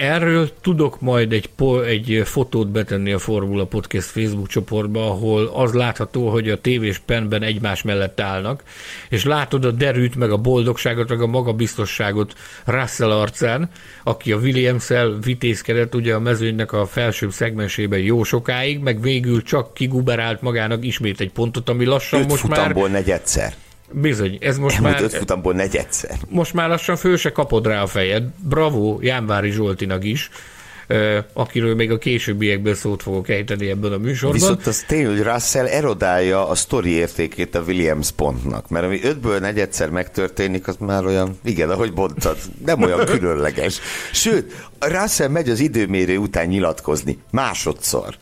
Erről 0.00 0.50
tudok 0.60 1.00
majd 1.00 1.32
egy, 1.32 1.50
egy 1.86 2.22
fotót 2.24 2.68
betenni 2.68 3.12
a 3.12 3.18
Formula 3.18 3.64
Podcast 3.64 4.06
Facebook 4.06 4.48
csoportba, 4.48 5.06
ahol 5.10 5.46
az 5.46 5.72
látható, 5.72 6.28
hogy 6.28 6.50
a 6.50 6.60
tévés 6.60 6.98
penben 6.98 7.42
egymás 7.42 7.82
mellett 7.82 8.20
állnak, 8.20 8.62
és 9.08 9.24
látod 9.24 9.64
a 9.64 9.70
derűt, 9.70 10.16
meg 10.16 10.30
a 10.30 10.36
boldogságot, 10.36 11.08
meg 11.08 11.20
a 11.20 11.26
magabiztosságot 11.26 12.34
Russell 12.64 13.10
arcán, 13.10 13.70
aki 14.04 14.32
a 14.32 14.36
Williams-el 14.36 15.18
vitézkedett 15.22 15.94
ugye 15.94 16.14
a 16.14 16.20
mezőnynek 16.20 16.72
a 16.72 16.86
felsőbb 16.86 17.32
szegmensében 17.32 17.98
jó 17.98 18.22
sokáig, 18.22 18.78
meg 18.78 19.00
végül 19.00 19.42
csak 19.42 19.74
kiguberált 19.74 20.42
magának 20.42 20.84
ismét 20.84 21.20
egy 21.20 21.32
pontot, 21.32 21.68
ami 21.68 21.84
lassan 21.84 22.20
Öt 22.20 22.28
most 22.28 22.48
már... 22.48 22.74
negyedszer. 22.74 23.54
Bizony, 24.00 24.38
ez 24.40 24.58
most 24.58 24.76
Elmúlt 24.76 24.94
már... 24.94 25.02
öt 25.02 25.14
futamból 25.14 25.52
negyedszer. 25.52 26.18
Most 26.28 26.54
már 26.54 26.68
lassan 26.68 26.96
föl 26.96 27.16
se 27.16 27.32
kapod 27.32 27.66
rá 27.66 27.82
a 27.82 27.86
fejed. 27.86 28.24
Bravo 28.48 28.98
Jánvári 29.00 29.50
Zsoltinak 29.50 30.04
is, 30.04 30.30
akiről 31.32 31.74
még 31.74 31.90
a 31.90 31.98
későbbiekből 31.98 32.74
szót 32.74 33.02
fogok 33.02 33.28
ejteni 33.28 33.70
ebben 33.70 33.92
a 33.92 33.98
műsorban. 33.98 34.38
Viszont 34.38 34.66
az 34.66 34.84
tény, 34.86 35.06
hogy 35.06 35.22
Russell 35.22 35.66
erodálja 35.66 36.48
a 36.48 36.54
sztori 36.54 36.90
értékét 36.90 37.54
a 37.54 37.60
Williams 37.60 38.10
pontnak, 38.10 38.68
mert 38.68 38.84
ami 38.84 39.00
ötből 39.02 39.38
negyedszer 39.38 39.90
megtörténik, 39.90 40.68
az 40.68 40.76
már 40.78 41.04
olyan, 41.04 41.38
igen, 41.44 41.70
ahogy 41.70 41.92
mondtad, 41.94 42.36
nem 42.64 42.82
olyan 42.82 43.04
különleges. 43.04 43.78
Sőt, 44.12 44.66
Russell 44.78 45.28
megy 45.28 45.48
az 45.48 45.60
időmérő 45.60 46.16
után 46.16 46.46
nyilatkozni, 46.46 47.18
másodszor. 47.30 48.14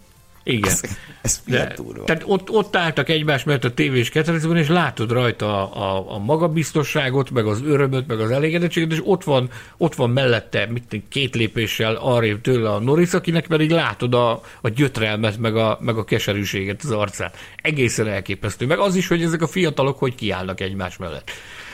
Igen. 0.45 0.70
Ez, 0.70 0.80
ez 1.22 1.43
De, 1.47 1.74
Tehát 2.05 2.22
ott, 2.26 2.51
ott 2.51 2.76
álltak 2.76 3.09
egymás 3.09 3.45
mellett 3.45 3.64
a 3.64 3.74
tévés 3.74 4.11
ketrecben, 4.11 4.57
és 4.57 4.68
látod 4.68 5.11
rajta 5.11 5.70
a, 5.70 5.97
a, 5.97 6.14
a 6.14 6.18
magabiztosságot, 6.18 7.30
meg 7.30 7.47
az 7.47 7.62
örömöt, 7.62 8.07
meg 8.07 8.20
az 8.20 8.30
elégedettséget, 8.30 8.93
és 8.93 9.01
ott 9.05 9.24
van, 9.24 9.51
ott 9.76 9.95
van 9.95 10.11
mellette 10.11 10.66
mit, 10.66 11.03
két 11.09 11.34
lépéssel 11.34 11.95
arrébb 11.95 12.40
tőle 12.40 12.70
a 12.70 12.78
Norris, 12.78 13.12
akinek 13.12 13.47
pedig 13.47 13.70
látod 13.70 14.14
a, 14.14 14.40
a 14.61 14.68
gyötrelmet, 14.68 15.38
meg 15.38 15.57
a, 15.57 15.78
meg 15.80 15.97
a 15.97 16.05
keserűséget 16.05 16.82
az 16.82 16.90
arcán. 16.90 17.30
Egészen 17.57 18.09
elképesztő. 18.09 18.66
Meg 18.66 18.78
az 18.78 18.95
is, 18.95 19.09
hogy 19.09 19.22
ezek 19.22 19.43
a 19.43 19.47
fiatalok 19.47 19.99
hogy 19.99 20.14
kiállnak 20.14 20.61
egymás 20.61 20.97
mellett. 20.97 21.30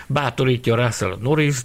Bátorítja 0.06 0.74
Russell 0.74 1.10
a 1.10 1.18
Norris, 1.20 1.56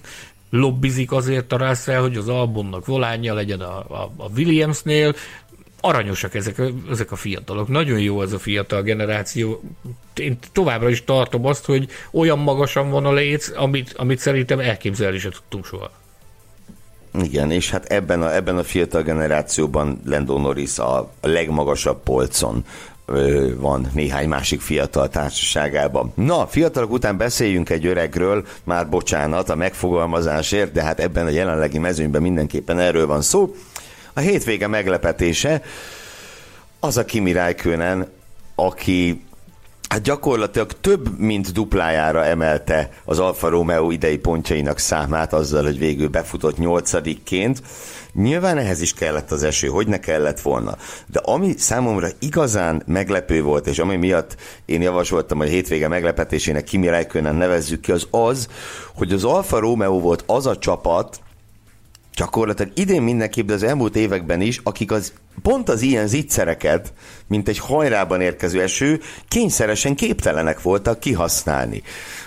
lobbizik 0.50 1.12
azért 1.12 1.52
a 1.52 1.58
Russell, 1.58 2.02
hogy 2.02 2.18
az 2.18 2.30
albumnak 2.30 2.86
volánja 2.86 3.34
legyen 3.34 3.60
a, 3.60 3.78
a, 3.78 4.12
a 4.18 4.30
Williamsnél, 4.36 5.16
aranyosak 5.86 6.36
ezek, 6.36 6.62
ezek 6.90 7.12
a 7.12 7.16
fiatalok. 7.16 7.68
Nagyon 7.68 8.00
jó 8.00 8.22
ez 8.22 8.32
a 8.32 8.40
fiatal 8.40 8.82
generáció. 8.82 9.62
Én 10.16 10.38
továbbra 10.52 10.90
is 10.90 11.04
tartom 11.04 11.46
azt, 11.46 11.66
hogy 11.66 11.88
olyan 12.12 12.40
magasan 12.40 12.90
van 12.90 13.06
a 13.06 13.14
léc, 13.14 13.58
amit, 13.58 13.94
amit 13.98 14.20
szerintem 14.20 14.60
elképzelni 14.60 15.18
sem 15.18 15.32
tudtunk 15.32 15.66
soha. 15.66 15.92
Igen, 17.22 17.52
és 17.52 17.70
hát 17.70 17.86
ebben 17.86 18.22
a, 18.22 18.36
ebben 18.36 18.58
a 18.58 18.64
fiatal 18.64 19.02
generációban 19.02 20.02
Lando 20.06 20.40
Norris 20.40 20.80
a 20.80 21.12
legmagasabb 21.22 22.04
polcon 22.04 22.66
van 23.58 23.88
néhány 23.94 24.28
másik 24.28 24.62
fiatal 24.62 25.10
társaságában. 25.10 26.12
Na, 26.16 26.48
fiatalok 26.48 26.92
után 26.92 27.18
beszéljünk 27.18 27.70
egy 27.70 27.86
öregről, 27.86 28.46
már 28.64 28.90
bocsánat 28.90 29.50
a 29.50 29.56
megfogalmazásért, 29.56 30.72
de 30.72 30.84
hát 30.84 31.00
ebben 31.00 31.26
a 31.26 31.30
jelenlegi 31.30 31.78
mezőnyben 31.78 32.22
mindenképpen 32.22 32.80
erről 32.80 33.08
van 33.08 33.22
szó. 33.22 33.56
A 34.14 34.20
hétvége 34.20 34.68
meglepetése 34.68 35.62
az 36.80 36.98
a 36.98 37.06
Kimi 37.06 37.32
Räikkönen, 37.32 38.08
aki 38.56 39.26
hát 39.94 40.02
gyakorlatilag 40.02 40.72
több 40.82 41.20
mint 41.20 41.52
duplájára 41.52 42.26
emelte 42.26 42.90
az 43.06 43.20
Alfa 43.20 43.50
Romeo 43.50 43.92
idei 43.92 44.18
pontjainak 44.18 44.78
számát 44.80 45.34
azzal, 45.34 45.64
hogy 45.64 45.78
végül 45.78 46.08
befutott 46.08 46.58
nyolcadikként. 46.58 47.62
Nyilván 48.14 48.58
ehhez 48.58 48.82
is 48.82 48.94
kellett 48.94 49.32
az 49.32 49.44
eső, 49.44 49.68
hogy 49.68 49.88
ne 49.88 50.00
kellett 50.00 50.40
volna. 50.40 50.78
De 51.08 51.20
ami 51.20 51.54
számomra 51.58 52.08
igazán 52.20 52.84
meglepő 52.86 53.42
volt, 53.42 53.68
és 53.68 53.80
ami 53.80 53.96
miatt 53.96 54.36
én 54.66 54.82
javasoltam, 54.82 55.38
hogy 55.38 55.50
hétvége 55.50 55.88
meglepetésének 55.88 56.64
Kimi 56.64 56.88
Räikkönen 56.88 57.36
nevezzük 57.36 57.82
ki, 57.82 57.92
az 57.92 58.08
az, 58.12 58.48
hogy 58.96 59.12
az 59.12 59.24
Alfa 59.24 59.60
Romeo 59.60 60.00
volt 60.00 60.24
az 60.28 60.46
a 60.46 60.58
csapat, 60.58 61.23
gyakorlatilag 62.16 62.72
idén 62.76 63.02
mindenképp, 63.02 63.48
de 63.48 63.54
az 63.54 63.64
elmúlt 63.64 63.96
években 63.96 64.42
is, 64.42 64.60
akik 64.64 64.92
az 64.92 65.14
pont 65.42 65.70
az 65.70 65.82
ilyen 65.82 66.08
zicsereket, 66.08 66.94
mint 67.28 67.48
egy 67.48 67.60
hajrában 67.60 68.22
érkező 68.22 68.62
eső, 68.62 69.00
kényszeresen 69.28 69.96
képtelenek 69.96 70.62
voltak 70.62 71.00
kihasználni. 71.00 71.82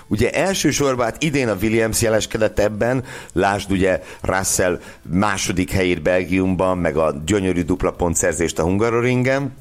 Ugye 0.06 0.30
elsősorban 0.30 1.04
hát 1.04 1.22
idén 1.22 1.48
a 1.48 1.56
Williams 1.62 2.02
jeleskedett 2.02 2.58
ebben, 2.58 3.04
lásd 3.32 3.70
ugye 3.70 4.02
Russell 4.20 4.80
második 5.02 5.70
helyét 5.70 6.02
Belgiumban, 6.02 6.78
meg 6.78 6.96
a 6.96 7.22
gyönyörű 7.26 7.62
dupla 7.62 7.90
pontszerzést 7.90 8.58
a 8.58 8.62
Hungaroringen, 8.62 9.52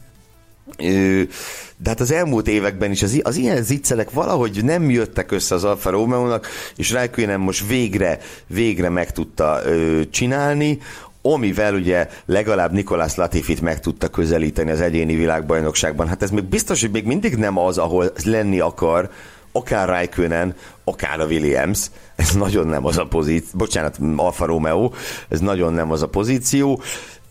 de 1.77 1.89
hát 1.89 1.99
az 1.99 2.11
elmúlt 2.11 2.47
években 2.47 2.91
is 2.91 3.03
az, 3.03 3.19
az 3.23 3.35
ilyen 3.35 3.63
ziccelek 3.63 4.11
valahogy 4.11 4.63
nem 4.63 4.89
jöttek 4.89 5.31
össze 5.31 5.55
az 5.55 5.63
Alfa 5.63 5.89
Romeo-nak, 5.89 6.47
és 6.75 6.91
Raikkonen 6.91 7.39
most 7.39 7.67
végre, 7.67 8.19
végre 8.47 8.89
meg 8.89 9.11
tudta 9.11 9.61
ö, 9.65 10.01
csinálni, 10.09 10.79
amivel 11.21 11.73
ugye 11.73 12.09
legalább 12.25 12.71
Nikolás 12.71 13.15
Latifit 13.15 13.61
meg 13.61 13.79
tudta 13.79 14.07
közelíteni 14.07 14.71
az 14.71 14.81
egyéni 14.81 15.15
világbajnokságban. 15.15 16.07
Hát 16.07 16.23
ez 16.23 16.29
még 16.29 16.43
biztos, 16.43 16.81
hogy 16.81 16.91
még 16.91 17.05
mindig 17.05 17.35
nem 17.35 17.57
az, 17.57 17.77
ahol 17.77 18.11
lenni 18.23 18.59
akar, 18.59 19.09
akár 19.51 19.87
Raikkonen, 19.87 20.55
akár 20.83 21.19
a 21.19 21.25
Williams, 21.25 21.89
ez 22.15 22.31
nagyon 22.31 22.67
nem 22.67 22.85
az 22.85 22.97
a 22.97 23.05
pozíció, 23.05 23.49
bocsánat, 23.53 23.97
Alfa 24.15 24.45
Romeo, 24.45 24.91
ez 25.29 25.39
nagyon 25.39 25.73
nem 25.73 25.91
az 25.91 26.01
a 26.01 26.07
pozíció, 26.07 26.81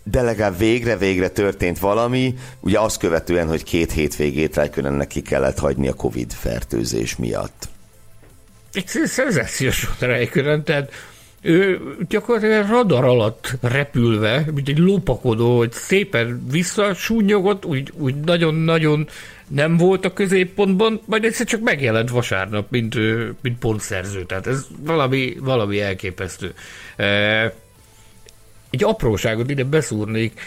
de 0.04 0.22
legalább 0.22 0.58
végre-végre 0.58 1.28
történt 1.28 1.78
valami, 1.78 2.34
ugye 2.60 2.78
azt 2.78 2.98
követően, 2.98 3.48
hogy 3.48 3.62
két 3.62 3.92
hétvégét 3.92 4.54
Raikkonennek 4.54 5.06
ki 5.06 5.22
kellett 5.22 5.58
hagyni 5.58 5.88
a 5.88 5.94
Covid 5.94 6.32
fertőzés 6.32 7.16
miatt. 7.16 7.68
Egy 8.72 8.86
szenzációs 8.86 9.88
Raikkonen, 9.98 10.64
tehát 10.64 10.92
ő 11.40 11.80
gyakorlatilag 12.08 12.68
radar 12.68 13.04
alatt 13.04 13.56
repülve, 13.60 14.44
mint 14.54 14.68
egy 14.68 14.78
lopakodó, 14.78 15.56
hogy 15.56 15.72
szépen 15.72 16.46
visszasúnyogott, 16.50 17.64
úgy, 17.64 17.92
úgy 17.98 18.14
nagyon-nagyon 18.20 19.08
nem 19.48 19.76
volt 19.76 20.04
a 20.04 20.12
középpontban, 20.12 21.00
majd 21.06 21.24
egyszer 21.24 21.46
csak 21.46 21.60
megjelent 21.60 22.10
vasárnap, 22.10 22.70
mint, 22.70 22.94
mint 23.42 23.58
pontszerző. 23.58 24.24
Tehát 24.24 24.46
ez 24.46 24.66
valami, 24.78 25.36
valami 25.40 25.80
elképesztő. 25.80 26.54
Egy 28.74 28.84
apróságot 28.84 29.50
ide 29.50 29.64
beszúrnék, 29.64 30.40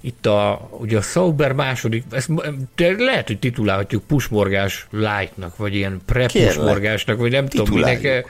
itt 0.00 0.26
a, 0.26 0.68
ugye 0.70 0.96
a 0.96 1.00
Sauber 1.00 1.52
második, 1.52 2.04
ezt 2.10 2.30
lehet, 2.76 3.26
hogy 3.26 3.38
titulálhatjuk 3.38 4.04
pusmorgás 4.06 4.86
lightnak, 4.90 5.56
vagy 5.56 5.74
ilyen 5.74 6.00
pre-pusmorgásnak, 6.06 7.18
vagy 7.18 7.30
nem 7.30 7.46
tudom 7.46 7.74
minek. 7.74 8.26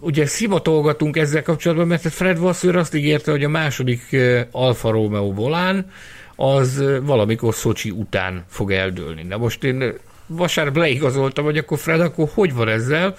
Ugye 0.00 0.26
szimatolgatunk 0.26 1.16
ezzel 1.16 1.42
kapcsolatban, 1.42 1.86
mert 1.86 2.12
Fred 2.12 2.38
Vasseur 2.38 2.76
azt 2.76 2.94
ígérte, 2.94 3.30
hogy 3.30 3.44
a 3.44 3.48
második 3.48 4.16
Alfa 4.50 4.90
Romeo 4.90 5.32
volán 5.32 5.90
az 6.36 6.84
valamikor 7.02 7.54
Szocsi 7.54 7.90
után 7.90 8.44
fog 8.48 8.72
eldőlni. 8.72 9.22
Na 9.22 9.36
most 9.36 9.64
én 9.64 9.92
vasárnap 10.26 10.76
leigazoltam, 10.76 11.44
hogy 11.44 11.58
akkor 11.58 11.78
Fred, 11.78 12.00
akkor 12.00 12.28
hogy 12.34 12.54
van 12.54 12.68
ezzel? 12.68 13.14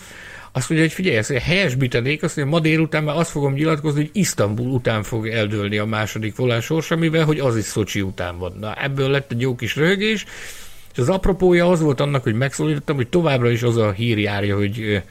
Azt 0.51 0.69
mondja, 0.69 0.87
hogy 0.87 0.95
figyelj, 0.95 1.17
ezt 1.17 1.31
helyesbítenék, 1.31 2.23
azt 2.23 2.35
mondja, 2.35 2.55
ma 2.55 2.61
délután 2.61 3.03
már 3.03 3.15
azt 3.15 3.29
fogom 3.31 3.53
nyilatkozni, 3.53 3.99
hogy 3.99 4.09
Isztambul 4.13 4.67
után 4.67 5.03
fog 5.03 5.27
eldőlni 5.27 5.77
a 5.77 5.85
második 5.85 6.35
volán 6.35 6.61
sorsa, 6.61 6.95
mivel 6.95 7.25
hogy 7.25 7.39
az 7.39 7.57
is 7.57 7.63
Szocsi 7.63 8.01
után 8.01 8.37
van. 8.37 8.57
Na, 8.59 8.73
ebből 8.73 9.09
lett 9.09 9.31
egy 9.31 9.41
jó 9.41 9.55
kis 9.55 9.75
röhögés, 9.75 10.25
és 10.93 10.97
az 10.97 11.09
apropója 11.09 11.69
az 11.69 11.81
volt 11.81 11.99
annak, 11.99 12.23
hogy 12.23 12.35
megszólítottam, 12.35 12.95
hogy 12.95 13.07
továbbra 13.07 13.49
is 13.49 13.63
az 13.63 13.77
a 13.77 13.91
hír 13.91 14.17
járja, 14.17 14.55
hogy 14.55 15.01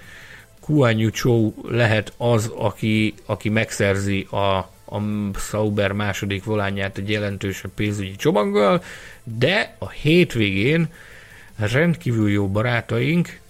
Kuan 0.61 0.99
Yu 0.99 1.11
Chou 1.11 1.55
lehet 1.68 2.12
az, 2.16 2.53
aki, 2.57 3.14
aki 3.26 3.49
megszerzi 3.49 4.26
a, 4.30 4.57
a 4.95 5.03
Sauber 5.34 5.93
második 5.93 6.45
volánját 6.45 6.99
egy 6.99 7.11
jelentősebb 7.11 7.70
pénzügyi 7.74 8.16
csomaggal, 8.16 8.82
de 9.39 9.76
a 9.78 9.91
hétvégén 9.91 10.89
rendkívül 11.57 12.30
jó 12.30 12.49
barátaink, 12.49 13.41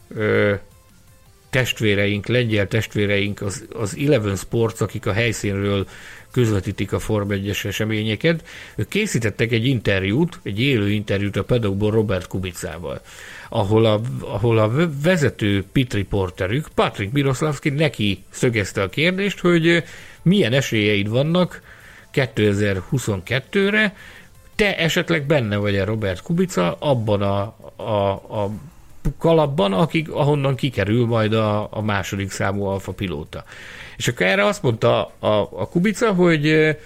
testvéreink, 1.50 2.26
lengyel 2.26 2.68
testvéreink, 2.68 3.40
az, 3.40 3.66
az 3.72 3.96
Eleven 4.06 4.36
Sports, 4.36 4.80
akik 4.80 5.06
a 5.06 5.12
helyszínről 5.12 5.86
közvetítik 6.32 6.92
a 6.92 6.98
Form 6.98 7.30
1 7.30 7.48
eseményeket, 7.64 8.44
ők 8.76 8.88
készítettek 8.88 9.52
egy 9.52 9.66
interjút, 9.66 10.40
egy 10.42 10.60
élő 10.60 10.90
interjút 10.90 11.36
a 11.36 11.44
pedagógból 11.44 11.90
Robert 11.90 12.26
Kubicával, 12.26 13.00
ahol 13.48 13.84
a, 13.84 14.00
ahol 14.20 14.58
a 14.58 14.90
vezető 15.02 15.64
pit 15.72 15.94
reporterük, 15.94 16.68
Patrick 16.74 17.12
Miroszlavski 17.12 17.68
neki 17.68 18.24
szögezte 18.30 18.82
a 18.82 18.88
kérdést, 18.88 19.40
hogy 19.40 19.84
milyen 20.22 20.52
esélyeid 20.52 21.08
vannak 21.08 21.62
2022-re, 22.12 23.94
te 24.54 24.76
esetleg 24.78 25.26
benne 25.26 25.56
vagy-e 25.56 25.84
Robert 25.84 26.22
Kubica 26.22 26.76
abban 26.78 27.22
a, 27.22 27.56
a, 27.76 28.12
a 28.42 28.50
kalapban, 29.18 29.72
akik, 29.72 30.10
ahonnan 30.10 30.54
kikerül 30.54 31.06
majd 31.06 31.32
a, 31.32 31.68
a 31.70 31.82
második 31.82 32.30
számú 32.30 32.64
alfa 32.64 32.92
pilóta. 32.92 33.44
És 33.96 34.08
akkor 34.08 34.26
erre 34.26 34.44
azt 34.44 34.62
mondta 34.62 35.04
a, 35.18 35.26
a 35.52 35.68
Kubica, 35.68 36.12
hogy 36.12 36.76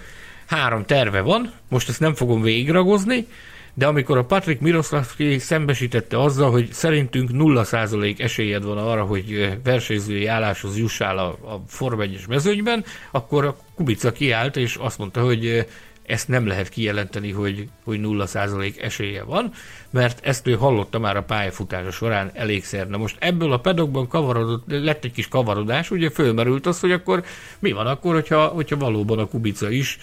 három 0.45 0.85
terve 0.85 1.21
van, 1.21 1.53
most 1.69 1.89
ezt 1.89 1.99
nem 1.99 2.13
fogom 2.13 2.41
végigragozni, 2.41 3.27
de 3.73 3.87
amikor 3.87 4.17
a 4.17 4.25
Patrick 4.25 4.61
Miroszlavski 4.61 5.39
szembesítette 5.39 6.21
azzal, 6.21 6.51
hogy 6.51 6.71
szerintünk 6.71 7.29
0% 7.33 8.19
esélyed 8.19 8.63
van 8.63 8.77
arra, 8.77 9.03
hogy 9.03 9.57
versenyzői 9.63 10.25
álláshoz 10.25 10.77
jussál 10.77 11.17
a, 11.17 11.27
a 11.27 11.63
Form 11.67 12.01
1 12.01 12.25
mezőnyben, 12.27 12.83
akkor 13.11 13.45
a 13.45 13.55
Kubica 13.75 14.11
kiállt, 14.11 14.57
és 14.57 14.75
azt 14.75 14.97
mondta, 14.97 15.21
hogy 15.21 15.65
ezt 16.05 16.27
nem 16.27 16.47
lehet 16.47 16.69
kijelenteni, 16.69 17.31
hogy, 17.31 17.67
hogy 17.83 17.99
0% 18.03 18.81
esélye 18.81 19.23
van, 19.23 19.51
mert 19.89 20.25
ezt 20.25 20.47
ő 20.47 20.53
hallotta 20.53 20.99
már 20.99 21.17
a 21.17 21.23
pályafutása 21.23 21.91
során 21.91 22.31
elégszer. 22.33 22.87
Na 22.87 22.97
most 22.97 23.15
ebből 23.19 23.51
a 23.51 23.59
pedokban 23.59 24.07
kavarodott, 24.07 24.63
lett 24.67 25.03
egy 25.03 25.11
kis 25.11 25.27
kavarodás, 25.27 25.91
ugye 25.91 26.09
fölmerült 26.09 26.65
az, 26.65 26.79
hogy 26.79 26.91
akkor 26.91 27.23
mi 27.59 27.71
van 27.71 27.87
akkor, 27.87 28.13
hogyha, 28.13 28.47
hogyha 28.47 28.77
valóban 28.77 29.19
a 29.19 29.27
Kubica 29.27 29.69
is 29.69 29.97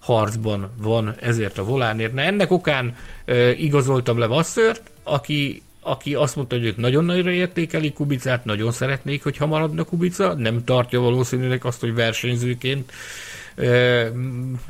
harcban 0.00 0.70
van 0.82 1.14
ezért 1.20 1.58
a 1.58 1.64
volánért. 1.64 2.12
Na 2.12 2.20
ennek 2.20 2.50
okán 2.50 2.96
e, 3.24 3.50
igazoltam 3.50 4.18
le 4.18 4.26
Vasszört, 4.26 4.90
aki 5.02 5.62
aki 5.80 6.14
azt 6.14 6.36
mondta, 6.36 6.56
hogy 6.56 6.64
ők 6.64 6.76
nagyon 6.76 7.04
nagyra 7.04 7.30
értékelik 7.30 7.92
Kubicát, 7.92 8.44
nagyon 8.44 8.72
szeretnék, 8.72 9.22
hogy 9.22 9.36
maradna 9.40 9.84
Kubica, 9.84 10.34
nem 10.34 10.64
tartja 10.64 11.00
valószínűleg 11.00 11.64
azt, 11.64 11.80
hogy 11.80 11.94
versenyzőként 11.94 12.92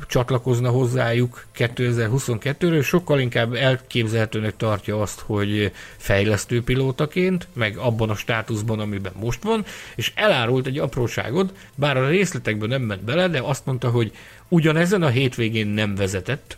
csatlakozna 0.07 0.69
hozzájuk 0.69 1.45
2022-ről, 1.57 2.83
sokkal 2.83 3.19
inkább 3.19 3.53
elképzelhetőnek 3.53 4.57
tartja 4.57 5.01
azt, 5.01 5.19
hogy 5.19 5.71
fejlesztő 5.97 6.63
pilótaként, 6.63 7.47
meg 7.53 7.77
abban 7.77 8.09
a 8.09 8.15
státuszban, 8.15 8.79
amiben 8.79 9.13
most 9.19 9.43
van, 9.43 9.65
és 9.95 10.11
elárult 10.15 10.67
egy 10.67 10.77
apróságot, 10.77 11.53
bár 11.75 11.97
a 11.97 12.07
részletekben 12.07 12.69
nem 12.69 12.81
ment 12.81 13.03
bele, 13.03 13.27
de 13.27 13.39
azt 13.41 13.65
mondta, 13.65 13.89
hogy 13.89 14.11
ugyanezen 14.47 15.03
a 15.03 15.09
hétvégén 15.09 15.67
nem 15.67 15.95
vezetett 15.95 16.57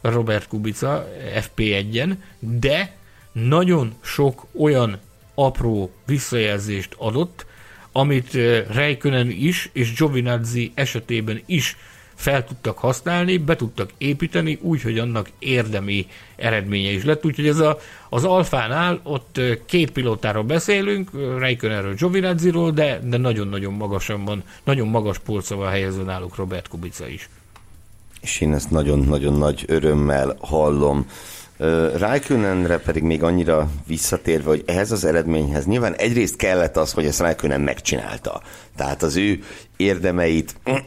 Robert 0.00 0.48
Kubica 0.48 1.08
FP1-en, 1.34 2.14
de 2.38 2.92
nagyon 3.32 3.94
sok 4.02 4.46
olyan 4.58 4.98
apró 5.34 5.92
visszajelzést 6.06 6.94
adott, 6.98 7.46
amit 7.96 8.34
Räikkönen 8.72 9.30
is 9.30 9.70
és 9.72 9.94
Giovinazzi 9.94 10.72
esetében 10.74 11.42
is 11.46 11.76
fel 12.14 12.44
tudtak 12.44 12.78
használni, 12.78 13.38
be 13.38 13.56
tudtak 13.56 13.90
építeni, 13.98 14.58
úgy, 14.62 14.82
hogy 14.82 14.98
annak 14.98 15.30
érdemi 15.38 16.06
eredménye 16.36 16.90
is 16.90 17.04
lett. 17.04 17.24
Úgyhogy 17.24 17.46
ez 17.46 17.58
a, 17.58 17.78
az 18.08 18.24
Alfánál 18.24 19.00
ott 19.02 19.40
két 19.66 19.90
pilótáról 19.90 20.42
beszélünk, 20.42 21.10
Räikkönenről, 21.38 21.94
Giovinazziról, 21.94 22.70
de, 22.70 23.00
de 23.04 23.16
nagyon-nagyon 23.16 23.72
magasan 23.72 24.24
van, 24.24 24.42
nagyon 24.64 24.88
magas 24.88 25.18
polcával 25.18 25.70
helyező 25.70 26.02
náluk 26.02 26.36
Robert 26.36 26.68
Kubica 26.68 27.08
is. 27.08 27.28
És 28.20 28.40
én 28.40 28.54
ezt 28.54 28.70
nagyon-nagyon 28.70 29.34
nagy 29.34 29.64
örömmel 29.66 30.36
hallom. 30.40 31.06
Raikönenre 31.96 32.78
pedig 32.78 33.02
még 33.02 33.22
annyira 33.22 33.68
visszatérve, 33.86 34.48
hogy 34.48 34.62
ehhez 34.66 34.92
az 34.92 35.04
eredményhez 35.04 35.66
nyilván 35.66 35.94
egyrészt 35.94 36.36
kellett 36.36 36.76
az, 36.76 36.92
hogy 36.92 37.06
ezt 37.06 37.20
Raikkonen 37.20 37.60
megcsinálta. 37.60 38.42
Tehát 38.76 39.02
az 39.02 39.16
ő 39.16 39.38
érdemeit 39.76 40.54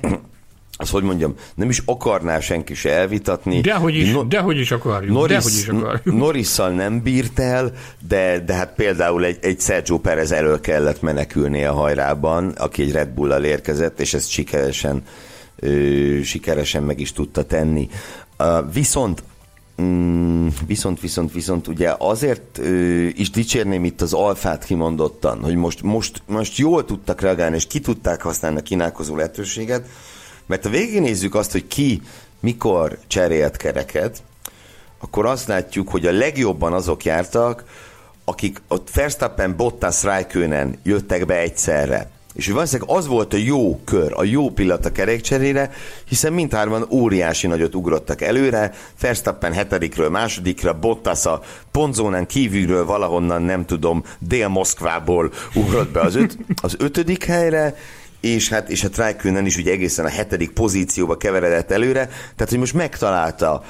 azt 0.80 0.92
hogy 0.92 1.04
mondjam, 1.04 1.36
nem 1.56 1.70
is 1.70 1.82
akarná 1.86 2.40
senki 2.40 2.74
se 2.74 2.92
elvitatni. 2.92 3.62
Dehogy 3.62 3.96
is, 3.96 4.12
no, 4.12 4.24
dehogy 4.24 4.58
is 4.58 4.72
akarjuk. 4.72 5.14
Norris, 5.14 5.36
dehogy 5.36 5.54
is 5.54 5.68
akarjuk. 5.68 6.18
Norrisszal 6.18 6.70
nem 6.70 7.02
bírt 7.02 7.40
el, 7.40 7.72
de, 8.08 8.40
de 8.40 8.54
hát 8.54 8.74
például 8.76 9.26
egy, 9.26 9.38
egy 9.42 9.60
Sergio 9.60 9.98
Perez 9.98 10.32
elől 10.32 10.60
kellett 10.60 11.02
menekülni 11.02 11.64
a 11.64 11.74
hajrában, 11.74 12.50
aki 12.50 12.82
egy 12.82 12.92
Red 12.92 13.10
Bull-al 13.10 13.44
érkezett, 13.44 14.00
és 14.00 14.14
ezt 14.14 14.30
sikeresen, 14.30 15.04
ö, 15.56 16.20
sikeresen 16.24 16.84
meg 16.84 17.00
is 17.00 17.12
tudta 17.12 17.44
tenni. 17.44 17.90
Uh, 18.40 18.74
viszont 18.74 19.24
Mm, 19.82 20.48
viszont, 20.66 21.00
viszont, 21.00 21.34
viszont 21.34 21.68
ugye 21.68 21.96
azért 21.98 22.58
ö, 22.58 23.06
is 23.08 23.30
dicsérném 23.30 23.86
itt 23.86 24.02
az 24.02 24.14
alfát 24.14 24.66
kimondottan, 24.66 25.44
hogy 25.44 25.56
most, 25.56 25.82
most, 25.82 26.22
most 26.26 26.58
jól 26.58 26.86
tudtak 26.86 27.22
reagálni, 27.22 27.56
és 27.56 27.68
ki 27.68 27.80
tudták 27.80 28.22
használni 28.22 28.58
a 28.58 28.62
kínálkozó 28.62 29.16
lehetőséget, 29.16 29.88
mert 30.46 30.64
ha 30.64 30.70
végignézzük 30.70 31.36
azt, 31.36 31.52
hogy 31.52 31.68
ki 31.68 32.02
mikor 32.40 32.98
cserélt 33.08 33.58
kereket, 33.58 34.24
akkor 35.00 35.26
azt 35.26 35.48
látjuk, 35.48 35.90
hogy 35.90 36.06
a 36.06 36.12
legjobban 36.12 36.74
azok 36.74 37.04
jártak, 37.04 37.64
akik 38.26 38.62
ott 38.68 38.92
Verstappen, 38.92 39.56
Bottas, 39.56 40.04
Raikkonen 40.04 40.80
jöttek 40.84 41.26
be 41.26 41.38
egyszerre. 41.38 42.10
És 42.38 42.48
valószínűleg 42.48 42.98
az 42.98 43.08
volt 43.08 43.34
a 43.34 43.38
jó 43.38 43.80
kör, 43.86 44.14
a 44.16 44.24
jó 44.24 44.50
pillanat 44.50 44.86
a 44.86 44.92
kerékcserére, 44.92 45.72
hiszen 46.08 46.34
mindhárman 46.34 46.88
óriási 46.90 47.48
nagyot 47.48 47.76
ugrottak 47.76 48.22
előre, 48.22 48.74
Verstappen 49.02 49.54
hetedikről 49.54 50.10
másodikra, 50.10 50.80
Bottas 50.80 51.26
a 51.26 51.42
pontzónán 51.72 52.26
kívülről 52.26 52.86
valahonnan, 52.86 53.42
nem 53.42 53.66
tudom, 53.66 54.04
Dél-Moszkvából 54.20 55.32
ugrott 55.54 55.92
be 55.92 56.02
az, 56.02 56.16
öt, 56.16 56.38
az 56.62 56.76
ötödik 56.80 57.24
helyre, 57.24 57.76
és 58.22 58.50
hát, 58.50 58.70
és 58.70 58.82
hát 58.82 58.98
Raikkonen 58.98 59.46
is 59.46 59.58
ugye 59.58 59.72
egészen 59.72 60.06
a 60.06 60.10
hetedik 60.10 60.52
pozícióba 60.52 61.18
keveredett 61.18 61.72
előre, 61.72 62.06
tehát 62.06 62.50
hogy 62.50 62.60
most 62.60 62.74
megtalálta 62.74 63.64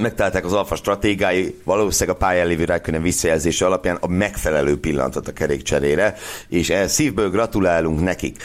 megtalálták 0.00 0.44
az 0.44 0.52
alfa 0.52 0.74
stratégái, 0.74 1.60
valószínűleg 1.64 2.16
a 2.16 2.18
pályán 2.18 2.46
lévő 2.46 2.64
Raikkonen 2.64 3.02
visszajelzése 3.02 3.66
alapján 3.66 3.96
a 4.00 4.06
megfelelő 4.06 4.80
pillanatot 4.80 5.28
a 5.28 5.32
kerékcserére, 5.32 6.14
és 6.48 6.70
ehhez 6.70 6.92
szívből 6.92 7.30
gratulálunk 7.30 8.00
nekik. 8.00 8.42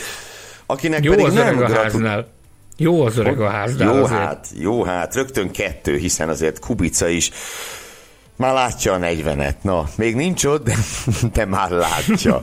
Akinek 0.65 1.03
Jó 1.03 1.11
pedig 1.11 1.25
az 1.25 1.33
nem 1.33 1.55
gratul-. 1.55 2.25
Jó 2.77 3.05
az 3.05 3.17
öreg 3.17 3.41
a 3.41 3.49
háznál. 3.49 3.95
Jó 3.95 4.03
azért. 4.03 4.19
hát, 4.19 4.47
jó 4.59 4.83
hát, 4.83 5.15
rögtön 5.15 5.51
kettő, 5.51 5.97
hiszen 5.97 6.29
azért 6.29 6.59
Kubica 6.59 7.07
is 7.07 7.31
már 8.41 8.53
látja 8.53 8.93
a 8.93 8.99
40-et. 8.99 9.55
Na, 9.61 9.87
még 9.95 10.15
nincs 10.15 10.43
ott, 10.45 10.63
de, 10.63 10.75
de 11.33 11.45
már 11.45 11.69
látja. 11.69 12.41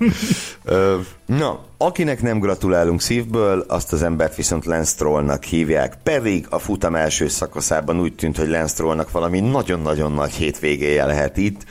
Na, 1.27 1.61
akinek 1.77 2.23
nem 2.23 2.39
gratulálunk 2.39 3.01
szívből, 3.01 3.65
azt 3.69 3.93
az 3.93 4.03
embert 4.03 4.35
viszont 4.35 4.65
Lance 4.65 4.91
Strollnak 4.91 5.45
hívják. 5.45 5.99
Pedig 6.03 6.47
a 6.51 6.59
futam 6.59 6.95
első 6.95 7.29
szakaszában 7.29 8.01
úgy 8.01 8.15
tűnt, 8.15 8.37
hogy 8.37 8.49
Lance 8.49 8.73
Strollnak 8.73 9.11
valami 9.11 9.41
nagyon-nagyon 9.41 10.13
nagy 10.13 10.33
hétvégéje 10.33 11.05
lehet 11.05 11.37
itt, 11.37 11.65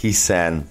hiszen 0.00 0.68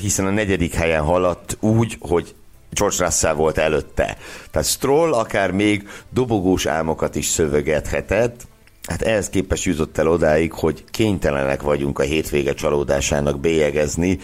hiszen 0.00 0.26
a 0.26 0.30
negyedik 0.30 0.74
helyen 0.74 1.02
haladt 1.02 1.56
úgy, 1.60 1.96
hogy 2.00 2.34
George 2.70 3.04
Russell 3.04 3.34
volt 3.34 3.58
előtte. 3.58 4.16
Tehát 4.50 4.68
Stroll 4.68 5.12
akár 5.12 5.50
még 5.50 5.88
dobogós 6.12 6.66
álmokat 6.66 7.14
is 7.14 7.26
szövegethetett, 7.26 8.46
Hát 8.88 9.02
ehhez 9.02 9.28
képest 9.28 9.64
jutott 9.64 9.98
el 9.98 10.08
odáig, 10.08 10.52
hogy 10.52 10.84
kénytelenek 10.90 11.62
vagyunk 11.62 11.98
a 11.98 12.02
hétvége 12.02 12.54
csalódásának 12.54 13.40
bélyegezni, 13.40 14.18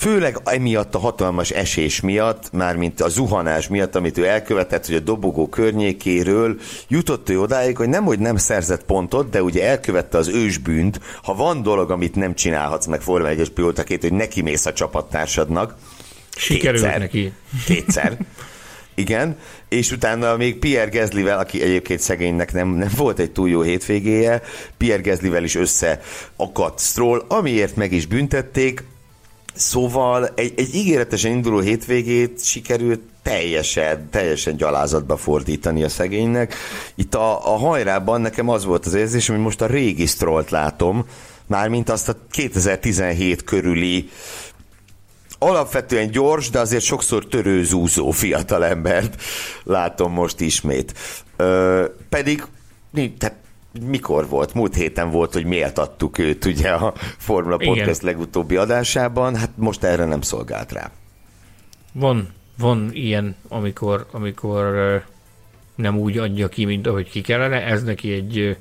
Főleg 0.00 0.36
emiatt 0.44 0.94
a 0.94 0.98
hatalmas 0.98 1.50
esés 1.50 2.00
miatt, 2.00 2.52
mármint 2.52 3.00
a 3.00 3.08
zuhanás 3.08 3.68
miatt, 3.68 3.94
amit 3.94 4.18
ő 4.18 4.26
elkövetett, 4.26 4.86
hogy 4.86 4.94
a 4.94 5.00
dobogó 5.00 5.48
környékéről 5.48 6.56
jutott 6.88 7.28
ő 7.28 7.40
odáig, 7.40 7.76
hogy 7.76 7.88
nem, 7.88 8.04
hogy 8.04 8.18
nem 8.18 8.36
szerzett 8.36 8.84
pontot, 8.84 9.30
de 9.30 9.42
ugye 9.42 9.68
elkövette 9.68 10.18
az 10.18 10.28
ősbűnt, 10.28 11.00
ha 11.22 11.34
van 11.34 11.62
dolog, 11.62 11.90
amit 11.90 12.14
nem 12.14 12.34
csinálhatsz 12.34 12.86
meg 12.86 13.00
Forma 13.00 13.28
1-es 13.30 13.48
pilótaként, 13.54 14.02
hogy 14.02 14.12
neki 14.12 14.42
mész 14.42 14.66
a 14.66 14.72
csapattársadnak. 14.72 15.74
Sikerült 16.36 16.82
kétszer, 16.82 16.98
neki. 16.98 17.32
Kétszer. 17.66 18.18
Igen, 19.00 19.36
és 19.68 19.92
utána 19.92 20.36
még 20.36 20.58
Pierre 20.58 20.90
Gezlivel, 20.90 21.38
aki 21.38 21.62
egyébként 21.62 22.00
szegénynek 22.00 22.52
nem, 22.52 22.68
nem 22.68 22.90
volt 22.96 23.18
egy 23.18 23.30
túl 23.30 23.48
jó 23.48 23.62
hétvégéje, 23.62 24.42
Pierre 24.76 25.02
Gezlivel 25.02 25.44
is 25.44 25.54
összeakadt 25.54 26.80
Stroll, 26.80 27.24
amiért 27.28 27.76
meg 27.76 27.92
is 27.92 28.06
büntették, 28.06 28.84
Szóval 29.54 30.28
egy, 30.34 30.52
egy 30.56 30.74
ígéretesen 30.74 31.30
induló 31.30 31.58
hétvégét 31.58 32.44
sikerült 32.44 33.00
teljesen, 33.22 34.08
teljesen 34.10 34.56
gyalázatba 34.56 35.16
fordítani 35.16 35.82
a 35.82 35.88
szegénynek. 35.88 36.54
Itt 36.94 37.14
a, 37.14 37.52
a 37.52 37.56
hajrában 37.58 38.20
nekem 38.20 38.48
az 38.48 38.64
volt 38.64 38.86
az 38.86 38.94
érzésem, 38.94 39.34
hogy 39.34 39.44
most 39.44 39.60
a 39.60 39.66
régi 39.66 40.06
Strollt 40.06 40.50
látom, 40.50 41.06
mármint 41.46 41.90
azt 41.90 42.08
a 42.08 42.16
2017 42.30 43.44
körüli 43.44 44.08
alapvetően 45.42 46.10
gyors, 46.10 46.50
de 46.50 46.58
azért 46.58 46.84
sokszor 46.84 47.26
törőzúzó 47.26 48.12
embert 48.48 49.22
látom 49.64 50.12
most 50.12 50.40
ismét. 50.40 50.94
Ö, 51.36 51.84
pedig 52.08 52.44
tehát 53.18 53.36
mikor 53.86 54.28
volt? 54.28 54.54
Múlt 54.54 54.74
héten 54.74 55.10
volt, 55.10 55.32
hogy 55.32 55.44
miért 55.44 55.78
adtuk 55.78 56.18
őt 56.18 56.44
ugye 56.44 56.68
a 56.68 56.92
Formula 57.18 57.56
Igen. 57.60 57.74
Podcast 57.74 58.02
legutóbbi 58.02 58.56
adásában, 58.56 59.36
hát 59.36 59.50
most 59.54 59.84
erre 59.84 60.04
nem 60.04 60.20
szolgált 60.20 60.72
rá. 60.72 60.90
Van, 61.92 62.28
van 62.58 62.90
ilyen, 62.92 63.36
amikor, 63.48 64.06
amikor 64.10 65.02
nem 65.74 65.98
úgy 65.98 66.18
adja 66.18 66.48
ki, 66.48 66.64
mint 66.64 66.86
ahogy 66.86 67.10
ki 67.10 67.20
kellene. 67.20 67.64
Ez 67.64 67.82
neki 67.82 68.12
egy 68.12 68.56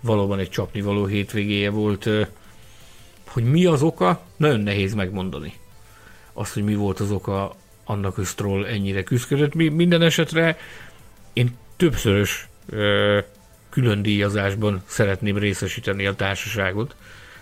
valóban 0.00 0.38
egy 0.38 0.50
csapnivaló 0.50 1.06
hétvégéje 1.06 1.70
volt. 1.70 2.08
Hogy 3.26 3.44
mi 3.44 3.64
az 3.64 3.82
oka, 3.82 4.20
nagyon 4.36 4.60
nehéz 4.60 4.94
megmondani. 4.94 5.52
Azt, 6.32 6.52
hogy 6.52 6.64
mi 6.64 6.74
volt 6.74 7.00
az 7.00 7.10
oka 7.10 7.54
annak, 7.84 8.14
hogy 8.14 8.24
Stroll 8.24 8.64
ennyire 8.64 9.02
küzdött. 9.02 9.54
Minden 9.54 10.02
esetre 10.02 10.58
én 11.32 11.56
többszörös 11.76 12.48
külön 13.70 14.02
díjazásban 14.02 14.82
szeretném 14.86 15.38
részesíteni 15.38 16.06
a 16.06 16.14
társaságot. 16.14 16.94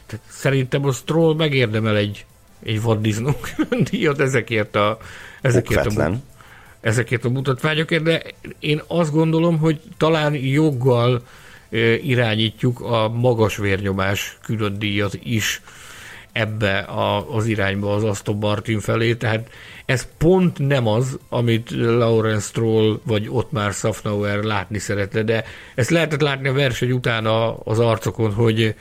Tehát 0.07 0.25
szerintem 0.29 0.85
a 0.85 0.93
Stroll 0.93 1.35
megérdemel 1.35 1.97
egy, 1.97 2.27
egy 2.63 2.83
vaddisznó 2.83 3.35
külön 3.55 3.85
díjat 3.91 4.21
ezekért 4.21 4.77
a, 4.77 4.99
ezekért 5.41 5.87
a, 5.87 6.13
ezekért 6.81 7.25
a 7.25 7.29
mutatványokért, 7.29 8.03
de 8.03 8.23
én 8.59 8.83
azt 8.87 9.13
gondolom, 9.13 9.59
hogy 9.59 9.81
talán 9.97 10.35
joggal 10.35 11.23
irányítjuk 12.03 12.81
a 12.81 13.09
magas 13.09 13.57
vérnyomás 13.57 14.39
külön 14.43 14.79
díjat 14.79 15.19
is 15.23 15.63
ebbe 16.33 16.79
a, 16.79 17.35
az 17.35 17.47
irányba 17.47 17.95
az 17.95 18.05
Aston 18.05 18.37
Martin 18.37 18.81
felé, 18.81 19.15
tehát 19.15 19.51
ez 19.85 20.09
pont 20.19 20.59
nem 20.59 20.87
az, 20.87 21.19
amit 21.29 21.71
Lawrence 21.71 22.47
Stroll 22.47 23.01
vagy 23.03 23.29
ott 23.29 23.53
már 23.53 23.73
Safnauer 23.73 24.43
látni 24.43 24.79
szeretne, 24.79 25.23
de 25.23 25.45
ezt 25.75 25.91
lehetett 25.91 26.21
látni 26.21 26.49
a 26.49 26.53
verseny 26.53 26.91
után 26.91 27.27
az 27.65 27.79
arcokon, 27.79 28.33
hogy 28.33 28.75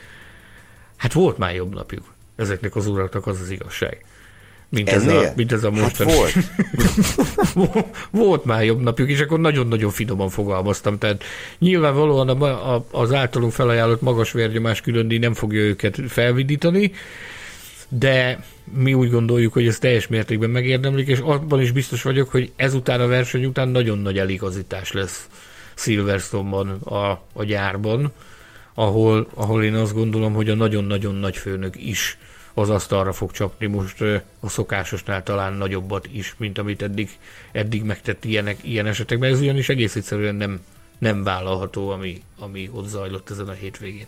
hát 0.97 1.14
volt 1.14 1.38
már 1.38 1.56
jobb 1.56 1.74
napjuk 1.74 2.14
ezeknek 2.36 2.76
az 2.76 2.88
uraknak, 2.88 3.28
az 3.28 3.41
az 3.41 3.50
igazság. 3.50 4.06
Mint 4.70 4.89
ez, 4.89 5.08
a, 5.08 5.34
mint 5.36 5.52
ez 5.52 5.64
a 5.64 5.72
most. 5.72 5.97
Hát 5.97 6.14
volt. 6.14 6.34
volt 8.12 8.45
már 8.45 8.64
jobb 8.64 8.82
napjuk, 8.82 9.10
és 9.10 9.20
akkor 9.20 9.39
nagyon-nagyon 9.39 9.89
finoman 9.89 10.30
fogalmaztam. 10.30 10.97
Tehát 10.97 11.24
nyilvánvalóan 11.60 12.30
a, 12.30 12.76
a, 12.76 12.86
az 12.91 13.14
általunk 13.14 13.52
felajánlott 13.52 14.02
magas 14.02 14.32
vérnyomás 14.32 14.82
különdi 14.82 15.18
nem 15.18 15.34
fogja 15.34 15.62
őket 15.62 16.00
felvidítani, 16.08 16.91
de 17.90 18.44
mi 18.64 18.94
úgy 18.94 19.10
gondoljuk, 19.10 19.54
hogy 19.54 19.68
ez 19.68 19.80
teljes 19.80 20.08
mértékben 20.08 20.50
megérdemlik, 20.50 21.08
és 21.08 21.20
abban 21.20 21.62
is 21.62 21.72
biztos 21.72 22.02
vagyok, 22.02 22.30
hogy 22.30 22.52
ezután 22.56 23.02
a 23.02 23.08
verseny 23.08 23.46
után 23.46 23.68
nagyon 23.68 23.98
nagy 23.98 24.18
eligazítás 24.18 24.92
lesz 24.92 25.28
Silverstone-ban 25.76 26.70
a, 26.70 27.22
a 27.34 27.44
gyárban, 27.44 28.12
ahol, 28.74 29.28
ahol 29.34 29.64
én 29.64 29.74
azt 29.74 29.94
gondolom, 29.94 30.34
hogy 30.34 30.50
a 30.50 30.56
nagyon-nagyon 30.56 31.16
nagy 31.16 31.38
főnök 31.38 31.76
is 31.76 32.18
az 32.54 32.70
asztalra 32.70 33.14
fog 33.14 33.32
csapni 33.32 33.66
most 33.68 34.02
a 34.40 34.50
szokásosnál 34.50 35.24
talán 35.24 35.54
nagyobbat 35.54 36.08
is, 36.12 36.36
mint 36.38 36.58
amit 36.58 36.82
eddig, 36.82 37.10
eddig 37.52 37.84
megtett 37.84 38.26
ilyenek, 38.26 38.58
ilyen 38.62 38.86
esetekben. 38.86 39.32
Ez 39.32 39.40
ugyanis 39.40 39.70
egész 39.70 39.96
egyszerűen 39.96 40.36
nem, 40.36 40.60
nem 40.98 41.24
vállalható, 41.24 41.90
ami, 41.90 42.22
ami 42.40 42.70
ott 42.74 42.88
zajlott 42.88 43.30
ezen 43.30 43.48
a 43.48 43.52
hétvégén 43.52 44.06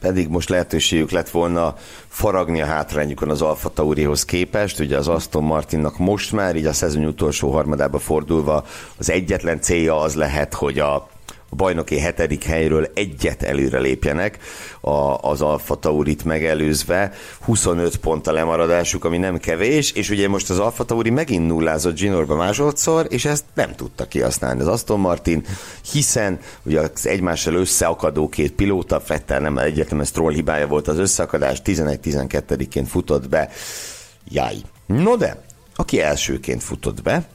pedig 0.00 0.28
most 0.28 0.48
lehetőségük 0.48 1.10
lett 1.10 1.30
volna 1.30 1.74
faragni 2.08 2.60
a 2.60 2.66
hátrányukon 2.66 3.30
az 3.30 3.42
Alfa 3.42 3.68
Taurihoz 3.68 4.24
képest. 4.24 4.80
Ugye 4.80 4.96
az 4.96 5.08
Aston 5.08 5.44
Martinnak 5.44 5.98
most 5.98 6.32
már, 6.32 6.56
így 6.56 6.66
a 6.66 6.72
szezon 6.72 7.04
utolsó 7.04 7.50
harmadába 7.50 7.98
fordulva, 7.98 8.64
az 8.98 9.10
egyetlen 9.10 9.60
célja 9.60 10.00
az 10.00 10.14
lehet, 10.14 10.54
hogy 10.54 10.78
a 10.78 11.08
a 11.50 11.54
bajnoki 11.54 11.98
hetedik 11.98 12.44
helyről 12.44 12.90
egyet 12.94 13.42
előre 13.42 13.78
lépjenek 13.78 14.38
a, 14.80 14.90
az 15.14 15.40
Alfa 15.40 15.74
Taurit 15.74 16.24
megelőzve. 16.24 17.12
25 17.40 17.96
pont 17.96 18.26
a 18.26 18.32
lemaradásuk, 18.32 19.04
ami 19.04 19.18
nem 19.18 19.38
kevés, 19.38 19.92
és 19.92 20.10
ugye 20.10 20.28
most 20.28 20.50
az 20.50 20.58
Alfa 20.58 20.84
Tauri 20.84 21.10
megint 21.10 21.46
nullázott 21.46 21.98
Ginorba 21.98 22.36
másodszor, 22.36 23.06
és 23.08 23.24
ezt 23.24 23.44
nem 23.54 23.74
tudta 23.74 24.08
kihasználni 24.08 24.60
az 24.60 24.66
Aston 24.66 25.00
Martin, 25.00 25.44
hiszen 25.92 26.40
ugye 26.62 26.80
az 26.80 27.06
egymással 27.06 27.54
összeakadó 27.54 28.28
két 28.28 28.52
pilóta, 28.52 29.00
Fettel 29.00 29.40
nem 29.40 29.58
egyetlen 29.58 30.04
Stroll 30.04 30.32
hibája 30.32 30.66
volt 30.66 30.88
az 30.88 30.98
összeakadás, 30.98 31.62
11-12-ként 31.64 32.86
futott 32.88 33.28
be. 33.28 33.50
Jaj. 34.28 34.56
No 34.86 35.16
de, 35.16 35.42
aki 35.76 36.00
elsőként 36.00 36.62
futott 36.62 37.02
be, 37.02 37.28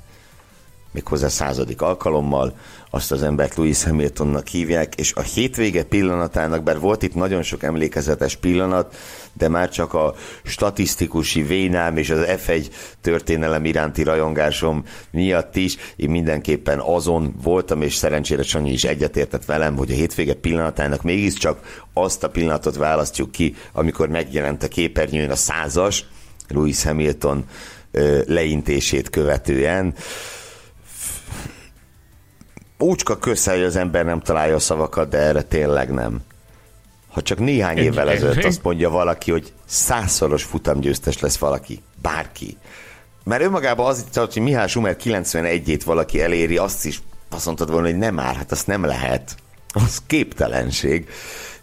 méghozzá 0.91 1.27
századik 1.27 1.81
alkalommal, 1.81 2.55
azt 2.95 3.11
az 3.11 3.23
embert 3.23 3.55
Louis 3.55 3.83
Hamiltonnak 3.83 4.47
hívják, 4.47 4.95
és 4.95 5.13
a 5.13 5.21
hétvége 5.21 5.83
pillanatának, 5.83 6.63
bár 6.63 6.79
volt 6.79 7.03
itt 7.03 7.15
nagyon 7.15 7.43
sok 7.43 7.63
emlékezetes 7.63 8.35
pillanat, 8.35 8.95
de 9.33 9.47
már 9.47 9.69
csak 9.69 9.93
a 9.93 10.15
statisztikusi 10.43 11.41
vénám 11.43 11.97
és 11.97 12.09
az 12.09 12.25
F1 12.27 12.67
történelem 13.01 13.65
iránti 13.65 14.03
rajongásom 14.03 14.83
miatt 15.11 15.55
is 15.55 15.77
én 15.95 16.09
mindenképpen 16.09 16.79
azon 16.79 17.35
voltam, 17.43 17.81
és 17.81 17.95
szerencsére 17.95 18.43
Sanyi 18.43 18.71
is 18.71 18.83
egyetértett 18.83 19.45
velem, 19.45 19.75
hogy 19.75 19.91
a 19.91 19.95
hétvége 19.95 20.33
pillanatának 20.33 21.01
mégiscsak 21.01 21.81
azt 21.93 22.23
a 22.23 22.29
pillanatot 22.29 22.75
választjuk 22.75 23.31
ki, 23.31 23.55
amikor 23.71 24.09
megjelent 24.09 24.63
a 24.63 24.67
képernyőn 24.67 25.29
a 25.29 25.35
százas, 25.35 26.05
Louis 26.47 26.83
Hamilton 26.83 27.45
leintését 28.25 29.09
követően 29.09 29.93
úcska 32.77 33.17
kösze, 33.17 33.51
hogy 33.51 33.63
az 33.63 33.75
ember 33.75 34.05
nem 34.05 34.19
találja 34.19 34.55
a 34.55 34.59
szavakat, 34.59 35.09
de 35.09 35.17
erre 35.17 35.41
tényleg 35.41 35.91
nem. 35.91 36.21
Ha 37.11 37.21
csak 37.21 37.39
néhány 37.39 37.77
évvel 37.77 38.09
ezelőtt 38.09 38.43
azt 38.43 38.63
mondja 38.63 38.89
valaki, 38.89 39.31
hogy 39.31 39.53
százszoros 39.65 40.43
futamgyőztes 40.43 41.19
lesz 41.19 41.37
valaki, 41.37 41.81
bárki. 42.01 42.57
Mert 43.23 43.43
önmagában 43.43 43.85
az 43.85 44.05
itt, 44.07 44.33
hogy 44.33 44.43
Mihály 44.43 44.67
Schumer 44.67 44.95
91-ét 45.03 45.81
valaki 45.85 46.21
eléri, 46.21 46.57
azt 46.57 46.85
is 46.85 47.01
azt 47.29 47.45
mondtad 47.45 47.71
volna, 47.71 47.87
hogy 47.87 47.97
nem 47.97 48.13
már, 48.13 48.35
hát 48.35 48.51
azt 48.51 48.67
nem 48.67 48.85
lehet. 48.85 49.35
Az 49.73 50.01
képtelenség. 50.07 51.09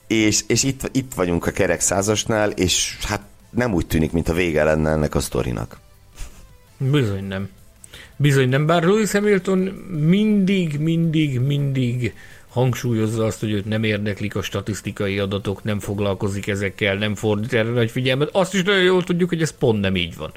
És, 0.06 0.44
és 0.46 0.62
itt, 0.62 0.88
itt 0.92 1.14
vagyunk 1.14 1.46
a 1.46 1.50
kerek 1.50 1.80
százasnál, 1.80 2.50
és 2.50 2.98
hát 3.02 3.20
nem 3.50 3.74
úgy 3.74 3.86
tűnik, 3.86 4.12
mint 4.12 4.28
a 4.28 4.32
vége 4.32 4.64
lenne 4.64 4.90
ennek 4.90 5.14
a 5.14 5.20
sztorinak. 5.20 5.78
Bizony 6.78 7.24
nem. 7.24 7.48
Bizony 8.20 8.48
nem, 8.48 8.66
bár 8.66 8.82
Lewis 8.82 9.10
Hamilton 9.10 9.58
mindig, 10.08 10.78
mindig, 10.78 11.40
mindig 11.40 12.14
hangsúlyozza 12.48 13.24
azt, 13.24 13.40
hogy 13.40 13.50
őt 13.50 13.64
nem 13.64 13.84
érdeklik 13.84 14.36
a 14.36 14.42
statisztikai 14.42 15.18
adatok, 15.18 15.64
nem 15.64 15.78
foglalkozik 15.78 16.46
ezekkel, 16.46 16.94
nem 16.94 17.14
fordít 17.14 17.52
erre 17.52 17.70
nagy 17.70 17.90
figyelmet. 17.90 18.28
Azt 18.32 18.54
is 18.54 18.62
nagyon 18.62 18.82
jól 18.82 19.04
tudjuk, 19.04 19.28
hogy 19.28 19.42
ez 19.42 19.58
pont 19.58 19.80
nem 19.80 19.96
így 19.96 20.16
van. 20.16 20.32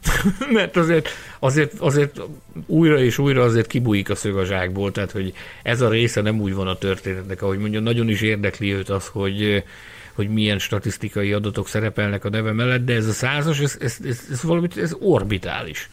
Mert 0.52 0.76
azért, 0.76 1.08
azért, 1.38 1.72
azért 1.78 2.20
újra 2.66 2.98
és 2.98 3.18
újra 3.18 3.42
azért 3.42 3.66
kibújik 3.66 4.10
a 4.10 4.14
szög 4.14 4.36
a 4.36 4.44
zsákból, 4.44 4.92
tehát 4.92 5.10
hogy 5.10 5.32
ez 5.62 5.80
a 5.80 5.88
része 5.88 6.20
nem 6.20 6.40
úgy 6.40 6.54
van 6.54 6.68
a 6.68 6.78
történetnek, 6.78 7.42
ahogy 7.42 7.58
mondja, 7.58 7.80
nagyon 7.80 8.08
is 8.08 8.20
érdekli 8.20 8.72
őt 8.72 8.88
az, 8.88 9.06
hogy 9.06 9.64
hogy 10.12 10.28
milyen 10.28 10.58
statisztikai 10.58 11.32
adatok 11.32 11.68
szerepelnek 11.68 12.24
a 12.24 12.28
neve 12.28 12.52
mellett, 12.52 12.84
de 12.84 12.94
ez 12.94 13.06
a 13.06 13.12
százas, 13.12 13.60
ez, 13.60 13.76
ez, 13.80 13.96
ez, 14.04 14.26
ez 14.30 14.42
valami, 14.42 14.68
ez 14.76 14.94
orbitális. 15.00 15.90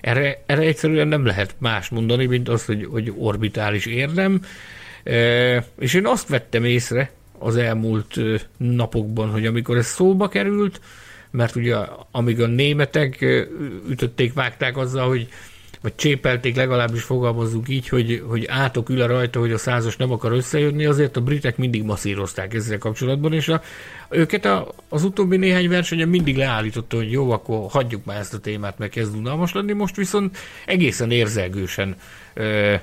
Erre, 0.00 0.42
erre 0.46 0.62
egyszerűen 0.62 1.08
nem 1.08 1.26
lehet 1.26 1.54
más 1.58 1.88
mondani, 1.88 2.26
mint 2.26 2.48
azt, 2.48 2.66
hogy, 2.66 2.86
hogy 2.90 3.12
orbitális 3.18 3.86
érdem. 3.86 4.42
E, 5.04 5.64
és 5.78 5.94
én 5.94 6.06
azt 6.06 6.28
vettem 6.28 6.64
észre 6.64 7.10
az 7.38 7.56
elmúlt 7.56 8.20
napokban, 8.56 9.30
hogy 9.30 9.46
amikor 9.46 9.76
ez 9.76 9.86
szóba 9.86 10.28
került, 10.28 10.80
mert 11.30 11.56
ugye 11.56 11.76
amíg 12.10 12.40
a 12.40 12.46
németek 12.46 13.24
ütötték, 13.88 14.32
vágták 14.32 14.76
azzal, 14.76 15.08
hogy 15.08 15.28
vagy 15.82 15.94
csépelték, 15.94 16.56
legalábbis 16.56 17.02
fogalmazzuk 17.02 17.68
így, 17.68 17.88
hogy, 17.88 18.22
hogy 18.28 18.46
átok 18.46 18.88
ül 18.88 19.06
rajta, 19.06 19.40
hogy 19.40 19.52
a 19.52 19.58
százas 19.58 19.96
nem 19.96 20.12
akar 20.12 20.32
összejönni, 20.32 20.84
azért 20.84 21.16
a 21.16 21.20
britek 21.20 21.56
mindig 21.56 21.82
masszírozták 21.82 22.54
ezzel 22.54 22.78
kapcsolatban, 22.78 23.32
és 23.32 23.48
a, 23.48 23.62
őket 24.08 24.44
a, 24.44 24.68
az 24.88 25.04
utóbbi 25.04 25.36
néhány 25.36 25.68
versenyen 25.68 26.08
mindig 26.08 26.36
leállította, 26.36 26.96
hogy 26.96 27.10
jó, 27.10 27.30
akkor 27.30 27.70
hagyjuk 27.70 28.04
már 28.04 28.18
ezt 28.18 28.34
a 28.34 28.38
témát, 28.38 28.78
meg 28.78 28.88
kezd 28.88 29.16
unalmas 29.16 29.52
lenni, 29.52 29.72
most 29.72 29.96
viszont 29.96 30.38
egészen 30.66 31.10
érzelgősen 31.10 31.96
ö, 32.34 32.74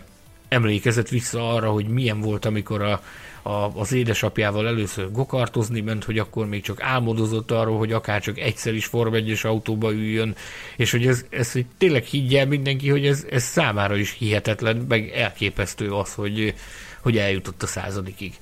emlékezett 0.47 1.09
vissza 1.09 1.53
arra, 1.53 1.69
hogy 1.71 1.87
milyen 1.87 2.21
volt, 2.21 2.45
amikor 2.45 2.81
a, 2.81 3.01
a, 3.47 3.71
az 3.75 3.91
édesapjával 3.91 4.67
először 4.67 5.11
gokartozni 5.11 5.81
ment, 5.81 6.03
hogy 6.03 6.19
akkor 6.19 6.47
még 6.47 6.61
csak 6.61 6.81
álmodozott 6.81 7.51
arról, 7.51 7.77
hogy 7.77 7.91
akár 7.91 8.21
csak 8.21 8.39
egyszer 8.39 8.73
is 8.73 8.85
Form 8.85 9.13
1 9.13 9.39
autóba 9.43 9.91
üljön, 9.91 10.35
és 10.75 10.91
hogy 10.91 11.07
ez, 11.07 11.25
ez 11.29 11.51
hogy 11.51 11.65
tényleg 11.77 12.03
higgye 12.03 12.45
aki, 12.45 12.89
hogy 12.89 13.05
ez, 13.05 13.25
ez 13.29 13.43
számára 13.43 13.95
is 13.95 14.15
hihetetlen, 14.19 14.85
meg 14.87 15.09
elképesztő 15.09 15.91
az, 15.91 16.13
hogy, 16.13 16.53
hogy 17.01 17.17
eljutott 17.17 17.63
a 17.63 17.67
századikig. 17.67 18.33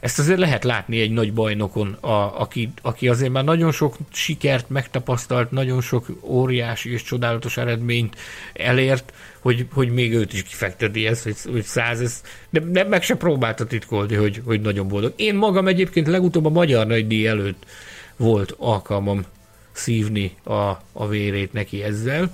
Ezt 0.00 0.18
azért 0.18 0.38
lehet 0.38 0.64
látni 0.64 1.00
egy 1.00 1.10
nagy 1.10 1.32
bajnokon, 1.32 1.92
a, 2.00 2.40
aki, 2.40 2.72
aki 2.82 3.08
azért 3.08 3.32
már 3.32 3.44
nagyon 3.44 3.72
sok 3.72 3.96
sikert 4.12 4.68
megtapasztalt, 4.68 5.50
nagyon 5.50 5.80
sok 5.80 6.06
óriási 6.22 6.92
és 6.92 7.02
csodálatos 7.02 7.56
eredményt 7.56 8.16
elért, 8.52 9.12
hogy, 9.40 9.66
hogy 9.72 9.88
még 9.88 10.14
őt 10.14 10.32
is 10.32 10.42
kifekteti 10.42 11.06
ezt, 11.06 11.22
hogy, 11.22 11.36
hogy 11.52 11.62
száz, 11.62 12.00
ez, 12.00 12.22
de 12.50 12.60
nem 12.72 12.88
meg 12.88 13.02
se 13.02 13.16
próbálta 13.16 13.66
titkolni, 13.66 14.14
hogy, 14.14 14.42
hogy 14.44 14.60
nagyon 14.60 14.88
boldog. 14.88 15.12
Én 15.16 15.34
magam 15.34 15.66
egyébként 15.66 16.06
legutóbb 16.06 16.44
a 16.44 16.50
Magyar 16.50 16.86
Nagydíj 16.86 17.26
előtt 17.26 17.64
volt 18.16 18.54
alkalmam 18.58 19.24
szívni 19.72 20.36
a, 20.44 20.68
a 20.92 21.08
vérét 21.08 21.52
neki 21.52 21.82
ezzel, 21.82 22.30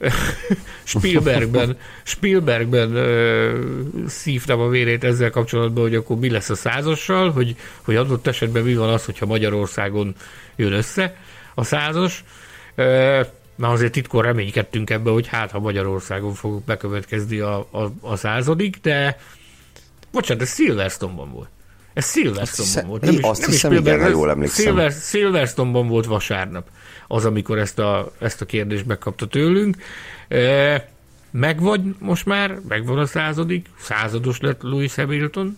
Spielbergben, 0.84 1.76
Spielbergben 2.02 2.94
ö, 2.94 3.58
szívtam 4.06 4.60
a 4.60 4.68
vérét 4.68 5.04
ezzel 5.04 5.30
kapcsolatban, 5.30 5.82
hogy 5.82 5.94
akkor 5.94 6.18
mi 6.18 6.30
lesz 6.30 6.50
a 6.50 6.54
százassal, 6.54 7.30
hogy, 7.30 7.56
hogy 7.82 7.96
adott 7.96 8.26
esetben 8.26 8.62
mi 8.62 8.74
van 8.74 8.88
az, 8.88 9.04
hogyha 9.04 9.26
Magyarországon 9.26 10.14
jön 10.56 10.72
össze 10.72 11.16
a 11.54 11.64
százas. 11.64 12.24
Ö, 12.74 13.20
már 13.54 13.72
azért 13.72 13.92
titkon 13.92 14.22
reménykedtünk 14.22 14.90
ebbe, 14.90 15.10
hogy 15.10 15.26
hát, 15.26 15.50
ha 15.50 15.58
Magyarországon 15.58 16.34
fog 16.34 16.62
bekövetkezni 16.64 17.38
a, 17.38 17.58
a, 17.70 17.92
a 18.00 18.16
századik, 18.16 18.78
de 18.82 19.18
bocsánat, 20.12 20.42
ez 20.42 20.54
Silverstone-ban 20.54 21.32
volt. 21.32 21.48
Ez 22.00 22.10
Silverstone-ban 22.10 22.88
volt. 22.88 23.02
Nem 23.02 23.14
is, 23.14 23.20
azt 23.20 23.40
nem 23.40 23.50
hiszem, 23.50 23.72
is 23.72 23.78
igen, 23.78 24.10
jól 24.10 24.30
emlékszem. 24.30 24.64
Silver, 24.64 24.92
volt 25.86 26.06
vasárnap 26.06 26.68
az, 27.06 27.24
amikor 27.24 27.58
ezt 27.58 27.78
a, 27.78 28.12
ezt 28.18 28.40
a 28.40 28.44
kérdést 28.44 28.86
megkapta 28.86 29.26
tőlünk. 29.26 29.76
E, 30.28 30.88
megvagy 31.30 31.80
most 31.98 32.26
már, 32.26 32.58
megvan 32.68 32.98
a 32.98 33.06
századik, 33.06 33.66
százados 33.80 34.40
lett 34.40 34.62
Louis 34.62 34.94
Hamilton. 34.94 35.56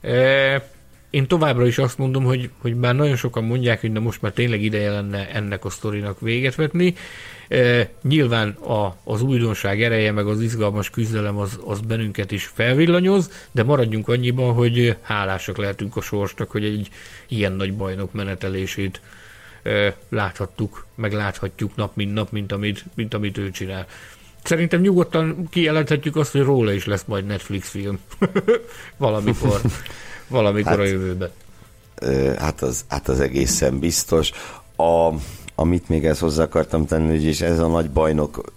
E, 0.00 0.68
én 1.10 1.26
továbbra 1.26 1.66
is 1.66 1.78
azt 1.78 1.98
mondom, 1.98 2.24
hogy, 2.24 2.50
hogy 2.58 2.76
már 2.76 2.94
nagyon 2.94 3.16
sokan 3.16 3.44
mondják, 3.44 3.80
hogy 3.80 3.92
na 3.92 4.00
most 4.00 4.22
már 4.22 4.32
tényleg 4.32 4.62
ideje 4.62 4.90
lenne 4.90 5.30
ennek 5.30 5.64
a 5.64 5.70
sztorinak 5.70 6.20
véget 6.20 6.54
vetni. 6.54 6.94
E, 7.48 7.88
nyilván 8.02 8.48
a, 8.50 8.96
az 9.04 9.22
újdonság 9.22 9.82
ereje, 9.82 10.12
meg 10.12 10.26
az 10.26 10.40
izgalmas 10.40 10.90
küzdelem 10.90 11.36
az, 11.36 11.58
az 11.64 11.80
bennünket 11.80 12.32
is 12.32 12.44
felvillanyoz, 12.44 13.30
de 13.52 13.62
maradjunk 13.62 14.08
annyiban, 14.08 14.54
hogy 14.54 14.96
hálásak 15.00 15.56
lehetünk 15.56 15.96
a 15.96 16.00
sorsnak, 16.00 16.50
hogy 16.50 16.64
egy 16.64 16.88
ilyen 17.28 17.52
nagy 17.52 17.74
bajnok 17.74 18.12
menetelését 18.12 19.00
láthattuk, 20.08 20.86
meg 20.94 21.12
láthatjuk 21.12 21.76
nap 21.76 21.96
mint 21.96 22.14
nap, 22.14 22.30
mint 22.30 22.52
amit, 22.52 22.84
mint 22.94 23.14
amit 23.14 23.38
ő 23.38 23.50
csinál. 23.50 23.86
Szerintem 24.42 24.80
nyugodtan 24.80 25.48
kijelenthetjük 25.50 26.16
azt, 26.16 26.32
hogy 26.32 26.40
róla 26.40 26.72
is 26.72 26.86
lesz 26.86 27.04
majd 27.06 27.26
Netflix 27.26 27.68
film. 27.68 27.98
valamikor, 28.96 29.60
valamikor 30.28 30.70
hát, 30.70 30.78
a 30.78 30.84
jövőben. 30.84 31.30
Hát 32.38 32.62
az, 32.62 32.84
hát 32.88 33.08
az 33.08 33.20
egészen 33.20 33.78
biztos. 33.78 34.30
A, 34.76 35.12
amit 35.56 35.88
még 35.88 36.04
ezt 36.04 36.20
hozzá 36.20 36.42
akartam 36.42 36.86
tenni, 36.86 37.10
hogy 37.10 37.24
és 37.24 37.40
ez 37.40 37.58
a 37.58 37.66
nagy 37.66 37.90
bajnok 37.90 38.52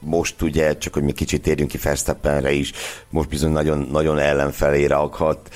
most 0.00 0.42
ugye, 0.42 0.78
csak 0.78 0.94
hogy 0.94 1.02
mi 1.02 1.12
kicsit 1.12 1.42
térjünk 1.42 1.70
ki 1.70 1.78
Verstappenre 1.82 2.52
is, 2.52 2.72
most 3.08 3.28
bizony 3.28 3.52
nagyon, 3.52 3.88
nagyon 3.92 4.18
ellenfelére 4.18 4.94
akhat, 4.94 5.54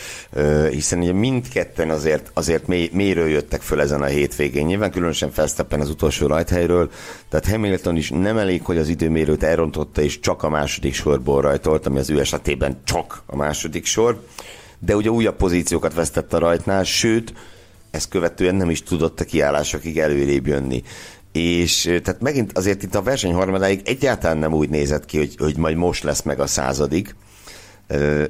hiszen 0.71 0.99
ugye 0.99 1.13
mindketten 1.13 1.91
azért, 1.91 2.31
azért 2.35 2.67
mély, 2.67 2.91
mélyről 2.93 3.29
jöttek 3.29 3.61
föl 3.61 3.81
ezen 3.81 4.03
a 4.03 4.07
hétvégén. 4.07 4.67
Nyilván 4.67 4.91
különösen 4.91 5.31
Verstappen 5.35 5.81
az 5.81 5.91
utolsó 5.91 6.27
rajthelyről, 6.27 6.91
tehát 7.29 7.49
Hamilton 7.49 7.97
is 7.97 8.11
nem 8.11 8.39
elég, 8.39 8.63
hogy 8.65 8.79
az 8.79 8.89
időmérőt 8.89 9.43
elrontotta, 9.43 10.03
és 10.03 10.21
csak 10.21 10.43
a 10.43 10.49
második 10.49 10.95
sorból 10.95 11.41
rajtolt, 11.41 11.87
ami 11.87 11.99
az 11.99 12.11
ő 12.11 12.21
esetében 12.21 12.81
csak 12.85 13.23
a 13.27 13.37
második 13.37 13.85
sor, 13.85 14.27
de 14.79 14.97
ugye 14.97 15.11
újabb 15.11 15.37
pozíciókat 15.37 15.95
vesztett 15.95 16.33
a 16.33 16.39
rajtnál, 16.39 16.85
sőt, 16.85 17.33
ezt 17.93 18.09
követően 18.09 18.55
nem 18.55 18.71
is 18.71 18.83
tudott 18.83 19.21
a 19.21 19.25
kiállásokig 19.25 19.99
előrébb 19.99 20.47
jönni 20.47 20.83
és 21.33 21.83
tehát 21.83 22.21
megint 22.21 22.59
azért 22.59 22.83
itt 22.83 22.95
a 22.95 23.03
verseny 23.03 23.33
harmadáig 23.33 23.81
egyáltalán 23.85 24.39
nem 24.39 24.55
úgy 24.55 24.69
nézett 24.69 25.05
ki, 25.05 25.19
hogy, 25.19 25.35
hogy 25.39 25.57
majd 25.57 25.77
most 25.77 26.03
lesz 26.03 26.23
meg 26.23 26.41
a 26.41 26.47
századik, 26.47 27.15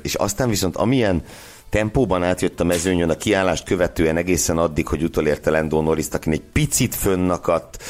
És 0.02 0.14
aztán 0.14 0.48
viszont 0.48 0.76
amilyen 0.76 1.24
tempóban 1.68 2.22
átjött 2.22 2.60
a 2.60 2.64
mezőnyön 2.64 3.10
a 3.10 3.16
kiállást 3.16 3.64
követően 3.64 4.16
egészen 4.16 4.58
addig, 4.58 4.86
hogy 4.86 5.02
utolérte 5.02 5.50
Lando 5.50 5.80
norris 5.80 6.06
akin 6.12 6.32
egy 6.32 6.42
picit 6.52 6.94
fönnakadt, 6.94 7.82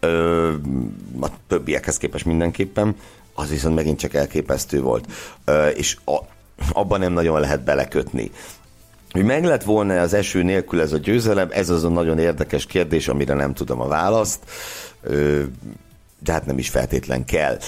ö, 0.00 0.52
a 1.20 1.26
többiekhez 1.46 1.96
képest 1.96 2.24
mindenképpen, 2.24 2.96
az 3.34 3.50
viszont 3.50 3.74
megint 3.74 3.98
csak 3.98 4.14
elképesztő 4.14 4.80
volt. 4.80 5.06
Ö, 5.44 5.66
és 5.66 5.96
a, 6.04 6.18
abban 6.72 7.00
nem 7.00 7.12
nagyon 7.12 7.40
lehet 7.40 7.64
belekötni. 7.64 8.30
Hogy 9.10 9.24
meg 9.24 9.44
lett 9.44 9.62
volna 9.62 10.00
az 10.00 10.14
eső 10.14 10.42
nélkül 10.42 10.80
ez 10.80 10.92
a 10.92 10.98
győzelem, 10.98 11.48
ez 11.50 11.70
az 11.70 11.84
a 11.84 11.88
nagyon 11.88 12.18
érdekes 12.18 12.66
kérdés, 12.66 13.08
amire 13.08 13.34
nem 13.34 13.54
tudom 13.54 13.80
a 13.80 13.88
választ, 13.88 14.38
de 16.24 16.32
hát 16.32 16.46
nem 16.46 16.58
is 16.58 16.68
feltétlen 16.68 17.24
kell. 17.24 17.58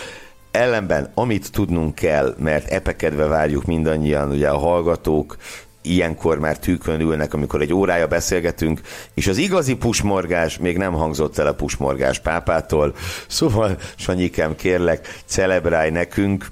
Ellenben, 0.51 1.11
amit 1.15 1.53
tudnunk 1.53 1.95
kell, 1.95 2.35
mert 2.39 2.71
epekedve 2.71 3.25
várjuk 3.25 3.65
mindannyian, 3.65 4.31
ugye 4.31 4.49
a 4.49 4.59
hallgatók, 4.59 5.37
ilyenkor 5.83 6.39
már 6.39 6.59
tűkön 6.59 7.01
ülnek, 7.01 7.35
amikor 7.35 7.61
egy 7.61 7.73
órája 7.73 8.07
beszélgetünk, 8.07 8.81
és 9.15 9.27
az 9.27 9.37
igazi 9.37 9.77
pusmorgás 9.77 10.59
még 10.59 10.77
nem 10.77 10.93
hangzott 10.93 11.39
el 11.39 11.47
a 11.47 11.55
pusmorgás 11.55 12.19
pápától. 12.19 12.95
Szóval, 13.27 13.77
Sanyikám, 13.97 14.57
kérlek, 14.57 15.23
celebrálj 15.25 15.91
nekünk, 15.91 16.51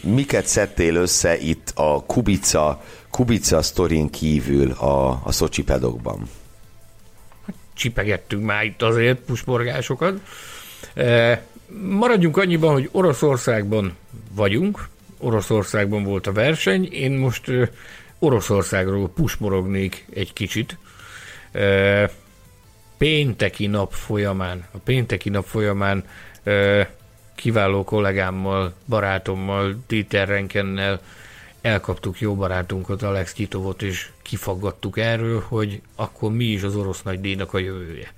miket 0.00 0.46
szedtél 0.46 0.94
össze 0.94 1.38
itt 1.38 1.72
a 1.74 2.04
Kubica, 2.06 2.82
Kubica 3.12 3.62
sztorin 3.62 4.10
kívül 4.10 4.70
a, 4.70 5.20
a 5.24 5.32
Szocsi 5.32 5.62
pedokban? 5.62 6.28
Csipegettünk 7.74 8.44
már 8.44 8.64
itt 8.64 8.82
azért 8.82 9.18
pusmorgásokat. 9.18 10.20
Maradjunk 11.88 12.36
annyiban, 12.36 12.72
hogy 12.72 12.88
Oroszországban 12.92 13.96
vagyunk, 14.34 14.88
Oroszországban 15.18 16.04
volt 16.04 16.26
a 16.26 16.32
verseny, 16.32 16.88
én 16.92 17.12
most 17.12 17.50
Oroszországról 18.18 19.08
pusmorognék 19.08 20.06
egy 20.14 20.32
kicsit. 20.32 20.78
Pénteki 22.98 23.66
nap 23.66 23.92
folyamán, 23.92 24.64
a 24.70 24.78
pénteki 24.78 25.28
nap 25.28 25.46
folyamán 25.46 26.04
kiváló 27.34 27.84
kollégámmal, 27.84 28.74
barátommal, 28.86 29.82
Dieter 29.86 30.28
Renkennel 30.28 31.00
elkaptuk 31.62 32.20
jó 32.20 32.34
barátunkat, 32.34 33.02
Alex 33.02 33.32
Kitovot, 33.32 33.82
és 33.82 34.08
kifaggattuk 34.22 34.98
erről, 34.98 35.44
hogy 35.48 35.80
akkor 35.96 36.32
mi 36.32 36.44
is 36.44 36.62
az 36.62 36.76
orosz 36.76 37.02
díjnak 37.20 37.54
a 37.54 37.58
jövője. 37.58 38.12